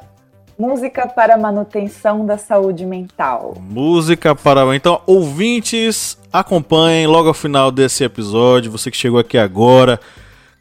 música 0.58 1.08
para 1.08 1.38
manutenção 1.38 2.26
da 2.26 2.36
saúde 2.36 2.84
mental. 2.84 3.56
Música 3.58 4.34
para. 4.34 4.76
Então, 4.76 5.00
ouvintes, 5.06 6.18
acompanhem 6.30 7.06
logo 7.06 7.28
ao 7.28 7.34
final 7.34 7.70
desse 7.70 8.04
episódio. 8.04 8.70
Você 8.70 8.90
que 8.90 8.98
chegou 8.98 9.18
aqui 9.18 9.38
agora, 9.38 9.98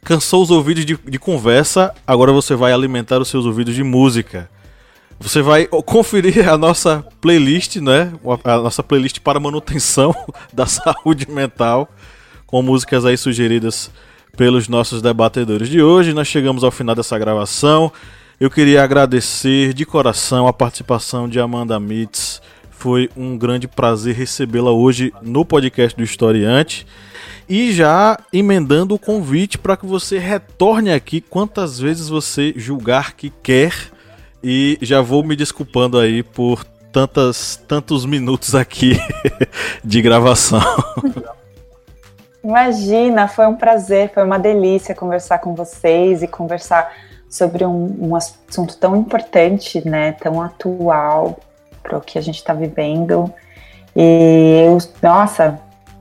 cansou 0.02 0.42
os 0.42 0.50
ouvidos 0.50 0.86
de, 0.86 0.96
de 0.96 1.18
conversa, 1.18 1.94
agora 2.06 2.32
você 2.32 2.54
vai 2.54 2.72
alimentar 2.72 3.20
os 3.20 3.28
seus 3.28 3.44
ouvidos 3.44 3.74
de 3.74 3.84
música. 3.84 4.48
Você 5.20 5.42
vai 5.42 5.66
conferir 5.84 6.48
a 6.48 6.56
nossa 6.56 7.04
playlist, 7.20 7.76
né? 7.76 8.14
A 8.44 8.56
nossa 8.56 8.82
playlist 8.82 9.20
para 9.20 9.38
manutenção 9.38 10.14
da 10.50 10.64
saúde 10.64 11.30
mental, 11.30 11.86
com 12.46 12.62
músicas 12.62 13.04
aí 13.04 13.18
sugeridas 13.18 13.90
pelos 14.36 14.68
nossos 14.68 15.00
debatedores 15.00 15.68
de 15.68 15.82
hoje. 15.82 16.12
Nós 16.12 16.28
chegamos 16.28 16.64
ao 16.64 16.70
final 16.70 16.94
dessa 16.94 17.18
gravação. 17.18 17.92
Eu 18.38 18.50
queria 18.50 18.82
agradecer 18.82 19.72
de 19.72 19.86
coração 19.86 20.46
a 20.46 20.52
participação 20.52 21.28
de 21.28 21.38
Amanda 21.38 21.78
Mitz. 21.78 22.42
Foi 22.70 23.08
um 23.16 23.38
grande 23.38 23.66
prazer 23.66 24.14
recebê-la 24.14 24.70
hoje 24.70 25.12
no 25.22 25.44
podcast 25.44 25.96
do 25.96 26.02
Historiante. 26.02 26.86
E 27.48 27.72
já 27.72 28.18
emendando 28.32 28.94
o 28.94 28.98
convite 28.98 29.56
para 29.56 29.76
que 29.76 29.86
você 29.86 30.18
retorne 30.18 30.92
aqui 30.92 31.20
quantas 31.20 31.78
vezes 31.78 32.08
você 32.08 32.52
julgar 32.56 33.14
que 33.14 33.32
quer. 33.42 33.74
E 34.42 34.78
já 34.82 35.00
vou 35.00 35.24
me 35.24 35.36
desculpando 35.36 35.98
aí 35.98 36.22
por 36.22 36.64
tantas, 36.92 37.60
tantos 37.66 38.04
minutos 38.04 38.54
aqui 38.54 38.98
de 39.82 40.02
gravação. 40.02 40.60
Imagina, 42.44 43.26
foi 43.26 43.46
um 43.46 43.54
prazer, 43.54 44.12
foi 44.12 44.22
uma 44.22 44.38
delícia 44.38 44.94
conversar 44.94 45.38
com 45.38 45.54
vocês 45.54 46.22
e 46.22 46.28
conversar 46.28 46.92
sobre 47.26 47.64
um, 47.64 47.96
um 47.98 48.14
assunto 48.14 48.76
tão 48.76 48.94
importante, 48.94 49.86
né, 49.88 50.12
tão 50.12 50.42
atual 50.42 51.38
para 51.82 51.96
o 51.96 52.00
que 52.02 52.18
a 52.18 52.20
gente 52.20 52.36
está 52.36 52.52
vivendo. 52.52 53.32
E 53.96 54.62
eu, 54.66 54.78
nossa, 55.02 55.58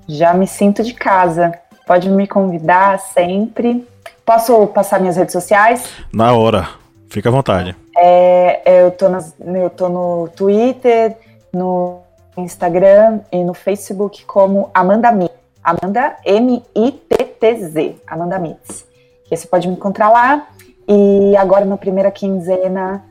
já 0.08 0.34
me 0.34 0.46
sinto 0.46 0.84
de 0.84 0.94
casa. 0.94 1.54
Pode 1.88 2.10
me 2.10 2.28
convidar 2.28 3.00
sempre. 3.00 3.88
Posso 4.26 4.68
passar 4.68 5.00
minhas 5.00 5.16
redes 5.16 5.34
sociais? 5.34 5.90
Na 6.14 6.34
hora. 6.34 6.68
Fica 7.10 7.30
à 7.30 7.32
vontade. 7.32 7.76
É, 7.98 8.82
eu, 8.82 8.92
tô 8.92 9.08
nas, 9.08 9.34
eu 9.40 9.70
tô 9.70 9.88
no 9.88 10.28
Twitter, 10.36 11.16
no 11.54 12.02
Instagram 12.36 13.20
e 13.32 13.44
no 13.44 13.54
Facebook 13.54 14.26
como 14.26 14.70
Amanda 14.74 15.12
Mi. 15.12 15.30
Amanda 15.64 16.18
M-I-T-T-Z, 16.26 17.96
Amanda 18.06 18.38
Mitz. 18.38 18.86
Você 19.30 19.48
pode 19.48 19.68
me 19.68 19.76
encontrar 19.76 20.10
lá. 20.10 20.48
E 20.88 21.36
agora, 21.38 21.64
na 21.64 21.78
primeira 21.78 22.12
quinzena 22.12 23.04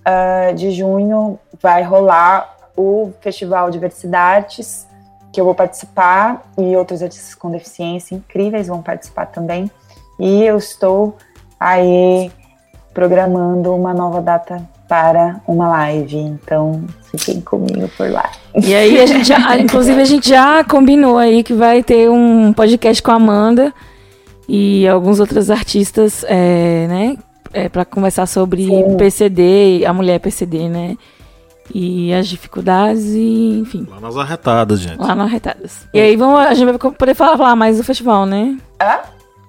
uh, 0.00 0.54
de 0.54 0.70
junho, 0.70 1.38
vai 1.60 1.82
rolar 1.82 2.54
o 2.76 3.12
Festival 3.20 3.70
Diversidades, 3.70 4.86
que 5.32 5.40
eu 5.40 5.44
vou 5.44 5.54
participar, 5.54 6.42
e 6.58 6.76
outros 6.76 7.02
artistas 7.02 7.34
com 7.34 7.50
deficiência 7.50 8.14
incríveis 8.14 8.68
vão 8.68 8.82
participar 8.82 9.26
também. 9.26 9.70
E 10.18 10.44
eu 10.44 10.58
estou 10.58 11.16
aí 11.58 12.30
programando 12.92 13.74
uma 13.74 13.94
nova 13.94 14.20
data 14.20 14.68
para 14.88 15.40
uma 15.46 15.68
live. 15.68 16.16
Então, 16.16 16.84
fiquem 17.10 17.40
comigo 17.40 17.88
por 17.96 18.10
lá. 18.10 18.30
E 18.62 18.74
aí, 18.74 19.00
a 19.00 19.06
gente 19.06 19.26
já, 19.26 19.56
inclusive, 19.58 20.00
a 20.00 20.04
gente 20.04 20.28
já 20.28 20.64
combinou 20.64 21.18
aí 21.18 21.42
que 21.42 21.54
vai 21.54 21.82
ter 21.82 22.10
um 22.10 22.52
podcast 22.52 23.02
com 23.02 23.10
a 23.10 23.14
Amanda 23.14 23.72
e 24.48 24.86
alguns 24.88 25.20
outros 25.20 25.50
artistas, 25.50 26.24
é, 26.28 26.86
né? 26.86 27.16
É, 27.52 27.68
para 27.68 27.84
conversar 27.84 28.26
sobre 28.26 28.66
Sim. 28.66 28.96
PCD, 28.96 29.84
a 29.86 29.92
mulher 29.92 30.18
PCD, 30.18 30.68
né? 30.68 30.96
E 31.72 32.12
as 32.12 32.26
dificuldades 32.26 33.04
e, 33.14 33.60
enfim. 33.60 33.86
Lá 33.88 34.00
nas 34.00 34.16
arretadas, 34.16 34.80
gente. 34.80 34.98
Lá 34.98 35.14
nas 35.14 35.26
arretadas. 35.26 35.88
E 35.94 36.00
aí 36.00 36.16
vamos, 36.16 36.40
a 36.40 36.52
gente 36.52 36.76
vai 36.76 36.92
poder 36.92 37.14
falar, 37.14 37.38
falar 37.38 37.56
mais 37.56 37.78
do 37.78 37.84
festival, 37.84 38.26
né? 38.26 38.58
Hã? 38.82 38.98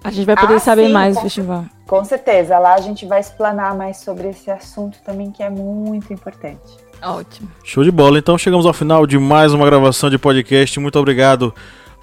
A 0.05 0.11
gente 0.11 0.25
vai 0.25 0.35
poder 0.35 0.53
ah, 0.53 0.59
saber 0.59 0.85
sim, 0.85 0.93
mais 0.93 1.15
do 1.15 1.21
festival. 1.21 1.65
Com 1.87 2.05
certeza, 2.05 2.59
lá 2.59 2.75
a 2.75 2.79
gente 2.79 3.07
vai 3.07 3.19
explanar 3.19 3.75
mais 3.75 3.97
sobre 3.97 4.29
esse 4.29 4.51
assunto 4.51 4.99
também 5.03 5.31
que 5.31 5.41
é 5.41 5.49
muito 5.49 6.13
importante. 6.13 6.77
Ótimo. 7.01 7.49
Show 7.63 7.83
de 7.83 7.89
bola. 7.89 8.19
Então 8.19 8.37
chegamos 8.37 8.67
ao 8.67 8.73
final 8.73 9.07
de 9.07 9.17
mais 9.17 9.51
uma 9.51 9.65
gravação 9.65 10.07
de 10.07 10.19
podcast. 10.19 10.79
Muito 10.79 10.99
obrigado 10.99 11.51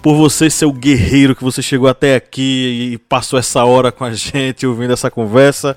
por 0.02 0.16
você 0.16 0.50
ser 0.50 0.66
o 0.66 0.72
guerreiro 0.72 1.36
que 1.36 1.44
você 1.44 1.62
chegou 1.62 1.88
até 1.88 2.16
aqui 2.16 2.92
e 2.92 2.98
passou 2.98 3.38
essa 3.38 3.64
hora 3.64 3.92
com 3.92 4.04
a 4.04 4.12
gente 4.12 4.66
ouvindo 4.66 4.92
essa 4.92 5.08
conversa. 5.08 5.76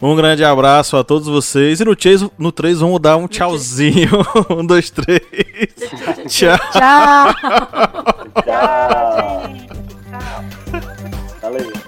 Um 0.00 0.16
grande 0.16 0.42
abraço 0.44 0.96
a 0.96 1.04
todos 1.04 1.28
vocês. 1.28 1.80
E 1.80 1.84
no 1.84 1.94
3, 1.94 2.30
no 2.38 2.50
3 2.50 2.80
vamos 2.80 2.98
dar 2.98 3.18
um 3.18 3.28
tchauzinho. 3.28 4.24
um, 4.48 4.64
dois, 4.64 4.88
três. 4.88 5.20
Tchau. 6.28 6.58
Tchau. 6.72 7.34
Tchau, 8.42 9.42
gente. 9.50 9.68
Tchau. 11.10 11.17
Valeu. 11.48 11.87